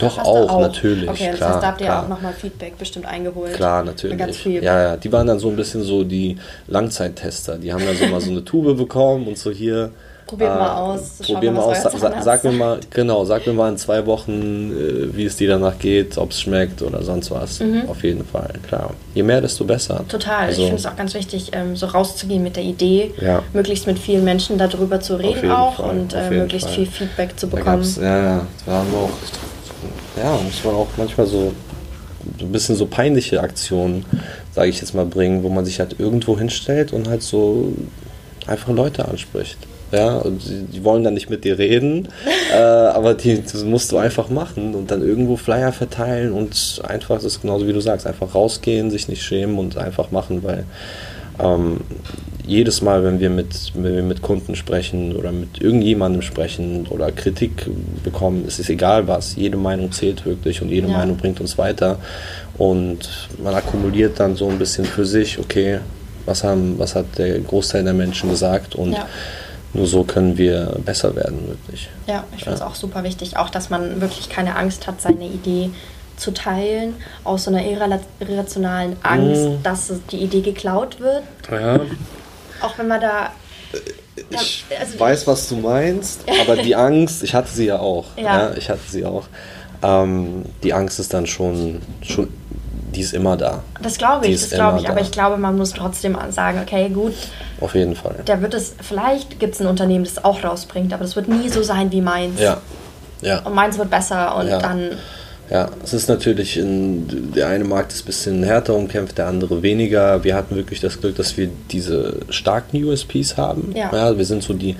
doch 0.00 0.18
auch, 0.18 0.50
auch, 0.50 0.60
natürlich. 0.60 1.08
Okay, 1.08 1.28
das 1.28 1.36
klar, 1.36 1.54
heißt, 1.54 1.62
da 1.62 1.66
habt 1.68 1.80
ihr 1.80 1.86
klar. 1.86 2.04
auch 2.04 2.08
nochmal 2.08 2.32
Feedback 2.32 2.76
bestimmt 2.78 3.06
eingeholt. 3.06 3.54
Klar, 3.54 3.84
natürlich. 3.84 4.18
Ganz 4.18 4.36
viel. 4.36 4.62
Ja, 4.62 4.82
ja, 4.82 4.96
die 4.96 5.12
waren 5.12 5.26
dann 5.26 5.38
so 5.38 5.48
ein 5.48 5.56
bisschen 5.56 5.82
so 5.82 6.04
die 6.04 6.36
Langzeittester. 6.66 7.58
Die 7.58 7.72
haben 7.72 7.84
dann 7.84 7.96
so 7.96 8.06
mal 8.06 8.20
so 8.20 8.30
eine 8.30 8.44
Tube 8.44 8.76
bekommen 8.76 9.26
und 9.26 9.38
so 9.38 9.50
hier. 9.50 9.90
Probieren 10.26 10.50
wir 10.50 10.56
äh, 10.56 10.58
mal 10.58 10.76
aus. 10.76 11.18
Probieren 11.22 11.54
wir 11.54 11.64
aus. 11.64 11.82
Sa 11.82 12.22
sag 12.22 12.44
mir 12.44 12.52
mal, 12.52 12.80
genau, 12.90 13.24
sag 13.24 13.46
mir 13.46 13.52
mal 13.52 13.70
in 13.70 13.76
zwei 13.76 14.04
Wochen, 14.06 14.72
äh, 14.72 15.16
wie 15.16 15.24
es 15.24 15.36
dir 15.36 15.48
danach 15.48 15.78
geht, 15.78 16.16
ob 16.18 16.30
es 16.30 16.40
schmeckt 16.40 16.82
oder 16.82 17.02
sonst 17.02 17.30
was. 17.30 17.60
Mhm. 17.60 17.88
Auf 17.88 18.02
jeden 18.02 18.24
Fall, 18.24 18.50
klar. 18.66 18.90
Je 19.14 19.22
mehr, 19.22 19.40
desto 19.40 19.64
besser. 19.64 20.04
Total. 20.08 20.46
Also, 20.46 20.62
ich 20.62 20.68
finde 20.68 20.80
es 20.80 20.86
auch 20.86 20.96
ganz 20.96 21.14
wichtig, 21.14 21.50
ähm, 21.52 21.76
so 21.76 21.86
rauszugehen 21.86 22.42
mit 22.42 22.56
der 22.56 22.64
Idee, 22.64 23.12
ja. 23.20 23.42
möglichst 23.52 23.86
mit 23.86 23.98
vielen 23.98 24.24
Menschen 24.24 24.58
darüber 24.58 25.00
zu 25.00 25.16
reden 25.16 25.50
auch 25.50 25.76
Fall, 25.76 25.90
und 25.90 26.14
äh, 26.14 26.30
möglichst 26.30 26.68
Fall. 26.68 26.76
viel 26.76 26.86
Feedback 26.86 27.38
zu 27.38 27.48
bekommen. 27.48 27.84
ja, 28.00 28.22
ja, 28.22 28.46
da 28.66 28.72
haben 28.72 28.90
wir 28.90 28.98
auch 28.98 29.10
ja, 30.16 30.36
muss 30.36 30.64
man 30.64 30.74
auch 30.74 30.88
manchmal 30.96 31.26
so, 31.26 31.52
so 32.38 32.46
ein 32.46 32.52
bisschen 32.52 32.76
so 32.76 32.86
peinliche 32.86 33.40
Aktionen, 33.40 34.04
sage 34.52 34.68
ich 34.68 34.80
jetzt 34.80 34.94
mal, 34.94 35.06
bringen, 35.06 35.42
wo 35.42 35.48
man 35.48 35.64
sich 35.64 35.80
halt 35.80 35.98
irgendwo 35.98 36.38
hinstellt 36.38 36.92
und 36.92 37.08
halt 37.08 37.22
so 37.22 37.72
einfach 38.46 38.68
Leute 38.68 39.06
anspricht. 39.06 39.58
Ja, 39.94 40.16
und 40.16 40.42
die, 40.72 40.82
wollen 40.82 41.04
dann 41.04 41.14
nicht 41.14 41.30
mit 41.30 41.44
dir 41.44 41.58
reden, 41.58 42.08
äh, 42.52 42.56
aber 42.56 43.14
die, 43.14 43.42
das 43.42 43.62
musst 43.64 43.92
du 43.92 43.98
einfach 43.98 44.28
machen 44.28 44.74
und 44.74 44.90
dann 44.90 45.02
irgendwo 45.02 45.36
Flyer 45.36 45.72
verteilen 45.72 46.32
und 46.32 46.82
einfach, 46.82 47.16
das 47.16 47.24
ist 47.24 47.42
genauso 47.42 47.68
wie 47.68 47.72
du 47.72 47.80
sagst, 47.80 48.06
einfach 48.06 48.34
rausgehen, 48.34 48.90
sich 48.90 49.08
nicht 49.08 49.22
schämen 49.22 49.58
und 49.58 49.76
einfach 49.76 50.10
machen, 50.10 50.42
weil 50.42 50.64
ähm, 51.38 51.80
jedes 52.46 52.82
Mal, 52.82 53.04
wenn 53.04 53.20
wir, 53.20 53.30
mit, 53.30 53.72
wenn 53.74 53.96
wir 53.96 54.02
mit 54.02 54.20
Kunden 54.20 54.54
sprechen 54.54 55.16
oder 55.16 55.32
mit 55.32 55.60
irgendjemandem 55.62 56.22
sprechen 56.22 56.86
oder 56.88 57.10
Kritik 57.10 57.66
bekommen, 58.02 58.44
es 58.46 58.58
ist 58.58 58.68
egal 58.68 59.08
was, 59.08 59.36
jede 59.36 59.56
Meinung 59.56 59.92
zählt 59.92 60.26
wirklich 60.26 60.60
und 60.60 60.68
jede 60.68 60.88
ja. 60.88 60.98
Meinung 60.98 61.16
bringt 61.16 61.40
uns 61.40 61.56
weiter. 61.56 61.98
Und 62.58 63.28
man 63.42 63.54
akkumuliert 63.54 64.20
dann 64.20 64.36
so 64.36 64.48
ein 64.48 64.58
bisschen 64.58 64.84
für 64.84 65.06
sich, 65.06 65.38
okay, 65.38 65.78
was, 66.26 66.44
haben, 66.44 66.78
was 66.78 66.94
hat 66.94 67.06
der 67.16 67.38
Großteil 67.40 67.84
der 67.84 67.94
Menschen 67.94 68.30
gesagt 68.30 68.74
und 68.74 68.92
ja. 68.92 69.06
Nur 69.74 69.86
so 69.86 70.04
können 70.04 70.38
wir 70.38 70.76
besser 70.84 71.14
werden, 71.16 71.48
wirklich. 71.48 71.88
Ja, 72.06 72.24
ich 72.36 72.44
finde 72.44 72.54
es 72.54 72.60
ja. 72.60 72.66
auch 72.66 72.76
super 72.76 73.02
wichtig, 73.02 73.36
auch 73.36 73.50
dass 73.50 73.70
man 73.70 74.00
wirklich 74.00 74.28
keine 74.28 74.56
Angst 74.56 74.86
hat, 74.86 75.00
seine 75.00 75.26
Idee 75.26 75.70
zu 76.16 76.32
teilen, 76.32 76.94
aus 77.24 77.44
so 77.44 77.50
einer 77.50 77.64
irrationalen 78.20 78.96
Angst, 79.02 79.42
mm. 79.42 79.62
dass 79.64 79.92
die 80.10 80.18
Idee 80.18 80.42
geklaut 80.42 81.00
wird. 81.00 81.24
Ja. 81.50 81.80
Auch 82.60 82.78
wenn 82.78 82.88
man 82.88 83.00
da. 83.00 83.32
Ich 84.30 84.64
also 84.78 85.00
weiß, 85.00 85.26
was 85.26 85.48
du 85.48 85.56
meinst, 85.56 86.20
aber 86.40 86.56
die 86.56 86.76
Angst, 86.76 87.24
ich 87.24 87.34
hatte 87.34 87.50
sie 87.52 87.66
ja 87.66 87.80
auch. 87.80 88.16
Ja. 88.16 88.22
ja 88.22 88.54
ich 88.56 88.70
hatte 88.70 88.88
sie 88.88 89.04
auch. 89.04 89.26
Ähm, 89.82 90.44
die 90.62 90.72
Angst 90.72 91.00
ist 91.00 91.12
dann 91.12 91.26
schon, 91.26 91.82
schon 92.00 92.28
die 92.94 93.00
ist 93.00 93.12
immer 93.12 93.36
da. 93.36 93.62
Das 93.82 93.98
glaube 93.98 94.26
ich, 94.26 94.40
das 94.40 94.50
glaube 94.50 94.78
ich. 94.78 94.84
Da. 94.84 94.90
Aber 94.90 95.00
ich 95.00 95.10
glaube, 95.10 95.36
man 95.36 95.56
muss 95.56 95.72
trotzdem 95.72 96.16
sagen, 96.30 96.60
okay, 96.62 96.88
gut. 96.88 97.14
Auf 97.60 97.74
jeden 97.74 97.94
Fall. 97.94 98.16
Da 98.24 98.40
wird 98.40 98.54
es, 98.54 98.74
vielleicht 98.80 99.38
gibt 99.40 99.54
es 99.54 99.60
ein 99.60 99.66
Unternehmen, 99.66 100.04
das 100.04 100.14
es 100.14 100.24
auch 100.24 100.42
rausbringt, 100.42 100.92
aber 100.92 101.02
das 101.04 101.16
wird 101.16 101.28
nie 101.28 101.48
so 101.48 101.62
sein 101.62 101.90
wie 101.92 102.00
meins. 102.00 102.40
Ja. 102.40 102.58
ja. 103.20 103.40
Und 103.40 103.54
meins 103.54 103.78
wird 103.78 103.90
besser 103.90 104.36
und 104.36 104.48
ja. 104.48 104.58
dann 104.58 104.90
ja, 105.50 105.68
es 105.82 105.92
ist 105.92 106.08
natürlich, 106.08 106.56
in, 106.56 107.32
der 107.32 107.48
eine 107.48 107.64
Markt 107.64 107.92
ist 107.92 108.02
ein 108.02 108.06
bisschen 108.06 108.42
härter 108.42 108.74
umkämpft, 108.74 109.18
der 109.18 109.26
andere 109.26 109.62
weniger. 109.62 110.24
Wir 110.24 110.34
hatten 110.34 110.56
wirklich 110.56 110.80
das 110.80 111.00
Glück, 111.00 111.16
dass 111.16 111.36
wir 111.36 111.50
diese 111.70 112.20
starken 112.30 112.82
USPs 112.82 113.36
haben. 113.36 113.72
Ja. 113.76 113.90
ja 113.92 114.16
wir 114.16 114.24
sind 114.24 114.42
so 114.42 114.54
die 114.54 114.74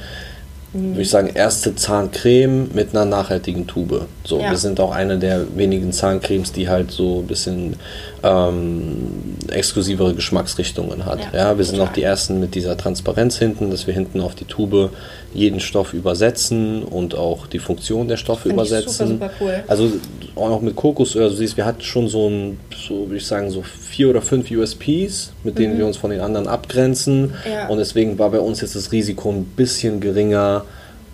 würde 0.75 1.03
ich 1.03 1.11
sagen, 1.11 1.31
erste 1.33 1.77
Zahncreme 1.77 2.69
mit 2.75 2.91
einer 2.91 3.05
nachhaltigen 3.05 3.67
Tube. 3.67 4.07
So, 4.25 4.41
ja. 4.41 4.51
wir 4.51 4.57
sind 4.57 4.81
auch 4.81 4.91
eine 4.91 5.19
der 5.19 5.57
wenigen 5.57 5.93
Zahncremes, 5.93 6.53
die 6.53 6.69
halt 6.69 6.91
so 6.91 7.21
ein 7.21 7.27
bisschen 7.27 7.77
ähm, 8.25 9.37
exklusivere 9.49 10.15
Geschmacksrichtungen 10.15 11.07
hat. 11.07 11.21
Ja, 11.33 11.51
ja 11.51 11.59
wir 11.59 11.65
sind 11.65 11.81
auch 11.81 11.93
die 11.93 12.03
ersten 12.03 12.41
mit 12.41 12.55
dieser 12.55 12.77
Transparenz 12.77 13.39
hinten, 13.39 13.71
dass 13.71 13.87
wir 13.87 13.95
hinten 13.95 14.21
auf 14.21 14.35
die 14.35 14.47
Tube 14.47 14.91
jeden 15.33 15.61
Stoff 15.61 15.95
übersetzen 15.95 16.83
und 16.83 17.17
auch 17.17 17.47
die 17.47 17.59
Funktion 17.59 18.09
der 18.09 18.17
Stoffe 18.17 18.49
übersetzen. 18.49 19.09
Super, 19.09 19.31
super 19.31 19.31
cool. 19.41 19.65
Also 19.67 19.93
auch 20.37 20.49
noch 20.49 20.61
mit 20.61 20.77
Kokosöl, 20.77 21.25
also 21.25 21.37
siehst, 21.37 21.57
wir 21.57 21.67
hatten 21.67 21.83
schon 21.83 22.09
so 22.09 22.29
ein, 22.29 22.59
so 22.75 23.07
würde 23.07 23.17
ich 23.17 23.27
sagen, 23.27 23.51
so 23.51 23.63
vier 23.63 24.11
oder 24.11 24.23
fünf 24.23 24.51
USPs, 24.51 25.33
mit 25.43 25.59
denen 25.59 25.75
mhm. 25.75 25.79
wir 25.79 25.87
uns 25.87 25.97
von 25.97 26.11
den 26.11 26.21
anderen 26.21 26.49
abgrenzen. 26.49 27.35
Ja. 27.49 27.69
Und 27.69 27.79
deswegen 27.79 28.19
war 28.19 28.31
bei 28.31 28.41
uns 28.41 28.61
jetzt 28.61 28.77
das 28.77 28.93
Risiko 28.93 29.31
ein 29.31 29.45
bisschen 29.45 30.01
geringer, 30.01 30.64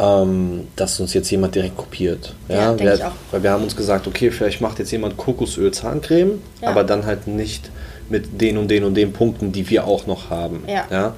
ähm, 0.01 0.69
dass 0.77 0.99
uns 0.99 1.13
jetzt 1.13 1.31
jemand 1.31 1.55
direkt 1.55 1.77
kopiert. 1.77 2.35
Ja, 2.49 2.73
ja 2.73 2.79
wir, 2.79 3.13
weil 3.31 3.43
wir 3.43 3.51
haben 3.51 3.63
uns 3.63 3.77
gesagt, 3.77 4.07
okay, 4.07 4.31
vielleicht 4.31 4.61
macht 4.61 4.79
jetzt 4.79 4.91
jemand 4.91 5.17
Kokosöl 5.17 5.73
Zahncreme, 5.73 6.41
ja. 6.63 6.69
aber 6.69 6.85
dann 6.85 7.05
halt 7.05 7.27
nicht 7.27 7.71
mit 8.09 8.41
den 8.41 8.57
und 8.57 8.69
den 8.69 8.85
und 8.85 8.95
den 8.95 9.13
Punkten, 9.13 9.53
die 9.53 9.69
wir 9.69 9.87
auch 9.87 10.07
noch 10.07 10.31
haben. 10.31 10.65
Ja. 10.67 10.87
ja? 10.91 11.15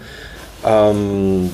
Ähm, 0.64 1.50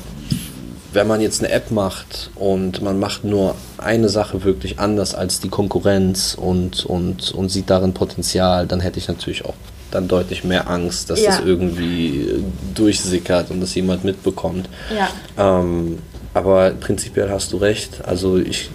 wenn 0.92 1.06
man 1.06 1.20
jetzt 1.20 1.44
eine 1.44 1.52
App 1.52 1.70
macht 1.70 2.30
und 2.34 2.80
man 2.80 2.98
macht 2.98 3.24
nur 3.24 3.54
eine 3.76 4.08
Sache 4.08 4.42
wirklich 4.44 4.78
anders 4.78 5.14
als 5.14 5.38
die 5.40 5.50
Konkurrenz 5.50 6.34
und, 6.34 6.86
und, 6.86 7.30
und 7.32 7.50
sieht 7.50 7.68
darin 7.68 7.92
Potenzial, 7.92 8.66
dann 8.66 8.80
hätte 8.80 8.98
ich 8.98 9.06
natürlich 9.06 9.44
auch 9.44 9.54
dann 9.90 10.08
deutlich 10.08 10.44
mehr 10.44 10.68
Angst, 10.68 11.10
dass 11.10 11.22
ja. 11.22 11.30
das 11.30 11.40
irgendwie 11.40 12.42
durchsickert 12.74 13.50
und 13.50 13.60
das 13.60 13.74
jemand 13.74 14.04
mitbekommt. 14.04 14.68
Ja. 14.94 15.60
Ähm, 15.60 15.98
aber 16.38 16.70
prinzipiell 16.70 17.28
hast 17.30 17.52
du 17.52 17.58
recht. 17.58 18.00
Also 18.06 18.38
ich 18.38 18.70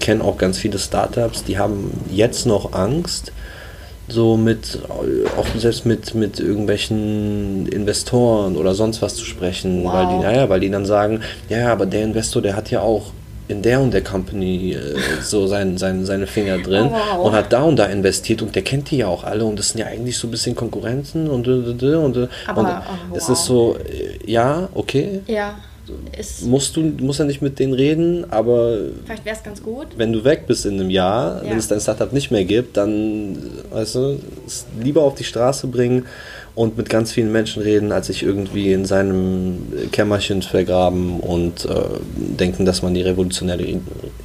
kenne 0.00 0.22
auch 0.22 0.36
ganz 0.36 0.58
viele 0.58 0.78
Startups, 0.78 1.44
die 1.44 1.58
haben 1.58 1.90
jetzt 2.10 2.44
noch 2.44 2.74
Angst, 2.74 3.32
so 4.06 4.36
mit, 4.36 4.80
auch 5.38 5.46
selbst 5.56 5.86
mit, 5.86 6.14
mit 6.14 6.38
irgendwelchen 6.38 7.66
Investoren 7.66 8.56
oder 8.56 8.74
sonst 8.74 9.00
was 9.00 9.14
zu 9.14 9.24
sprechen, 9.24 9.84
wow. 9.84 9.94
weil 9.94 10.06
die, 10.08 10.22
naja, 10.22 10.48
weil 10.50 10.60
die 10.60 10.70
dann 10.70 10.84
sagen, 10.84 11.20
ja, 11.48 11.72
aber 11.72 11.86
der 11.86 12.02
Investor, 12.02 12.42
der 12.42 12.54
hat 12.54 12.70
ja 12.70 12.80
auch 12.80 13.12
in 13.48 13.62
der 13.62 13.80
und 13.80 13.94
der 13.94 14.02
Company 14.02 14.72
äh, 14.72 14.94
so 15.22 15.46
sein, 15.46 15.78
sein, 15.78 16.04
seine 16.04 16.26
Finger 16.26 16.58
drin 16.58 16.90
oh, 16.90 17.16
wow. 17.16 17.26
und 17.26 17.32
hat 17.32 17.52
da 17.52 17.62
und 17.62 17.76
da 17.76 17.86
investiert 17.86 18.42
und 18.42 18.54
der 18.54 18.62
kennt 18.62 18.90
die 18.90 18.98
ja 18.98 19.06
auch 19.06 19.24
alle 19.24 19.44
und 19.44 19.58
das 19.58 19.70
sind 19.70 19.80
ja 19.80 19.86
eigentlich 19.86 20.18
so 20.18 20.28
ein 20.28 20.30
bisschen 20.30 20.54
Konkurrenten 20.54 21.28
und 21.28 21.48
und, 21.48 21.82
und, 21.82 21.82
und 21.82 22.28
aber, 22.46 22.60
und 22.60 22.66
oh, 22.66 22.70
wow. 23.10 23.16
es 23.16 23.28
ist 23.28 23.44
so, 23.44 23.76
äh, 23.76 24.30
ja, 24.30 24.68
okay. 24.74 25.20
Ja 25.26 25.56
musst 26.42 26.76
du 26.76 26.80
musst 26.80 27.18
ja 27.18 27.24
nicht 27.24 27.42
mit 27.42 27.58
denen 27.58 27.72
reden, 27.72 28.30
aber 28.30 28.78
vielleicht 29.04 29.24
wäre 29.24 29.36
es 29.36 29.42
ganz 29.42 29.62
gut. 29.62 29.88
Wenn 29.96 30.12
du 30.12 30.24
weg 30.24 30.46
bist 30.46 30.66
in 30.66 30.80
einem 30.80 30.90
Jahr, 30.90 31.42
ja. 31.42 31.50
wenn 31.50 31.58
es 31.58 31.68
dein 31.68 31.80
Startup 31.80 32.12
nicht 32.12 32.30
mehr 32.30 32.44
gibt, 32.44 32.76
dann 32.76 33.38
weißt 33.70 33.94
du, 33.96 34.20
lieber 34.82 35.02
auf 35.02 35.14
die 35.14 35.24
Straße 35.24 35.66
bringen 35.66 36.06
und 36.54 36.76
mit 36.76 36.88
ganz 36.88 37.12
vielen 37.12 37.32
Menschen 37.32 37.62
reden, 37.62 37.92
als 37.92 38.06
sich 38.06 38.22
irgendwie 38.22 38.72
in 38.72 38.84
seinem 38.84 39.90
Kämmerchen 39.92 40.42
vergraben 40.42 41.20
und 41.20 41.64
äh, 41.64 41.74
denken, 42.16 42.64
dass 42.64 42.82
man 42.82 42.94
die 42.94 43.02
revolutionäre, 43.02 43.80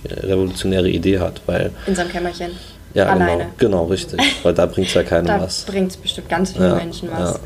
revolutionäre 0.05 0.89
Idee 0.89 1.19
hat, 1.19 1.41
weil 1.45 1.71
in 1.87 1.95
seinem 1.95 2.09
Kämmerchen. 2.09 2.51
Ja, 2.93 3.13
genau, 3.13 3.25
Alleine. 3.25 3.47
genau, 3.57 3.81
genau, 3.81 3.85
richtig. 3.85 4.19
Weil 4.43 4.53
da 4.53 4.65
bringt 4.65 4.87
es 4.87 4.93
ja 4.93 5.03
keinem 5.03 5.27
da 5.27 5.41
was. 5.41 5.65
Da 5.65 5.71
bringt 5.71 5.91
es 5.91 5.97
bestimmt 5.97 6.29
ganz 6.29 6.53
vielen 6.53 6.69
ja, 6.69 6.75
Menschen 6.75 7.09
was. 7.11 7.33
Ja. 7.33 7.39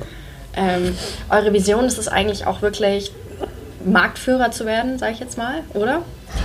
Ähm, 0.55 0.95
eure 1.29 1.51
Vision 1.51 1.85
ist 1.85 1.97
es 1.97 2.07
eigentlich 2.07 2.45
auch 2.45 2.61
wirklich, 2.61 3.11
Marktführer 3.85 4.51
zu 4.51 4.65
werden, 4.65 4.97
sage 4.97 5.13
ich 5.13 5.19
jetzt 5.19 5.37
mal, 5.37 5.61
oder? 5.73 6.01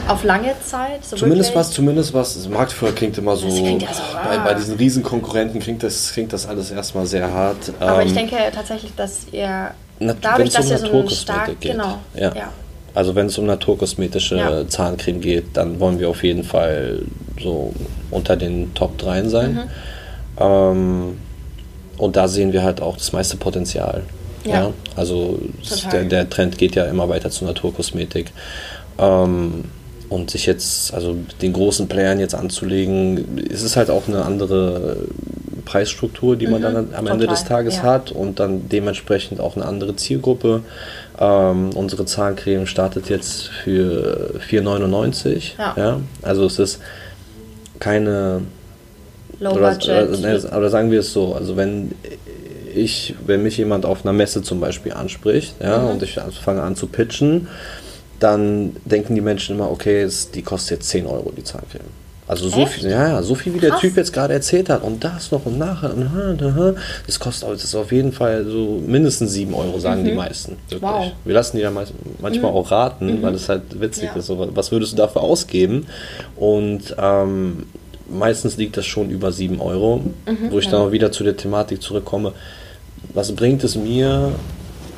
Auf 0.07 0.25
lange 0.25 0.55
Zeit? 0.65 1.05
So 1.05 1.17
zumindest 1.17 1.55
was, 1.55 1.71
zumindest 1.71 2.13
was. 2.13 2.37
Also 2.37 2.51
Marktführer 2.51 2.93
klingt 2.93 3.17
immer 3.19 3.37
so. 3.37 3.49
Klingt 3.49 3.83
ja 3.83 3.89
so 3.93 4.03
bei, 4.13 4.39
bei, 4.39 4.55
diesen 4.55 4.77
Riesenkonkurrenten 4.77 5.61
klingt 5.61 5.83
das, 5.83 6.13
klingt 6.13 6.33
das 6.33 6.47
alles 6.47 6.71
erstmal 6.71 7.07
sehr 7.07 7.33
hart. 7.33 7.73
Aber 7.81 8.03
ähm, 8.03 8.09
ich 8.09 8.15
denke 8.15 8.37
tatsächlich, 8.55 8.95
dass 8.97 9.27
ihr 9.33 9.71
dadurch, 9.99 10.51
dass 10.51 10.67
um 10.67 10.73
ihr 10.73 10.79
so 10.79 10.91
einen 10.91 11.11
stark, 11.11 11.61
geht. 11.61 11.73
Genau, 11.73 11.99
ja. 12.15 12.35
ja. 12.35 12.53
Also 12.95 13.15
wenn 13.15 13.27
es 13.27 13.39
um 13.39 13.47
naturkosmetische 13.47 14.37
ja. 14.37 14.69
Zahncreme 14.69 15.21
geht, 15.21 15.57
dann 15.57 15.79
wollen 15.81 15.99
wir 16.01 16.09
auf 16.09 16.23
jeden 16.23 16.45
Fall 16.45 17.03
so 17.41 17.73
unter 18.11 18.37
den 18.37 18.75
Top 18.75 18.99
3 18.99 19.25
sein. 19.29 19.53
Mhm. 19.53 19.61
Ähm, 20.41 21.19
und 21.97 22.17
da 22.17 22.29
sehen 22.29 22.53
wir 22.53 22.63
halt 22.63 22.81
auch 22.81 22.97
das 22.97 23.13
meiste 23.13 23.37
Potenzial. 23.37 24.03
Ja. 24.45 24.55
ja? 24.55 24.73
Also 24.97 25.39
der, 25.93 26.05
der, 26.05 26.31
Trend 26.31 26.59
geht 26.59 26.75
ja 26.75 26.85
immer 26.85 27.09
weiter 27.09 27.31
zur 27.31 27.49
Naturkosmetik. 27.49 28.33
Ähm, 28.99 29.65
und 30.09 30.31
sich 30.31 30.47
jetzt, 30.47 30.95
also 30.95 31.17
den 31.43 31.53
großen 31.53 31.87
Playern 31.87 32.19
jetzt 32.19 32.35
anzulegen, 32.35 33.39
ist 33.39 33.63
es 33.63 33.77
halt 33.77 33.91
auch 33.91 34.09
eine 34.09 34.25
andere 34.25 34.97
Preisstruktur, 35.67 36.37
die 36.37 36.47
man 36.47 36.61
mhm, 36.61 36.65
dann 36.65 36.77
am 36.77 36.91
total, 36.91 37.13
Ende 37.13 37.27
des 37.27 37.45
Tages 37.45 37.77
ja. 37.77 37.83
hat 37.83 38.11
und 38.11 38.41
dann 38.41 38.71
dementsprechend 38.71 39.39
auch 39.39 39.57
eine 39.57 39.67
andere 39.67 39.97
Zielgruppe. 39.97 40.63
Ähm, 41.21 41.71
unsere 41.75 42.07
Zahncreme 42.07 42.67
startet 42.67 43.11
jetzt 43.11 43.49
für 43.49 44.41
4,99. 44.49 45.59
Ja. 45.59 45.75
ja. 45.77 46.01
Also 46.23 46.47
es 46.47 46.59
ist 46.59 46.81
keine 47.81 48.43
Low 49.41 49.53
oder, 49.53 49.73
Budget. 49.73 50.19
Oder, 50.19 50.57
oder, 50.57 50.71
sagen 50.71 50.91
wir 50.91 51.01
es 51.01 51.13
so, 51.13 51.35
also 51.35 51.57
wenn 51.57 51.93
ich, 52.79 53.15
wenn 53.27 53.43
mich 53.43 53.57
jemand 53.57 53.85
auf 53.85 54.05
einer 54.05 54.13
Messe 54.13 54.43
zum 54.43 54.61
Beispiel 54.61 54.93
anspricht, 54.93 55.55
ja, 55.61 55.79
mhm. 55.79 55.91
und 55.91 56.03
ich 56.03 56.19
fange 56.43 56.63
an 56.63 56.77
zu 56.77 56.87
pitchen, 56.87 57.49
dann 58.21 58.77
denken 58.85 59.15
die 59.15 59.21
Menschen 59.21 59.57
immer, 59.57 59.71
okay, 59.71 60.03
es, 60.03 60.31
die 60.31 60.43
kostet 60.43 60.79
jetzt 60.79 60.89
10 60.89 61.07
Euro, 61.07 61.33
die 61.37 61.45
Zahncreme. 61.45 61.85
Also 62.29 62.51
so 62.51 62.67
viel, 62.67 62.91
ja, 62.91 63.23
so 63.23 63.35
viel 63.35 63.55
wie 63.55 63.59
der 63.59 63.71
Krass. 63.71 63.81
Typ 63.81 63.97
jetzt 63.97 64.13
gerade 64.13 64.35
erzählt 64.35 64.69
hat 64.69 64.83
und 64.83 65.03
das 65.03 65.31
noch 65.31 65.47
und 65.47 65.57
nachher 65.57 65.95
und 65.95 66.37
das 67.07 67.19
kostet 67.19 67.49
das 67.49 67.65
ist 67.65 67.75
auf 67.75 67.91
jeden 67.91 68.13
Fall 68.13 68.45
so 68.45 68.83
mindestens 68.87 69.33
7 69.33 69.55
Euro, 69.55 69.79
sagen 69.79 70.03
mhm. 70.03 70.09
die 70.09 70.13
meisten. 70.13 70.57
Wirklich. 70.69 70.83
Wow. 70.83 71.13
Wir 71.25 71.35
lassen 71.35 71.57
die 71.57 71.63
ja 71.63 71.71
manchmal 71.71 72.51
mhm. 72.51 72.57
auch 72.57 72.71
raten, 72.71 73.07
mhm. 73.07 73.23
weil 73.23 73.35
es 73.35 73.49
halt 73.49 73.81
witzig 73.81 74.11
ja. 74.13 74.17
ist. 74.19 74.27
So, 74.27 74.47
was 74.55 74.71
würdest 74.71 74.93
du 74.93 74.97
dafür 74.99 75.23
ausgeben? 75.23 75.87
Und 76.37 76.95
ähm, 76.99 77.65
meistens 78.11 78.59
liegt 78.59 78.77
das 78.77 78.85
schon 78.85 79.09
über 79.09 79.33
7 79.33 79.59
Euro, 79.63 80.03
mhm. 80.27 80.51
wo 80.51 80.59
ich 80.59 80.69
dann 80.69 80.83
auch 80.83 80.93
wieder 80.93 81.11
zu 81.11 81.25
der 81.25 81.37
Thematik 81.37 81.81
zurückkomme. 81.81 82.35
Was 83.15 83.35
bringt 83.35 83.65
es 83.65 83.77
mir 83.77 84.33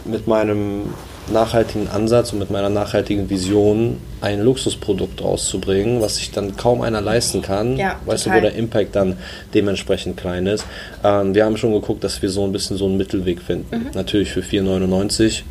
mit 0.04 0.26
meinem 0.26 0.94
nachhaltigen 1.32 1.88
Ansatz 1.88 2.32
und 2.32 2.38
mit 2.38 2.50
meiner 2.50 2.68
nachhaltigen 2.68 3.30
Vision 3.30 3.98
ein 4.20 4.42
Luxusprodukt 4.42 5.22
rauszubringen, 5.22 6.00
was 6.00 6.16
sich 6.16 6.30
dann 6.30 6.56
kaum 6.56 6.82
einer 6.82 7.00
leisten 7.00 7.42
kann, 7.42 7.76
ja, 7.76 7.96
weißt 8.04 8.24
total. 8.24 8.40
du, 8.40 8.46
wo 8.46 8.50
der 8.50 8.58
Impact 8.58 8.96
dann 8.96 9.16
dementsprechend 9.54 10.16
klein 10.16 10.46
ist. 10.46 10.66
Ähm, 11.04 11.34
wir 11.34 11.44
haben 11.44 11.56
schon 11.56 11.72
geguckt, 11.72 12.04
dass 12.04 12.20
wir 12.20 12.30
so 12.30 12.44
ein 12.44 12.52
bisschen 12.52 12.76
so 12.76 12.86
einen 12.86 12.96
Mittelweg 12.96 13.40
finden. 13.40 13.84
Mhm. 13.84 13.90
Natürlich 13.94 14.32
für 14.32 14.40
4,99 14.40 15.42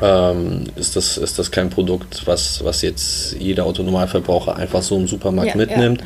ähm, 0.00 0.64
ist, 0.76 0.96
das, 0.96 1.16
ist 1.16 1.38
das 1.38 1.50
kein 1.50 1.70
Produkt, 1.70 2.26
was, 2.26 2.62
was 2.64 2.82
jetzt 2.82 3.36
jeder 3.38 3.64
Autonormalverbraucher 3.64 4.56
einfach 4.56 4.82
so 4.82 4.96
im 4.96 5.08
Supermarkt 5.08 5.50
ja, 5.50 5.56
mitnimmt. 5.56 6.02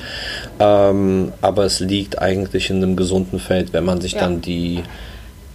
Ja. 0.58 0.90
Ähm, 0.90 1.32
aber 1.40 1.64
es 1.64 1.80
liegt 1.80 2.18
eigentlich 2.18 2.70
in 2.70 2.76
einem 2.76 2.96
gesunden 2.96 3.40
Feld, 3.40 3.72
wenn 3.72 3.84
man 3.84 4.00
sich 4.00 4.14
dann 4.14 4.40
die 4.40 4.82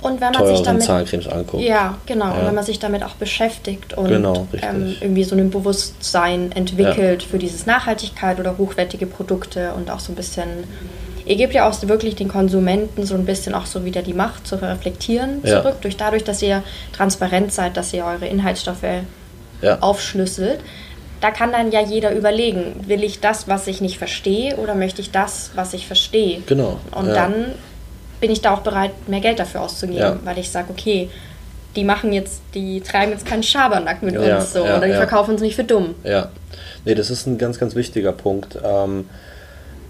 und 0.01 0.21
wenn 0.21 0.33
man 0.33 0.47
sich 0.47 0.61
damit 0.61 0.83
Zahncremes 0.83 1.27
anguckt. 1.27 1.63
Ja, 1.63 1.97
genau. 2.05 2.25
Ja. 2.25 2.33
Und 2.33 2.47
wenn 2.47 2.55
man 2.55 2.63
sich 2.63 2.79
damit 2.79 3.03
auch 3.03 3.15
beschäftigt 3.15 3.95
und 3.95 4.07
genau, 4.07 4.47
ähm, 4.61 4.95
irgendwie 4.99 5.23
so 5.23 5.35
ein 5.35 5.49
Bewusstsein 5.49 6.51
entwickelt 6.51 7.23
ja. 7.23 7.27
für 7.27 7.39
dieses 7.39 7.65
Nachhaltigkeit 7.65 8.39
oder 8.39 8.57
hochwertige 8.57 9.07
Produkte 9.07 9.73
und 9.73 9.89
auch 9.89 9.99
so 9.99 10.11
ein 10.11 10.15
bisschen 10.15 10.65
ihr 11.25 11.35
gebt 11.35 11.53
ja 11.53 11.67
auch 11.67 11.75
wirklich 11.87 12.15
den 12.15 12.27
Konsumenten 12.27 13.05
so 13.05 13.15
ein 13.15 13.25
bisschen 13.25 13.55
auch 13.55 13.65
so 13.65 13.83
wieder 13.83 14.03
die 14.03 14.13
Macht 14.13 14.45
zu 14.45 14.61
reflektieren 14.61 15.41
ja. 15.43 15.61
zurück, 15.61 15.77
durch 15.81 15.97
dadurch, 15.97 16.23
dass 16.23 16.41
ihr 16.41 16.63
transparent 16.93 17.51
seid, 17.51 17.77
dass 17.77 17.93
ihr 17.93 18.05
eure 18.05 18.27
Inhaltsstoffe 18.27 18.83
aufschlüsselt. 19.81 20.59
Da 21.21 21.31
kann 21.31 21.51
dann 21.51 21.71
ja 21.71 21.81
jeder 21.81 22.13
überlegen, 22.13 22.83
will 22.87 23.03
ich 23.03 23.19
das, 23.19 23.47
was 23.47 23.67
ich 23.67 23.81
nicht 23.81 23.97
verstehe, 23.97 24.57
oder 24.57 24.75
möchte 24.75 25.01
ich 25.01 25.11
das, 25.11 25.51
was 25.55 25.73
ich 25.73 25.87
verstehe? 25.87 26.41
Genau. 26.45 26.79
Und 26.91 27.07
ja. 27.07 27.13
dann 27.13 27.33
bin 28.19 28.31
ich 28.31 28.41
da 28.41 28.53
auch 28.53 28.61
bereit, 28.61 28.91
mehr 29.07 29.19
Geld 29.19 29.39
dafür 29.39 29.61
auszugeben, 29.61 29.99
ja. 29.99 30.17
weil 30.23 30.37
ich 30.37 30.49
sage, 30.49 30.67
okay, 30.69 31.09
die 31.75 31.83
machen 31.83 32.13
jetzt, 32.13 32.41
die 32.53 32.81
treiben 32.81 33.11
jetzt 33.11 33.25
keinen 33.25 33.43
Schabernack 33.43 34.01
mit 34.01 34.15
ja, 34.15 34.37
uns 34.37 34.53
so 34.53 34.65
ja, 34.65 34.77
oder 34.77 34.87
die 34.87 34.93
verkaufen 34.93 35.31
uns 35.31 35.41
nicht 35.41 35.55
für 35.55 35.63
dumm. 35.63 35.95
Ja, 36.03 36.29
nee, 36.85 36.95
das 36.95 37.09
ist 37.09 37.27
ein 37.27 37.37
ganz, 37.37 37.59
ganz 37.59 37.75
wichtiger 37.75 38.13
Punkt. 38.13 38.57
Ähm, 38.63 39.09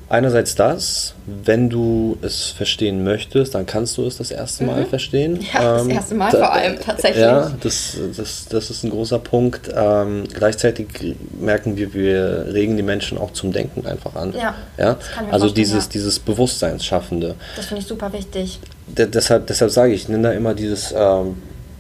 einerseits 0.09 0.55
das, 0.55 1.15
wenn 1.25 1.69
du 1.69 2.17
es 2.21 2.49
verstehen 2.49 3.03
möchtest, 3.03 3.55
dann 3.55 3.65
kannst 3.65 3.97
du 3.97 4.05
es 4.05 4.17
das 4.17 4.31
erste 4.31 4.63
Mal 4.63 4.81
mhm. 4.81 4.87
verstehen. 4.87 5.39
Ja, 5.53 5.73
das 5.73 5.83
ähm, 5.83 5.89
erste 5.89 6.15
Mal 6.15 6.31
vor 6.31 6.51
allem 6.51 6.79
tatsächlich. 6.79 7.23
Ja, 7.23 7.51
das, 7.61 7.97
das, 8.15 8.45
das 8.47 8.69
ist 8.69 8.83
ein 8.83 8.91
großer 8.91 9.19
Punkt. 9.19 9.69
Ähm, 9.75 10.25
gleichzeitig 10.31 11.15
merken 11.39 11.77
wir, 11.77 11.93
wir 11.93 12.47
regen 12.53 12.77
die 12.77 12.83
Menschen 12.83 13.17
auch 13.17 13.31
zum 13.31 13.51
Denken 13.51 13.85
einfach 13.87 14.15
an. 14.15 14.33
Ja, 14.33 14.55
ja? 14.77 14.97
also 15.31 15.49
dieses, 15.49 15.85
ja. 15.85 15.89
dieses 15.93 16.19
Bewusstseinsschaffende. 16.19 17.35
Das 17.55 17.65
finde 17.65 17.81
ich 17.81 17.87
super 17.87 18.13
wichtig. 18.13 18.59
De 18.87 19.07
deshalb, 19.07 19.47
deshalb 19.47 19.71
sage 19.71 19.93
ich, 19.93 20.03
ich 20.03 20.09
nenne 20.09 20.29
da 20.29 20.33
immer 20.33 20.53
dieses 20.53 20.93
ähm, 20.95 21.37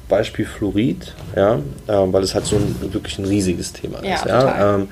Beispiel 0.07 0.45
Fluorid, 0.45 1.13
ja, 1.35 1.59
ähm, 1.87 2.13
weil 2.13 2.23
es 2.23 2.33
halt 2.33 2.45
so 2.45 2.55
ein, 2.55 2.93
wirklich 2.93 3.17
ein 3.19 3.25
riesiges 3.25 3.73
Thema 3.73 4.03
ja, 4.03 4.15
ist. 4.15 4.25
Ja? 4.25 4.75
Ähm, 4.75 4.87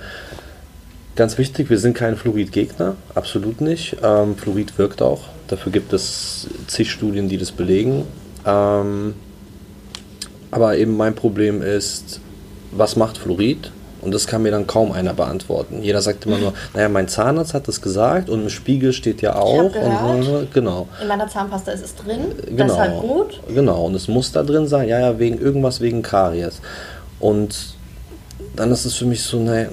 Ganz 1.16 1.38
wichtig, 1.38 1.70
wir 1.70 1.78
sind 1.78 1.95
kein 1.95 2.16
Fluorid-Gegner, 2.16 2.95
absolut 3.14 3.61
nicht. 3.61 3.97
Ähm, 4.01 4.36
Fluorid 4.36 4.78
wirkt 4.80 5.01
auch. 5.03 5.22
Dafür 5.47 5.72
gibt 5.72 5.93
es 5.93 6.47
zig 6.68 6.89
Studien, 6.89 7.30
die 7.30 7.38
das 7.38 7.51
belegen. 7.51 8.05
Ähm, 8.47 9.14
aber 10.49 10.76
eben 10.78 10.97
mein 10.97 11.14
Problem 11.14 11.61
ist, 11.61 12.20
was 12.72 12.95
macht 12.95 13.20
Fluorid? 13.20 13.72
Und 14.01 14.14
das 14.14 14.28
kann 14.28 14.41
mir 14.41 14.51
dann 14.51 14.68
kaum 14.68 14.91
einer 14.91 15.14
beantworten. 15.14 15.82
Jeder 15.82 16.01
sagt 16.01 16.26
immer 16.26 16.38
nur, 16.38 16.53
naja, 16.74 16.89
mein 16.89 17.07
Zahnarzt 17.07 17.53
hat 17.53 17.68
das 17.68 17.82
gesagt 17.82 18.30
und 18.30 18.41
im 18.41 18.49
Spiegel 18.49 18.91
steht 18.91 19.22
ja 19.22 19.36
auch. 19.36 19.72
Und, 19.72 19.76
äh, 19.76 20.47
genau. 20.51 20.89
In 21.01 21.07
meiner 21.07 21.28
Zahnpasta 21.30 21.72
ist 21.72 21.86
es 21.86 21.95
drin. 21.95 22.34
Genau. 22.45 22.57
Das 22.57 22.72
ist 22.72 22.78
halt 22.80 22.99
gut. 22.99 23.39
Genau, 23.47 23.86
und 23.86 23.95
es 23.95 24.07
muss 24.07 24.32
da 24.32 24.43
drin 24.43 24.68
sein. 24.68 24.89
Ja, 24.89 24.99
ja, 24.99 25.20
wegen 25.20 25.39
irgendwas 25.39 25.80
wegen 25.80 26.01
Karies. 26.01 26.59
Und 27.20 27.76
dann 28.55 28.72
ist 28.72 28.84
es 28.84 28.95
für 28.95 29.05
mich 29.05 29.22
so, 29.24 29.39
naja 29.39 29.70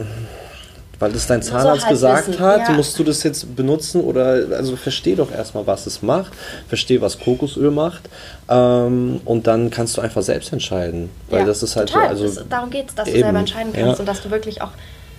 weil 1.00 1.10
das 1.12 1.26
dein 1.26 1.42
Zahnarzt 1.42 1.86
halt 1.86 1.92
gesagt 1.92 2.28
wissen. 2.28 2.40
hat, 2.40 2.68
ja. 2.68 2.74
musst 2.74 2.96
du 2.98 3.02
das 3.02 3.22
jetzt 3.22 3.56
benutzen 3.56 4.02
oder 4.02 4.44
also 4.52 4.76
versteh 4.76 5.16
doch 5.16 5.32
erstmal, 5.32 5.66
was 5.66 5.86
es 5.86 6.02
macht, 6.02 6.32
versteh, 6.68 7.00
was 7.00 7.18
Kokosöl 7.18 7.70
macht 7.70 8.02
ähm, 8.48 9.20
und 9.24 9.46
dann 9.46 9.70
kannst 9.70 9.96
du 9.96 10.02
einfach 10.02 10.22
selbst 10.22 10.52
entscheiden, 10.52 11.10
weil 11.30 11.40
ja, 11.40 11.46
das 11.46 11.62
ist 11.62 11.74
halt 11.74 11.88
total. 11.88 12.16
so, 12.16 12.24
also 12.24 12.40
das, 12.40 12.48
darum 12.48 12.70
geht 12.70 12.90
es, 12.90 12.94
dass 12.94 13.08
eben, 13.08 13.16
du 13.16 13.24
selber 13.24 13.38
entscheiden 13.40 13.72
kannst 13.72 13.94
ja. 13.94 13.98
und 13.98 14.06
dass 14.06 14.22
du 14.22 14.30
wirklich 14.30 14.62
auch 14.62 14.70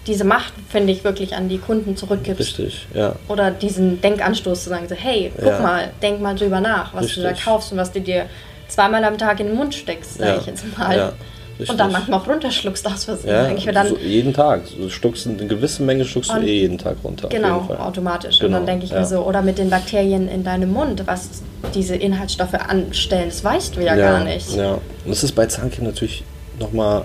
diese 0.07 0.23
Macht, 0.23 0.53
finde 0.69 0.93
ich, 0.93 1.03
wirklich 1.03 1.35
an 1.35 1.47
die 1.47 1.59
Kunden 1.59 1.95
zurückgibst. 1.95 2.39
Richtig, 2.39 2.87
ja. 2.93 3.15
Oder 3.27 3.51
diesen 3.51 4.01
Denkanstoß 4.01 4.63
zu 4.63 4.69
sagen, 4.69 4.87
so, 4.87 4.95
hey, 4.95 5.31
guck 5.35 5.61
mal, 5.61 5.91
denk 6.01 6.21
mal 6.21 6.35
drüber 6.35 6.59
nach, 6.59 6.93
was 6.93 7.05
Richtig. 7.05 7.23
du 7.23 7.29
da 7.29 7.33
kaufst 7.33 7.71
und 7.71 7.77
was 7.77 7.91
du 7.91 8.01
dir 8.01 8.25
zweimal 8.67 9.03
am 9.03 9.17
Tag 9.17 9.39
in 9.39 9.47
den 9.47 9.55
Mund 9.55 9.75
steckst, 9.75 10.17
sage 10.17 10.39
ich 10.39 10.47
jetzt 10.47 10.65
mal. 10.77 10.97
Ja. 10.97 11.13
Richtig. 11.61 11.69
Und 11.69 11.79
dann 11.79 11.91
manchmal 11.91 12.19
auch 12.19 12.27
runterschluckst 12.27 12.87
aus 12.87 13.05
Versehen. 13.05 13.29
Ja, 13.29 13.51
ich 13.51 13.65
dann, 13.65 13.87
so 13.87 13.97
jeden 13.97 14.33
Tag. 14.33 14.63
Du 14.75 14.89
stuckst 14.89 15.27
eine 15.27 15.45
gewisse 15.45 15.83
Menge 15.83 16.05
schluckst 16.05 16.31
du 16.31 16.39
eh 16.39 16.61
jeden 16.61 16.79
Tag 16.79 16.97
runter. 17.03 17.29
Genau, 17.29 17.69
automatisch. 17.77 18.39
Genau, 18.39 18.47
und 18.47 18.53
dann 18.53 18.65
denke 18.65 18.85
ich 18.85 18.91
ja. 18.91 19.01
mir 19.01 19.05
so, 19.05 19.19
oder 19.19 19.43
mit 19.43 19.59
den 19.59 19.69
Bakterien 19.69 20.27
in 20.27 20.43
deinem 20.43 20.73
Mund, 20.73 21.03
was 21.05 21.29
diese 21.75 21.95
Inhaltsstoffe 21.95 22.55
anstellen, 22.55 23.29
das 23.29 23.43
weißt 23.43 23.75
du 23.75 23.81
ja, 23.81 23.95
ja 23.95 24.11
gar 24.11 24.23
nicht. 24.23 24.55
Ja, 24.55 24.71
und 24.71 24.81
das 25.05 25.23
ist 25.23 25.33
bei 25.33 25.45
Zahnkreme 25.45 25.89
natürlich 25.89 26.23
nochmal 26.59 27.03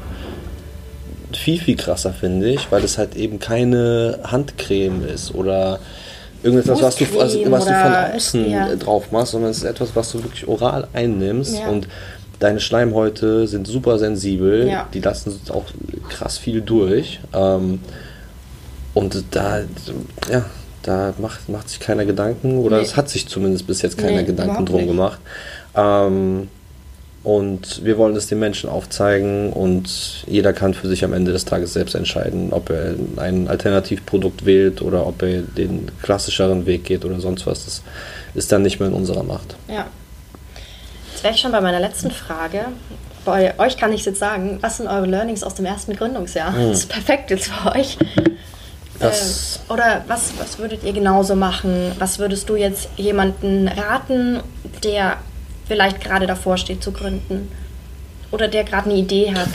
viel, 1.35 1.61
viel 1.61 1.77
krasser, 1.77 2.15
finde 2.15 2.49
ich, 2.49 2.73
weil 2.73 2.83
es 2.83 2.97
halt 2.97 3.15
eben 3.15 3.39
keine 3.39 4.21
Handcreme 4.25 5.05
ist 5.07 5.35
oder 5.35 5.81
irgendetwas, 6.43 6.81
was 6.81 6.97
du, 6.97 7.05
also, 7.21 7.51
was 7.51 7.65
du 7.67 7.73
von 7.73 7.95
außen 8.15 8.51
ja. 8.51 8.75
drauf 8.77 9.13
machst, 9.13 9.33
sondern 9.33 9.51
es 9.51 9.59
ist 9.59 9.65
etwas, 9.65 9.95
was 9.95 10.13
du 10.13 10.23
wirklich 10.23 10.49
oral 10.49 10.89
einnimmst 10.95 11.59
ja. 11.59 11.69
und 11.69 11.89
deine 12.39 12.61
Schleimhäute 12.61 13.47
sind 13.47 13.67
super 13.67 13.99
sensibel, 13.99 14.69
ja. 14.69 14.89
die 14.93 15.01
lassen 15.01 15.39
auch 15.51 15.65
krass 16.09 16.39
viel 16.39 16.61
durch. 16.61 17.21
Ähm, 17.33 17.81
und 18.95 19.25
da, 19.31 19.61
ja, 20.31 20.45
da 20.83 21.15
macht, 21.19 21.49
macht 21.49 21.69
sich 21.69 21.81
keiner 21.81 22.05
Gedanken, 22.05 22.59
oder 22.59 22.79
nee. 22.79 22.83
es 22.83 22.97
hat 22.97 23.09
sich 23.09 23.29
zumindest 23.29 23.67
bis 23.67 23.83
jetzt 23.83 23.99
keiner 23.99 24.23
nee, 24.23 24.25
Gedanken 24.25 24.67
drum 24.67 24.81
nicht. 24.81 24.89
gemacht. 24.89 25.21
Ähm, 25.75 26.49
und 27.23 27.85
wir 27.85 27.99
wollen 27.99 28.15
es 28.15 28.29
den 28.29 28.39
Menschen 28.39 28.71
aufzeigen 28.71 29.53
und 29.53 30.25
jeder 30.29 30.53
kann 30.53 30.75
für 30.75 30.87
sich 30.87 31.05
am 31.05 31.13
Ende 31.13 31.33
des 31.33 31.45
Tages 31.45 31.73
selbst 31.73 31.97
entscheiden, 31.97 32.53
ob 32.53 32.71
er 32.71 32.95
ein 33.17 33.49
Alternativprodukt 33.49 34.47
wählt 34.47 34.81
oder 34.81 35.05
ob 35.09 35.23
er 35.23 35.43
den 35.43 35.91
klassischeren 36.03 36.67
Weg 36.67 36.85
geht 36.85 37.05
oder 37.05 37.19
sonst 37.19 37.45
was. 37.45 37.65
Das 37.65 37.83
ist 38.37 38.53
dann 38.53 38.63
nicht 38.63 38.79
mehr 38.79 38.89
in 38.89 38.95
unserer 38.95 39.25
Macht. 39.25 39.57
Ja, 39.67 39.87
Jetzt 41.27 41.31
wäre 41.31 41.35
ich 41.35 41.41
schon 41.41 41.51
bei 41.51 41.61
meiner 41.61 41.81
letzten 41.81 42.13
Frage. 42.13 42.67
Bei 43.25 43.59
euch 43.59 43.77
kann 43.77 43.93
ich 43.93 44.05
jetzt 44.05 44.21
sagen, 44.21 44.59
was 44.61 44.77
sind 44.77 44.87
eure 44.87 45.07
Learnings 45.07 45.43
aus 45.43 45.55
dem 45.55 45.67
ersten 45.67 45.97
Gründungsjahr? 45.97 46.53
Mhm. 46.53 46.69
Das 46.69 46.79
ist 46.79 46.89
perfekt 46.89 47.31
jetzt 47.33 47.49
für 47.49 47.73
euch. 47.73 47.99
Äh, 49.01 49.11
oder 49.69 50.05
was, 50.07 50.39
was 50.39 50.61
würdet 50.61 50.85
ihr 50.85 50.93
genauso 50.93 51.35
machen? 51.35 51.93
Was 51.99 52.21
würdest 52.21 52.49
du 52.49 52.55
jetzt 52.55 52.89
jemanden 52.97 53.67
raten, 53.67 54.41
der 54.85 55.17
vielleicht 55.67 56.01
gerade 56.01 56.29
davor 56.29 56.59
steht 56.59 56.85
zu 56.85 56.93
gründen? 56.93 57.51
Oder 58.31 58.47
der 58.47 58.63
gerade 58.63 58.89
eine 58.89 58.99
Idee 58.99 59.35
hat? 59.35 59.49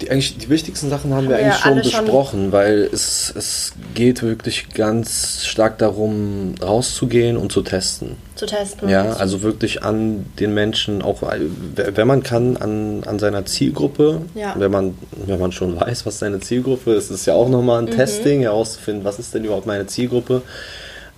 Die, 0.00 0.10
eigentlich 0.10 0.38
die 0.38 0.48
wichtigsten 0.48 0.90
Sachen 0.90 1.12
haben, 1.14 1.28
wir 1.28 1.36
eigentlich 1.36 1.56
schon 1.56 1.76
besprochen, 1.76 2.42
schon 2.44 2.52
weil 2.52 2.88
es, 2.92 3.32
es 3.36 3.72
geht 3.94 4.22
wirklich 4.22 4.70
ganz 4.74 5.44
stark 5.44 5.78
darum, 5.78 6.54
rauszugehen 6.62 7.36
und 7.36 7.52
zu 7.52 7.62
testen. 7.62 8.16
Zu 8.34 8.46
testen. 8.46 8.88
Ja, 8.88 9.12
also 9.14 9.42
wirklich 9.42 9.82
an 9.82 10.26
den 10.38 10.54
Menschen, 10.54 11.02
auch 11.02 11.22
wenn 11.22 12.06
man 12.06 12.22
kann, 12.22 12.56
an, 12.56 13.02
an 13.04 13.18
seiner 13.18 13.44
Zielgruppe, 13.44 14.22
ja. 14.34 14.54
wenn, 14.56 14.70
man, 14.70 14.96
wenn 15.26 15.38
man 15.38 15.52
schon 15.52 15.78
weiß, 15.78 16.06
was 16.06 16.18
seine 16.18 16.40
Zielgruppe 16.40 16.94
ist, 16.94 17.10
ist 17.10 17.26
ja 17.26 17.34
auch 17.34 17.48
nochmal 17.48 17.80
ein 17.80 17.86
mhm. 17.86 17.90
Testing, 17.90 18.40
herauszufinden, 18.40 19.04
was 19.04 19.18
ist 19.18 19.34
denn 19.34 19.44
überhaupt 19.44 19.66
meine 19.66 19.86
Zielgruppe. 19.86 20.42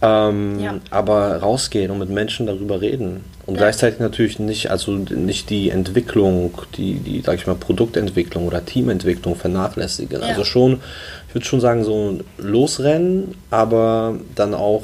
Ähm, 0.03 0.59
ja. 0.59 0.81
Aber 0.91 1.37
rausgehen 1.37 1.93
und 1.93 2.01
mit 2.01 2.11
Menschen 2.11 2.47
darüber 2.47 2.81
reden. 2.81 3.25
Und 3.47 3.55
ja. 3.55 3.61
gleichzeitig 3.61 4.01
natürlich 4.01 4.41
nicht, 4.41 4.69
also 4.71 4.91
nicht 4.91 5.49
die 5.49 5.71
Entwicklung, 5.71 6.53
die, 6.77 6.95
die, 6.95 7.21
sag 7.21 7.37
ich 7.37 7.47
mal, 7.47 7.55
Produktentwicklung 7.55 8.47
oder 8.47 8.65
Teamentwicklung 8.65 9.37
vernachlässigen. 9.37 10.21
Ja. 10.21 10.27
Also 10.27 10.43
schon, 10.43 10.81
ich 11.29 11.35
würde 11.35 11.47
schon 11.47 11.61
sagen, 11.61 11.85
so 11.85 12.19
losrennen, 12.37 13.37
aber 13.51 14.17
dann 14.35 14.55
auch 14.55 14.83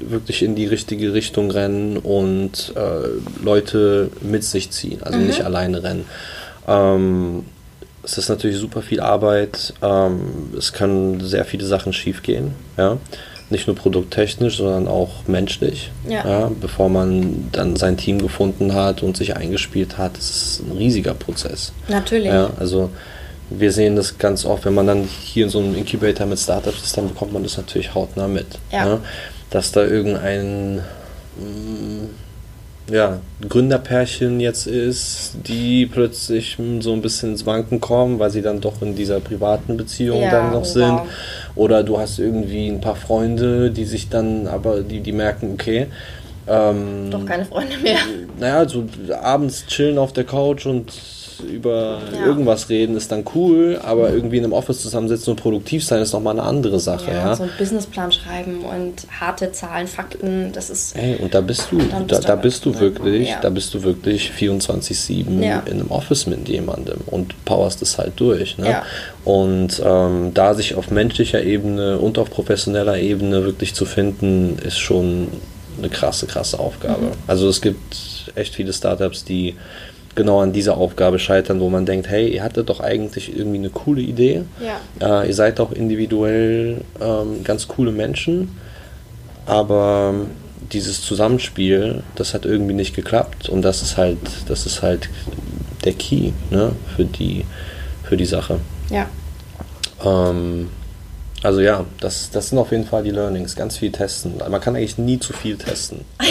wirklich 0.00 0.42
in 0.42 0.54
die 0.54 0.66
richtige 0.66 1.14
Richtung 1.14 1.50
rennen 1.50 1.96
und 1.96 2.72
äh, 2.76 3.42
Leute 3.42 4.10
mit 4.20 4.44
sich 4.44 4.70
ziehen, 4.70 5.02
also 5.02 5.18
mhm. 5.18 5.26
nicht 5.26 5.44
alleine 5.44 5.82
rennen. 5.82 6.04
Ähm, 6.68 7.46
es 8.02 8.16
ist 8.16 8.28
natürlich 8.28 8.58
super 8.58 8.82
viel 8.82 9.00
Arbeit, 9.00 9.74
ähm, 9.82 10.20
es 10.56 10.72
können 10.72 11.20
sehr 11.20 11.44
viele 11.44 11.64
Sachen 11.64 11.92
schiefgehen, 11.92 12.52
ja 12.76 12.98
nicht 13.50 13.66
nur 13.66 13.76
produkttechnisch, 13.76 14.58
sondern 14.58 14.88
auch 14.88 15.26
menschlich. 15.26 15.90
Ja. 16.08 16.26
ja. 16.26 16.50
Bevor 16.60 16.88
man 16.88 17.48
dann 17.52 17.76
sein 17.76 17.96
Team 17.96 18.20
gefunden 18.20 18.74
hat 18.74 19.02
und 19.02 19.16
sich 19.16 19.36
eingespielt 19.36 19.98
hat, 19.98 20.16
das 20.16 20.30
ist 20.30 20.60
ein 20.60 20.76
riesiger 20.76 21.14
Prozess. 21.14 21.72
Natürlich. 21.88 22.32
Ja, 22.32 22.50
also 22.58 22.90
wir 23.50 23.72
sehen 23.72 23.96
das 23.96 24.18
ganz 24.18 24.44
oft, 24.44 24.66
wenn 24.66 24.74
man 24.74 24.86
dann 24.86 25.08
hier 25.24 25.44
in 25.44 25.50
so 25.50 25.58
einem 25.58 25.74
Incubator 25.74 26.26
mit 26.26 26.38
Startups 26.38 26.82
ist, 26.82 26.96
dann 26.96 27.08
bekommt 27.08 27.32
man 27.32 27.42
das 27.42 27.56
natürlich 27.56 27.94
hautnah 27.94 28.28
mit. 28.28 28.46
Ja. 28.70 28.86
ja 28.86 29.00
dass 29.50 29.72
da 29.72 29.84
irgendein 29.84 30.82
mm, 31.36 32.08
ja, 32.90 33.20
Gründerpärchen 33.46 34.40
jetzt 34.40 34.66
ist, 34.66 35.32
die 35.46 35.86
plötzlich 35.86 36.56
so 36.80 36.92
ein 36.92 37.02
bisschen 37.02 37.32
ins 37.32 37.46
Wanken 37.46 37.80
kommen, 37.80 38.18
weil 38.18 38.30
sie 38.30 38.42
dann 38.42 38.60
doch 38.60 38.80
in 38.82 38.94
dieser 38.94 39.20
privaten 39.20 39.76
Beziehung 39.76 40.22
ja, 40.22 40.30
dann 40.30 40.52
noch 40.52 40.64
sind. 40.64 40.92
Wow. 40.92 41.06
Oder 41.54 41.82
du 41.82 41.98
hast 41.98 42.18
irgendwie 42.18 42.68
ein 42.68 42.80
paar 42.80 42.96
Freunde, 42.96 43.70
die 43.70 43.84
sich 43.84 44.08
dann 44.08 44.46
aber, 44.46 44.80
die, 44.80 45.00
die 45.00 45.12
merken, 45.12 45.52
okay, 45.54 45.88
ähm, 46.48 47.10
doch 47.10 47.26
keine 47.26 47.44
Freunde 47.44 47.76
mehr. 47.78 47.98
Naja, 48.38 48.66
so 48.66 48.86
abends 49.20 49.66
chillen 49.66 49.98
auf 49.98 50.12
der 50.12 50.24
Couch 50.24 50.64
und 50.64 50.92
über 51.40 52.00
ja. 52.12 52.26
irgendwas 52.26 52.68
reden 52.68 52.96
ist 52.96 53.12
dann 53.12 53.24
cool, 53.34 53.80
aber 53.82 54.10
irgendwie 54.10 54.38
in 54.38 54.44
einem 54.44 54.52
Office 54.52 54.80
zusammensitzen 54.80 55.32
und 55.32 55.40
produktiv 55.40 55.84
sein 55.84 56.02
ist 56.02 56.12
nochmal 56.12 56.38
eine 56.38 56.42
andere 56.42 56.80
Sache. 56.80 57.10
Ja, 57.10 57.28
ja, 57.28 57.36
so 57.36 57.44
einen 57.44 57.52
Businessplan 57.58 58.12
schreiben 58.12 58.64
und 58.64 59.06
harte 59.20 59.52
Zahlen, 59.52 59.86
Fakten, 59.86 60.52
das 60.52 60.70
ist. 60.70 60.96
Ey, 60.96 61.16
und 61.16 61.34
da 61.34 61.40
bist 61.40 61.68
du, 61.70 61.78
da, 61.78 61.98
bist 62.00 62.28
da, 62.28 62.36
bist 62.36 62.64
du 62.64 62.78
wirklich, 62.78 63.30
ja. 63.30 63.40
da 63.40 63.50
bist 63.50 63.74
du 63.74 63.82
wirklich 63.82 64.32
24-7 64.38 65.42
ja. 65.42 65.60
in 65.66 65.80
einem 65.80 65.90
Office 65.90 66.26
mit 66.26 66.48
jemandem 66.48 66.98
und 67.06 67.44
powerst 67.44 67.82
es 67.82 67.98
halt 67.98 68.14
durch. 68.16 68.58
Ne? 68.58 68.82
Und 69.24 69.82
ähm, 69.84 70.32
da 70.34 70.54
sich 70.54 70.74
auf 70.74 70.90
menschlicher 70.90 71.42
Ebene 71.42 71.98
und 71.98 72.18
auf 72.18 72.30
professioneller 72.30 72.98
Ebene 72.98 73.44
wirklich 73.44 73.74
zu 73.74 73.84
finden, 73.84 74.58
ist 74.64 74.78
schon 74.78 75.28
eine 75.78 75.88
krasse, 75.88 76.26
krasse 76.26 76.58
Aufgabe. 76.58 77.06
Mhm. 77.06 77.12
Also 77.26 77.48
es 77.48 77.60
gibt 77.60 77.96
echt 78.34 78.54
viele 78.54 78.72
Startups, 78.72 79.24
die 79.24 79.54
genau 80.18 80.40
an 80.40 80.52
dieser 80.52 80.76
Aufgabe 80.76 81.20
scheitern, 81.20 81.60
wo 81.60 81.70
man 81.70 81.86
denkt, 81.86 82.08
hey, 82.08 82.28
ihr 82.28 82.42
hattet 82.42 82.68
doch 82.68 82.80
eigentlich 82.80 83.34
irgendwie 83.34 83.58
eine 83.58 83.70
coole 83.70 84.02
Idee. 84.02 84.42
Ja. 84.60 85.22
Äh, 85.22 85.28
ihr 85.28 85.34
seid 85.34 85.60
auch 85.60 85.70
individuell 85.70 86.82
ähm, 87.00 87.44
ganz 87.44 87.68
coole 87.68 87.92
Menschen, 87.92 88.58
aber 89.46 90.14
dieses 90.72 91.02
Zusammenspiel, 91.02 92.02
das 92.16 92.34
hat 92.34 92.44
irgendwie 92.44 92.74
nicht 92.74 92.96
geklappt 92.96 93.48
und 93.48 93.62
das 93.62 93.80
ist 93.80 93.96
halt, 93.96 94.18
das 94.48 94.66
ist 94.66 94.82
halt 94.82 95.08
der 95.84 95.92
Key 95.92 96.32
ne, 96.50 96.72
für, 96.96 97.04
die, 97.04 97.44
für 98.02 98.16
die 98.16 98.26
Sache. 98.26 98.58
Ja. 98.90 99.06
Ähm, 100.04 100.68
also 101.42 101.60
ja, 101.60 101.84
das, 102.00 102.30
das 102.30 102.48
sind 102.48 102.58
auf 102.58 102.72
jeden 102.72 102.84
Fall 102.84 103.04
die 103.04 103.10
Learnings. 103.10 103.54
Ganz 103.54 103.76
viel 103.76 103.92
testen. 103.92 104.34
Man 104.50 104.60
kann 104.60 104.74
eigentlich 104.74 104.98
nie 104.98 105.18
zu 105.18 105.32
viel 105.32 105.56
testen. 105.56 106.04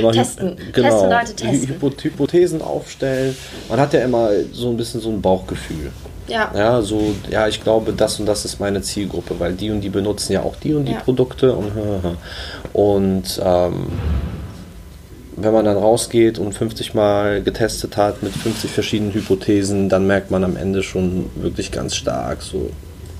Ja? 0.00 0.12
testen. 0.12 0.56
Genau. 0.72 0.88
Testen, 0.88 1.10
Leute, 1.10 1.34
testen. 1.34 2.02
Hypothesen 2.02 2.62
aufstellen. 2.62 3.36
Man 3.68 3.80
hat 3.80 3.92
ja 3.92 4.00
immer 4.00 4.30
so 4.52 4.70
ein 4.70 4.76
bisschen 4.76 5.00
so 5.00 5.10
ein 5.10 5.20
Bauchgefühl. 5.20 5.90
Ja. 6.28 6.52
Ja, 6.54 6.80
so, 6.80 7.12
ja, 7.28 7.48
ich 7.48 7.60
glaube, 7.62 7.92
das 7.92 8.20
und 8.20 8.26
das 8.26 8.44
ist 8.44 8.60
meine 8.60 8.82
Zielgruppe, 8.82 9.40
weil 9.40 9.54
die 9.54 9.70
und 9.70 9.80
die 9.80 9.88
benutzen 9.88 10.32
ja 10.32 10.42
auch 10.42 10.54
die 10.56 10.74
und 10.74 10.84
die 10.84 10.92
ja. 10.92 11.00
Produkte 11.00 11.54
und 11.54 11.72
und 12.72 13.42
ähm, 13.44 13.86
wenn 15.36 15.52
man 15.52 15.64
dann 15.64 15.76
rausgeht 15.76 16.38
und 16.38 16.52
50 16.52 16.94
Mal 16.94 17.42
getestet 17.42 17.96
hat 17.96 18.22
mit 18.22 18.32
50 18.32 18.70
verschiedenen 18.70 19.12
Hypothesen, 19.12 19.88
dann 19.88 20.06
merkt 20.06 20.30
man 20.30 20.44
am 20.44 20.56
Ende 20.56 20.84
schon 20.84 21.30
wirklich 21.34 21.72
ganz 21.72 21.96
stark 21.96 22.42
so 22.42 22.70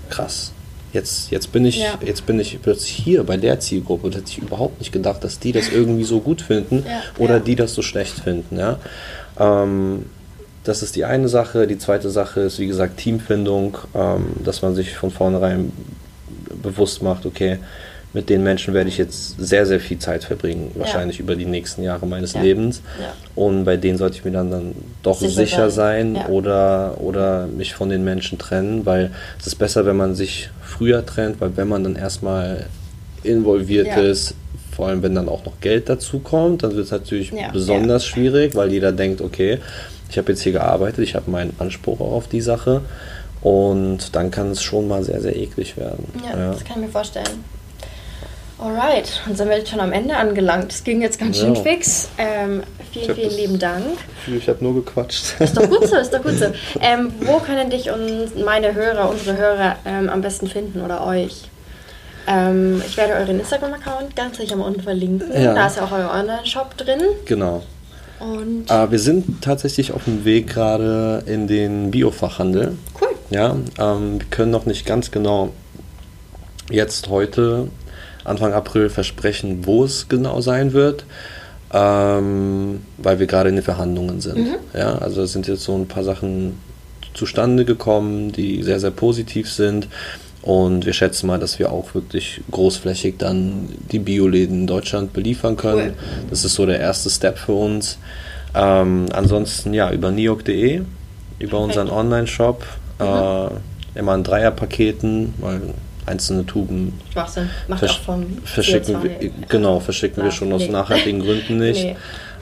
krass 0.09 0.53
Jetzt, 0.93 1.31
jetzt, 1.31 1.53
bin 1.53 1.65
ich, 1.65 1.79
ja. 1.79 1.99
jetzt 2.05 2.27
bin 2.27 2.41
ich 2.41 2.61
plötzlich 2.61 2.91
hier 2.91 3.23
bei 3.23 3.37
der 3.37 3.61
Zielgruppe 3.61 4.07
und 4.07 4.17
hätte 4.17 4.29
ich 4.29 4.39
überhaupt 4.39 4.81
nicht 4.81 4.93
gedacht, 4.93 5.23
dass 5.23 5.39
die 5.39 5.53
das 5.53 5.69
irgendwie 5.69 6.05
so 6.05 6.21
gut 6.21 6.43
finden 6.43 6.85
ja, 6.87 7.03
oder 7.19 7.35
ja. 7.35 7.41
die 7.41 7.55
das 7.55 7.75
so 7.75 7.83
schlecht 7.83 8.19
finden. 8.19 8.59
Ja? 8.59 8.79
Ähm, 9.39 10.07
das 10.65 10.83
ist 10.83 10.97
die 10.97 11.05
eine 11.05 11.29
Sache. 11.29 11.67
Die 11.67 11.79
zweite 11.79 12.11
Sache 12.11 12.41
ist, 12.41 12.59
wie 12.59 12.67
gesagt, 12.67 12.99
Teamfindung, 12.99 13.79
ähm, 13.95 14.33
dass 14.45 14.63
man 14.63 14.75
sich 14.75 14.97
von 14.97 15.11
vornherein 15.11 15.73
bewusst 16.63 17.03
macht, 17.03 17.25
okay, 17.25 17.59
mit 18.13 18.29
den 18.29 18.43
Menschen 18.43 18.75
werde 18.75 18.89
ich 18.89 18.99
jetzt 18.99 19.37
sehr, 19.39 19.67
sehr 19.67 19.79
viel 19.79 19.99
Zeit 19.99 20.25
verbringen, 20.25 20.73
wahrscheinlich 20.75 21.19
ja. 21.19 21.25
über 21.25 21.37
die 21.37 21.45
nächsten 21.45 21.83
Jahre 21.83 22.07
meines 22.07 22.33
ja. 22.33 22.43
Lebens. 22.43 22.83
Ja. 23.01 23.13
Und 23.37 23.65
bei 23.65 23.77
denen 23.77 23.99
sollte 23.99 24.17
ich 24.17 24.25
mir 24.25 24.33
dann, 24.33 24.51
dann 24.51 24.75
doch 25.03 25.21
sicher, 25.21 25.33
sicher 25.33 25.71
sein 25.71 26.17
oder, 26.29 27.01
oder 27.01 27.47
mich 27.47 27.75
von 27.75 27.89
den 27.89 28.03
Menschen 28.03 28.39
trennen, 28.39 28.85
weil 28.85 29.13
es 29.39 29.47
ist 29.47 29.57
besser, 29.57 29.87
wenn 29.87 29.97
man 29.97 30.15
sich 30.15 30.51
früher 30.61 31.07
trennt, 31.07 31.41
weil 31.41 31.57
wenn 31.57 31.69
man 31.69 31.85
dann 31.85 31.95
erstmal 31.95 32.67
involviert 33.23 33.97
ist, 33.97 34.35
vor 34.75 34.89
allem 34.89 35.03
wenn 35.03 35.15
dann 35.15 35.29
auch 35.29 35.45
noch 35.45 35.61
Geld 35.61 35.89
dazu 35.89 36.19
kommt, 36.19 36.63
dann 36.63 36.75
wird 36.75 36.87
es 36.87 36.91
natürlich 36.91 37.33
besonders 37.53 38.07
schwierig, 38.07 38.55
weil 38.57 38.73
jeder 38.73 38.93
denkt, 38.93 39.21
okay, 39.21 39.59
ich 40.11 40.19
habe 40.19 40.33
jetzt 40.33 40.43
hier 40.43 40.53
gearbeitet, 40.53 41.05
ich 41.05 41.15
habe 41.15 41.31
meinen 41.31 41.55
Anspruch 41.59 42.01
auf 42.01 42.27
die 42.27 42.41
Sache. 42.41 42.83
Und 43.43 44.15
dann 44.15 44.31
kann 44.31 44.51
es 44.51 44.63
schon 44.63 44.87
mal 44.87 45.03
sehr, 45.03 45.21
sehr 45.21 45.35
eklig 45.35 45.77
werden. 45.77 46.05
Ja, 46.23 46.53
das 46.53 46.65
kann 46.65 46.77
ich 46.81 46.87
mir 46.87 46.93
vorstellen. 46.93 47.45
Alright, 48.61 49.23
dann 49.25 49.37
sind 49.37 49.49
wir 49.49 49.57
jetzt 49.57 49.71
schon 49.71 49.81
am 49.81 49.93
Ende 49.93 50.17
angelangt. 50.17 50.71
Es 50.71 50.85
ging 50.85 51.01
jetzt 51.01 51.19
ganz 51.19 51.39
schön 51.39 51.55
ja. 51.55 51.63
fix. 51.63 52.11
Ähm, 52.19 52.63
vielen, 52.93 53.15
vielen 53.15 53.35
lieben 53.35 53.59
Dank. 53.59 53.85
Ich 54.27 54.49
habe 54.51 54.63
nur 54.63 54.75
gequatscht. 54.75 55.41
Ist 55.41 55.57
doch 55.57 55.69
gut 55.69 55.89
so, 55.89 55.97
ist 55.97 56.13
doch 56.13 56.23
gut 56.23 56.39
so. 56.39 56.47
Ähm, 56.83 57.11
wo 57.21 57.39
können 57.39 57.71
dich 57.71 57.91
und 57.91 58.45
meine 58.45 58.75
Hörer, 58.75 59.09
unsere 59.09 59.37
Hörer 59.39 59.77
ähm, 59.87 60.11
am 60.11 60.21
besten 60.21 60.47
finden 60.47 60.83
oder 60.83 61.07
euch? 61.07 61.49
Ähm, 62.27 62.83
ich 62.87 62.99
werde 62.99 63.15
euren 63.15 63.41
Instagram-Account 63.41 64.15
ganz 64.15 64.37
sicher 64.37 64.57
mal 64.57 64.67
unten 64.67 64.83
verlinken. 64.83 65.33
Ja. 65.33 65.55
Da 65.55 65.67
ist 65.67 65.79
ja 65.79 65.85
auch 65.85 65.93
euer 65.93 66.11
Online-Shop 66.11 66.77
drin. 66.77 67.01
Genau. 67.25 67.63
Und 68.19 68.71
äh, 68.71 68.91
wir 68.91 68.99
sind 68.99 69.43
tatsächlich 69.43 69.93
auf 69.93 70.05
dem 70.05 70.27
Weg 70.27 70.49
gerade 70.49 71.23
in 71.25 71.47
den 71.47 71.91
Biofachhandel. 71.91 72.77
Cool. 73.01 73.09
Ja, 73.31 73.57
ähm, 73.79 74.21
wir 74.21 74.27
können 74.29 74.51
noch 74.51 74.67
nicht 74.67 74.85
ganz 74.85 75.11
genau 75.11 75.51
jetzt 76.71 77.09
heute 77.09 77.69
Anfang 78.25 78.53
April 78.53 78.91
versprechen, 78.91 79.67
wo 79.67 79.85
es 79.85 80.09
genau 80.09 80.41
sein 80.41 80.73
wird, 80.73 81.05
ähm, 81.73 82.83
weil 82.99 83.19
wir 83.19 83.27
gerade 83.27 83.49
in 83.49 83.57
den 83.57 83.65
Verhandlungen 83.65 84.21
sind. 84.21 84.39
Mhm. 84.39 84.55
Ja, 84.75 84.99
also 84.99 85.23
es 85.23 85.33
sind 85.33 85.47
jetzt 85.47 85.65
so 85.65 85.75
ein 85.75 85.89
paar 85.89 86.05
Sachen 86.05 86.59
zustande 87.15 87.65
gekommen, 87.65 88.33
die 88.33 88.63
sehr, 88.63 88.81
sehr 88.81 88.91
positiv 88.91 89.51
sind. 89.51 89.89
Und 90.43 90.87
wir 90.87 90.95
schätzen 90.95 91.27
mal, 91.27 91.39
dass 91.39 91.59
wir 91.59 91.71
auch 91.71 91.95
wirklich 91.95 92.41
großflächig 92.51 93.17
dann 93.19 93.69
die 93.93 93.99
Bioläden 93.99 94.61
in 94.61 94.67
Deutschland 94.67 95.13
beliefern 95.13 95.57
können. 95.57 95.89
Cool. 95.89 96.29
Das 96.31 96.45
ist 96.45 96.55
so 96.55 96.65
der 96.65 96.81
erste 96.81 97.11
Step 97.11 97.37
für 97.37 97.53
uns. 97.53 97.99
Ähm, 98.55 99.07
ansonsten 99.13 99.75
ja, 99.75 99.93
über 99.93 100.11
niok.de, 100.11 100.83
über 101.39 101.61
unseren 101.61 101.91
Online-Shop, 101.91 102.65
mhm. 102.99 103.05
äh, 103.05 103.99
immer 103.99 104.15
in 104.15 104.25
Dreierpaketen, 104.25 105.35
weil 105.39 105.61
einzelne 106.11 106.45
Tuben 106.45 106.99
versch 107.13 108.01
verschicken 108.45 109.03
wir, 109.03 109.31
genau, 109.49 109.81
verschicken 109.81 110.25
wir 110.25 110.31
schon 110.31 110.53
aus 110.53 110.69
nachhaltigen 110.69 111.21
Gründen 111.21 111.59
nicht. 111.67 111.85
Nee. 111.85 111.97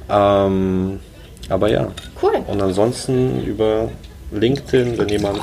Ähm, 0.08 1.00
aber 1.48 1.70
ja. 1.70 1.88
Cool. 2.22 2.42
Und 2.46 2.60
ansonsten 2.62 3.44
über 3.44 3.90
LinkedIn, 4.32 4.98
wenn 4.98 5.08
jemand 5.08 5.40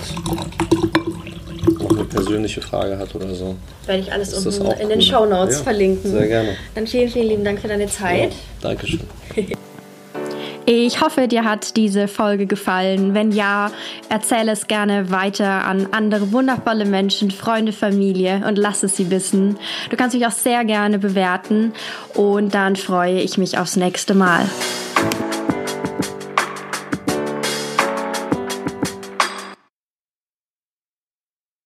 noch 1.79 1.89
eine 1.89 2.05
persönliche 2.05 2.61
Frage 2.61 2.97
hat 2.97 3.13
oder 3.15 3.33
so. 3.33 3.55
Werde 3.85 4.01
ich 4.01 4.11
alles 4.11 4.33
unten 4.33 4.71
in 4.71 4.81
cool. 4.81 4.89
den 4.89 5.01
Show 5.01 5.25
Notes 5.25 5.57
ja, 5.57 5.63
verlinken. 5.63 6.11
Sehr 6.11 6.27
gerne. 6.27 6.55
Dann 6.73 6.87
vielen, 6.87 7.09
vielen 7.09 7.27
lieben 7.27 7.43
Dank 7.43 7.59
für 7.59 7.67
deine 7.67 7.87
Zeit. 7.87 8.31
Ja, 8.31 8.69
Dankeschön. 8.69 9.01
Ich 10.67 10.99
hoffe, 10.99 11.27
dir 11.27 11.43
hat 11.43 11.77
diese 11.77 12.07
Folge 12.07 12.47
gefallen. 12.47 13.13
Wenn 13.13 13.31
ja, 13.31 13.69
erzähle 14.09 14.51
es 14.51 14.65
gerne 14.65 15.11
weiter 15.11 15.65
an 15.65 15.89
andere 15.91 16.31
wundervolle 16.31 16.85
Menschen, 16.85 17.29
Freunde, 17.29 17.71
Familie 17.71 18.43
und 18.47 18.57
lass 18.57 18.81
es 18.81 18.97
sie 18.97 19.11
wissen. 19.11 19.57
Du 19.91 19.95
kannst 19.95 20.15
mich 20.15 20.25
auch 20.25 20.31
sehr 20.31 20.65
gerne 20.65 20.97
bewerten 20.97 21.71
und 22.15 22.55
dann 22.55 22.75
freue 22.75 23.21
ich 23.21 23.37
mich 23.37 23.59
aufs 23.59 23.75
nächste 23.75 24.15
Mal. 24.15 24.49